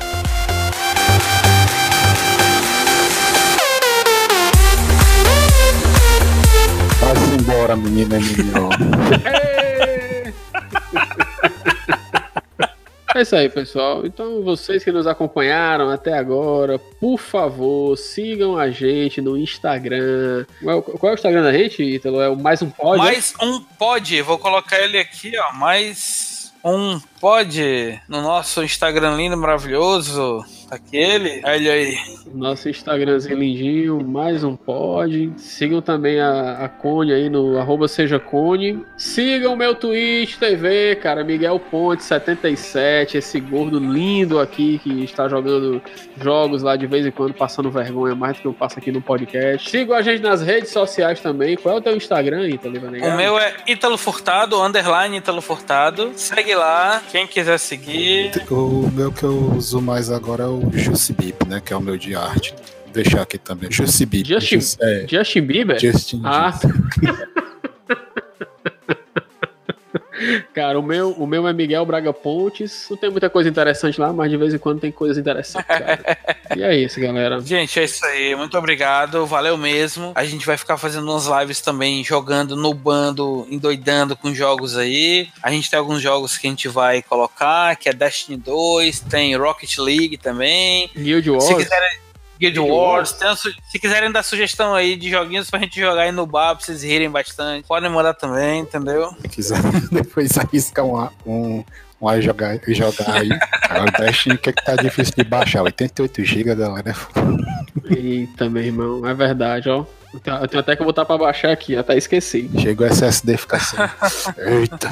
Vai-se 7.02 7.36
embora, 7.36 7.76
menina 7.76 8.18
MMO. 8.18 8.70
É 13.16 13.22
isso 13.22 13.34
aí, 13.34 13.48
pessoal. 13.48 14.06
Então, 14.06 14.44
vocês 14.44 14.84
que 14.84 14.92
nos 14.92 15.08
acompanharam 15.08 15.90
até 15.90 16.12
agora, 16.12 16.78
por 16.78 17.18
favor, 17.18 17.98
sigam 17.98 18.58
a 18.58 18.70
gente 18.70 19.22
no 19.22 19.38
Instagram. 19.38 20.46
Qual, 20.62 20.82
qual 20.82 21.12
é 21.12 21.14
o 21.14 21.16
Instagram 21.16 21.44
da 21.44 21.54
gente, 21.54 21.82
Ítalo? 21.82 22.20
É 22.20 22.28
o 22.28 22.36
Mais 22.36 22.62
Um 22.62 22.70
Pod? 22.70 22.98
Mais 22.98 23.34
um 23.42 23.62
pod. 23.62 24.22
Vou 24.22 24.38
colocar 24.38 24.82
ele 24.82 25.00
aqui, 25.00 25.32
ó. 25.38 25.54
Mais 25.54 26.52
um 26.62 27.00
pod 27.22 28.02
no 28.10 28.22
nosso 28.22 28.62
Instagram 28.62 29.16
lindo, 29.16 29.38
maravilhoso. 29.38 30.44
Aquele. 30.70 31.42
Olha 31.44 31.72
aí. 31.72 31.96
Nosso 32.34 32.68
Instagramzinho 32.68 33.38
lindinho, 33.38 34.04
mais 34.06 34.44
um 34.44 34.56
pod. 34.56 35.32
Sigam 35.38 35.82
também 35.82 36.20
a, 36.20 36.66
a 36.66 36.70
Cone 36.70 37.14
aí 37.14 37.30
no 37.30 37.58
arroba 37.58 37.88
seja 37.88 38.20
Cone. 38.20 38.84
Sigam 38.98 39.54
o 39.54 39.56
meu 39.56 39.76
Twitch 39.76 40.38
TV, 40.38 40.96
cara, 40.96 41.24
Miguel 41.24 41.60
Ponte 41.60 42.04
77, 42.04 43.18
esse 43.18 43.40
gordo 43.40 43.80
lindo 43.80 44.40
aqui 44.40 44.80
que 44.80 45.04
está 45.04 45.28
jogando 45.30 45.82
jogos 46.20 46.64
lá 46.64 46.76
de 46.76 46.88
vez 46.88 47.06
em 47.06 47.12
quando, 47.12 47.34
passando 47.34 47.70
vergonha 47.70 48.16
mais 48.16 48.38
do 48.38 48.42
que 48.42 48.48
eu 48.48 48.54
passo 48.54 48.80
aqui 48.80 48.92
no 48.92 49.02
podcast. 49.02 49.70
Sigam 49.70 49.96
a 49.96 50.02
gente 50.02 50.22
nas 50.22 50.42
redes 50.42 50.72
sociais 50.72 51.20
também. 51.20 51.56
Qual 51.56 51.76
é 51.76 51.78
o 51.78 51.82
teu 51.82 51.96
Instagram, 51.96 52.50
Ítalo? 52.50 52.76
O 52.78 53.16
meu 53.16 53.38
é 53.38 53.54
Ítalo 53.68 53.98
Furtado, 53.98 54.62
underline 54.62 55.18
Ítalo 55.18 55.42
Furtado. 55.42 56.12
Segue 56.16 56.56
lá, 56.56 57.02
quem 57.12 57.28
quiser 57.28 57.60
seguir. 57.60 58.32
O 58.50 58.90
meu 58.92 59.12
que 59.12 59.24
eu 59.24 59.54
uso 59.56 59.82
mais 59.82 60.10
agora 60.10 60.44
é 60.44 60.48
o 60.48 60.55
Jusibip, 60.74 61.48
né? 61.48 61.62
Que 61.64 61.74
é 61.74 61.78
o 61.78 61.82
meu 61.82 61.98
de 61.98 62.16
arte. 62.16 62.54
Vou 62.86 62.94
deixar 62.94 63.22
aqui 63.22 63.38
também. 63.38 63.72
Jusibip. 63.72 64.28
Justin, 64.28 64.56
Jus- 64.56 64.78
é, 64.82 65.06
Justin 65.10 65.42
Bieber? 65.42 65.80
Justin. 65.80 66.22
Ah. 66.24 66.58
Cara, 70.54 70.80
o 70.80 70.84
meu, 70.84 71.12
o 71.12 71.28
meu 71.28 71.48
é 71.48 71.54
Miguel 71.54 71.86
Braga 71.86 72.14
Pontes. 72.14 72.88
Não 72.90 72.98
tem 72.98 73.10
muita 73.10 73.30
coisa 73.30 73.50
interessante 73.50 74.00
lá, 74.00 74.14
mas 74.14 74.30
de 74.30 74.38
vez 74.38 74.54
em 74.54 74.58
quando 74.58 74.80
tem 74.80 74.92
coisas 74.92 75.18
interessantes, 75.18 75.68
cara. 75.68 76.18
e 76.56 76.64
é 76.64 76.76
isso, 76.76 77.00
galera. 77.00 77.40
Gente, 77.42 77.80
é 77.80 77.84
isso 77.84 78.06
aí. 78.06 78.36
Muito 78.36 78.58
obrigado. 78.58 79.26
Valeu 79.26 79.58
mesmo. 79.58 80.12
A 80.16 80.24
gente 80.24 80.46
vai 80.46 80.58
ficar 80.58 80.78
fazendo 80.78 81.10
umas 81.10 81.28
lives 81.28 81.62
também, 81.62 82.04
jogando, 82.04 82.56
nubando, 82.56 83.48
endoidando 83.50 84.16
com 84.16 84.34
jogos 84.34 84.78
aí. 84.78 85.30
A 85.42 85.52
gente 85.52 85.70
tem 85.70 85.78
alguns 85.80 86.02
jogos 86.02 86.38
que 86.38 86.48
a 86.48 86.50
gente 86.50 86.68
vai 86.68 87.02
colocar, 87.02 87.76
que 87.76 87.90
é 87.90 87.94
Destiny 87.94 88.38
2, 88.38 89.02
tem 89.02 89.36
Rocket 89.36 89.78
League 89.78 90.18
também. 90.18 90.90
Guild 90.96 91.30
Wars. 91.30 91.46
Se 91.46 91.56
quiserem. 91.56 92.05
Guild 92.40 92.60
Wars, 92.60 93.16
su- 93.38 93.54
se 93.70 93.80
quiserem 93.80 94.12
dar 94.12 94.24
sugestão 94.24 94.74
aí 94.74 94.96
de 94.96 95.10
joguinhos 95.10 95.50
pra 95.50 95.60
gente 95.60 95.80
jogar 95.80 96.02
aí 96.04 96.12
no 96.12 96.26
bar, 96.26 96.56
pra 96.56 96.66
vocês 96.66 96.84
rirem 96.84 97.10
bastante, 97.10 97.66
podem 97.68 97.90
mandar 97.90 98.14
também, 98.14 98.62
entendeu? 98.62 99.10
Se 99.22 99.28
quiser 99.30 99.60
depois 99.92 100.38
arrisca 100.38 100.84
um, 100.84 101.08
um, 101.26 101.64
um 102.02 102.10
a 102.10 102.20
jogar, 102.20 102.60
jogar 102.68 103.22
aí. 103.22 103.30
Agora 103.70 103.90
o 103.90 104.02
Destiny, 104.04 104.36
o 104.36 104.38
que, 104.38 104.50
é 104.50 104.54
que 104.54 104.64
tá 104.66 104.76
difícil 104.76 105.14
de 105.18 105.24
baixar? 105.24 105.64
88 105.64 106.24
GB, 106.24 106.56
galera. 106.56 106.96
Eita, 107.90 108.50
meu 108.50 108.64
irmão, 108.64 109.08
é 109.08 109.14
verdade, 109.14 109.70
ó. 109.70 109.86
Eu 110.14 110.20
tenho, 110.22 110.38
eu 110.38 110.48
tenho 110.48 110.62
até 110.62 110.76
que 110.76 110.84
botar 110.84 111.04
pra 111.06 111.18
baixar 111.18 111.52
aqui, 111.52 111.76
até 111.76 111.98
esqueci. 111.98 112.50
Chegou 112.60 112.88
SSD 112.88 113.38
fica 113.38 113.58
assim. 113.58 113.76
Eita. 114.40 114.90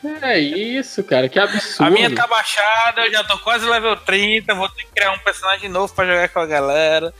Que 0.00 0.24
é 0.24 0.38
isso, 0.38 1.02
cara, 1.02 1.28
que 1.28 1.38
absurdo. 1.38 1.86
A 1.86 1.90
minha 1.90 2.14
tá 2.14 2.26
baixada, 2.26 3.02
eu 3.02 3.12
já 3.12 3.24
tô 3.24 3.38
quase 3.38 3.66
level 3.66 3.96
30, 3.96 4.54
vou 4.54 4.68
ter 4.68 4.84
que 4.84 4.92
criar 4.92 5.12
um 5.12 5.18
personagem 5.18 5.68
novo 5.68 5.92
pra 5.92 6.06
jogar 6.06 6.28
com 6.28 6.38
a 6.38 6.46
galera. 6.46 7.12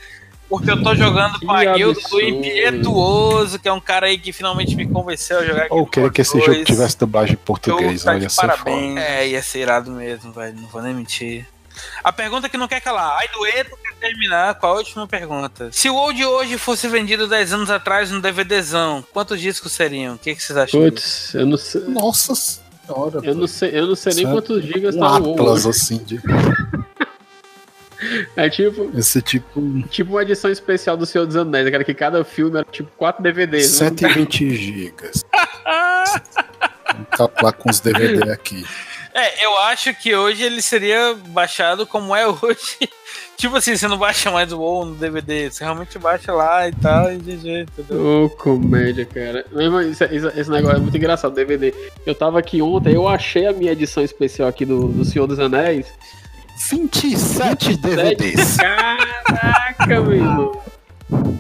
Porque 0.49 0.71
eu 0.71 0.83
tô 0.83 0.95
jogando 0.95 1.39
com 1.41 1.53
a 1.53 1.65
guilda 1.65 2.01
do. 2.09 2.21
Impietuoso, 2.21 3.59
que 3.59 3.69
é 3.69 3.73
um 3.73 3.81
cara 3.81 4.07
aí 4.07 4.17
que 4.19 4.33
finalmente 4.33 4.75
me 4.75 4.89
convenceu 4.89 5.41
a 5.41 5.45
jogar 5.45 5.67
Ou 5.69 5.87
queria 5.87 6.11
que 6.11 6.23
esse 6.23 6.41
jogo 6.41 6.65
tivesse 6.65 6.99
dublagem 6.99 7.35
em 7.35 7.37
português, 7.37 8.05
tá 8.05 8.13
olha 8.13 8.29
parabéns. 8.35 8.97
É, 8.97 9.29
ia 9.29 9.43
ser 9.43 9.61
irado 9.61 9.91
mesmo, 9.91 10.33
velho. 10.33 10.57
Não 10.57 10.69
vou 10.69 10.81
nem 10.81 10.95
mentir. 10.95 11.47
A 12.03 12.13
pergunta 12.13 12.49
que 12.49 12.57
não 12.57 12.67
quer 12.67 12.81
calar. 12.81 13.19
Ai, 13.19 13.29
Dueto 13.29 13.77
quer 13.77 13.95
terminar 14.09 14.55
com 14.55 14.67
a 14.67 14.73
última 14.73 15.07
pergunta. 15.07 15.69
Se 15.71 15.91
o 15.91 16.13
de 16.13 16.25
hoje 16.25 16.57
fosse 16.57 16.89
vendido 16.89 17.29
10 17.29 17.53
anos 17.53 17.71
atrás 17.71 18.11
no 18.11 18.21
DVDzão, 18.21 19.05
quantos 19.13 19.41
discos 19.41 19.73
seriam? 19.73 20.15
O 20.15 20.19
que, 20.19 20.35
que 20.35 20.43
vocês 20.43 20.57
acham? 20.57 20.81
Putz, 20.81 21.35
eu 21.35 21.47
não 21.47 21.59
sei. 21.59 21.83
Nossa 21.83 22.67
senhora. 22.95 23.21
Eu 23.23 23.35
não 23.35 23.47
sei, 23.47 23.71
eu 23.73 23.87
não 23.87 23.95
sei 23.97 24.15
nem 24.15 24.25
Sabe? 24.25 24.37
quantos 24.37 24.65
gigas 24.65 24.97
um 24.97 25.01
tá 25.01 25.19
o 25.19 25.23
WoW. 25.23 25.35
Atlas 25.35 25.67
assim 25.67 25.99
de. 25.99 26.21
É 28.37 28.49
tipo, 28.49 28.93
Esse 28.97 29.21
tipo. 29.21 29.61
tipo 29.91 30.13
uma 30.13 30.23
edição 30.23 30.49
especial 30.53 30.97
do 30.97 31.05
Senhor 31.05 31.27
dos 31.27 31.35
Anéis, 31.35 31.69
cara, 31.69 31.83
que 31.83 31.93
cada 31.93 32.23
filme 32.25 32.57
era 32.59 32.67
tipo 32.71 32.89
4 32.97 33.21
DVDs. 33.21 33.81
né? 33.81 33.89
120 33.89 34.55
gigas. 34.55 35.25
Vamos 36.93 37.09
calcular 37.11 37.53
com 37.55 37.69
os 37.69 37.81
DVD 37.81 38.31
aqui. 38.31 38.65
É, 39.13 39.45
eu 39.45 39.59
acho 39.63 39.93
que 39.95 40.15
hoje 40.15 40.45
ele 40.45 40.63
seria 40.63 41.15
baixado 41.31 41.85
como 41.89 42.15
é 42.15 42.25
hoje. 42.29 42.89
Tipo 43.39 43.57
assim, 43.57 43.75
você 43.77 43.89
não 43.89 43.97
baixa 43.97 44.31
mais 44.31 44.53
o 44.53 44.59
WoW 44.59 44.85
no 44.87 44.95
DVD, 44.97 45.51
você 45.51 45.65
realmente 45.65 45.99
baixa 45.99 46.33
lá 46.33 46.69
e 46.69 46.73
tal, 46.73 47.11
e 47.11 47.17
GG, 47.17 47.61
entendeu? 47.63 48.25
Ô, 48.25 48.29
comédia, 48.31 49.07
cara. 49.07 49.47
Isso- 49.91 50.05
esse 50.05 50.51
negócio 50.51 50.77
é 50.77 50.81
muito 50.81 50.97
engraçado, 50.97 51.35
DVD. 51.35 51.73
Eu 52.05 52.15
tava 52.15 52.39
aqui 52.39 52.61
ontem, 52.61 52.95
eu 52.95 53.09
achei 53.09 53.47
a 53.47 53.53
minha 53.53 53.73
edição 53.73 54.03
especial 54.03 54.49
aqui 54.49 54.67
do, 54.67 54.89
do 54.89 55.05
Senhor 55.05 55.27
dos 55.27 55.39
Anéis. 55.39 55.87
27 56.71 57.77
DVDs. 57.77 58.57
Caraca, 58.57 60.01
meu 60.01 60.13
irmão. 60.13 60.61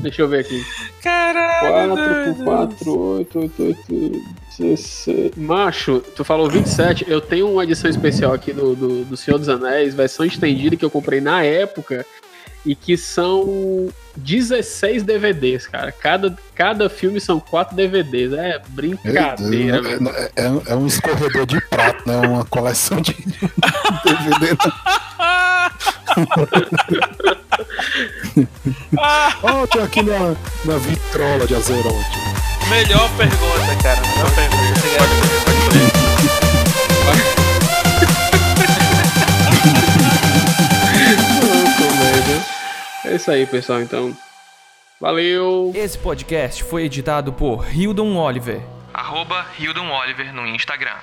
Deixa 0.00 0.22
eu 0.22 0.28
ver 0.28 0.40
aqui. 0.40 0.64
Caralho! 1.02 1.94
4 1.94 1.96
doido. 1.96 2.34
por 2.36 2.44
4, 2.44 2.98
8, 2.98 3.38
8, 3.38 3.62
8, 3.90 4.22
16. 4.58 5.32
Macho, 5.36 6.00
tu 6.14 6.24
falou 6.24 6.48
27. 6.48 7.04
Eu 7.08 7.20
tenho 7.20 7.50
uma 7.50 7.64
edição 7.64 7.90
especial 7.90 8.32
aqui 8.32 8.52
do, 8.52 8.74
do, 8.74 9.04
do 9.04 9.16
Senhor 9.16 9.38
dos 9.38 9.48
Anéis, 9.48 9.94
versão 9.94 10.24
estendida 10.24 10.76
que 10.76 10.84
eu 10.84 10.90
comprei 10.90 11.20
na 11.20 11.42
época. 11.42 12.04
E 12.66 12.74
que 12.74 12.96
são 12.96 13.88
16 14.16 15.02
DVDs, 15.04 15.66
cara. 15.68 15.92
Cada, 15.92 16.36
cada 16.54 16.90
filme 16.90 17.20
são 17.20 17.38
4 17.38 17.74
DVDs. 17.74 18.32
É 18.32 18.60
brincadeira, 18.68 19.80
velho. 19.80 20.08
É, 20.08 20.30
é- 20.36 20.72
é 20.72 20.74
um 20.74 20.86
escorredor 20.86 21.46
de 21.46 21.60
prato, 21.62 22.06
né? 22.06 22.16
Uma 22.26 22.44
coleção 22.44 23.00
de 23.00 23.12
DVD. 24.04 24.56
Ó, 29.42 29.66
tem 29.66 29.82
aqui 29.82 30.02
na, 30.02 30.34
na 30.64 30.78
vitrola 30.78 31.46
de 31.46 31.54
Azeroth. 31.54 31.94
Melhor 32.68 33.08
pergunta, 33.16 33.82
cara. 33.82 34.00
Melhor 34.00 34.34
pergunta. 34.34 34.78
Obrigado. 34.78 36.18
Ô, 41.40 41.82
comédia. 41.82 42.44
É 43.04 43.14
isso 43.16 43.30
aí, 43.30 43.46
pessoal. 43.46 43.80
Então, 43.80 44.16
valeu. 45.00 45.72
Esse 45.74 45.98
podcast 45.98 46.62
foi 46.64 46.84
editado 46.84 47.32
por 47.32 47.66
Hildon 47.74 48.16
Oliver. 48.16 48.60
Arroba 48.92 49.46
Hildon 49.58 49.90
Oliver 49.90 50.32
no 50.32 50.46
Instagram. 50.46 50.96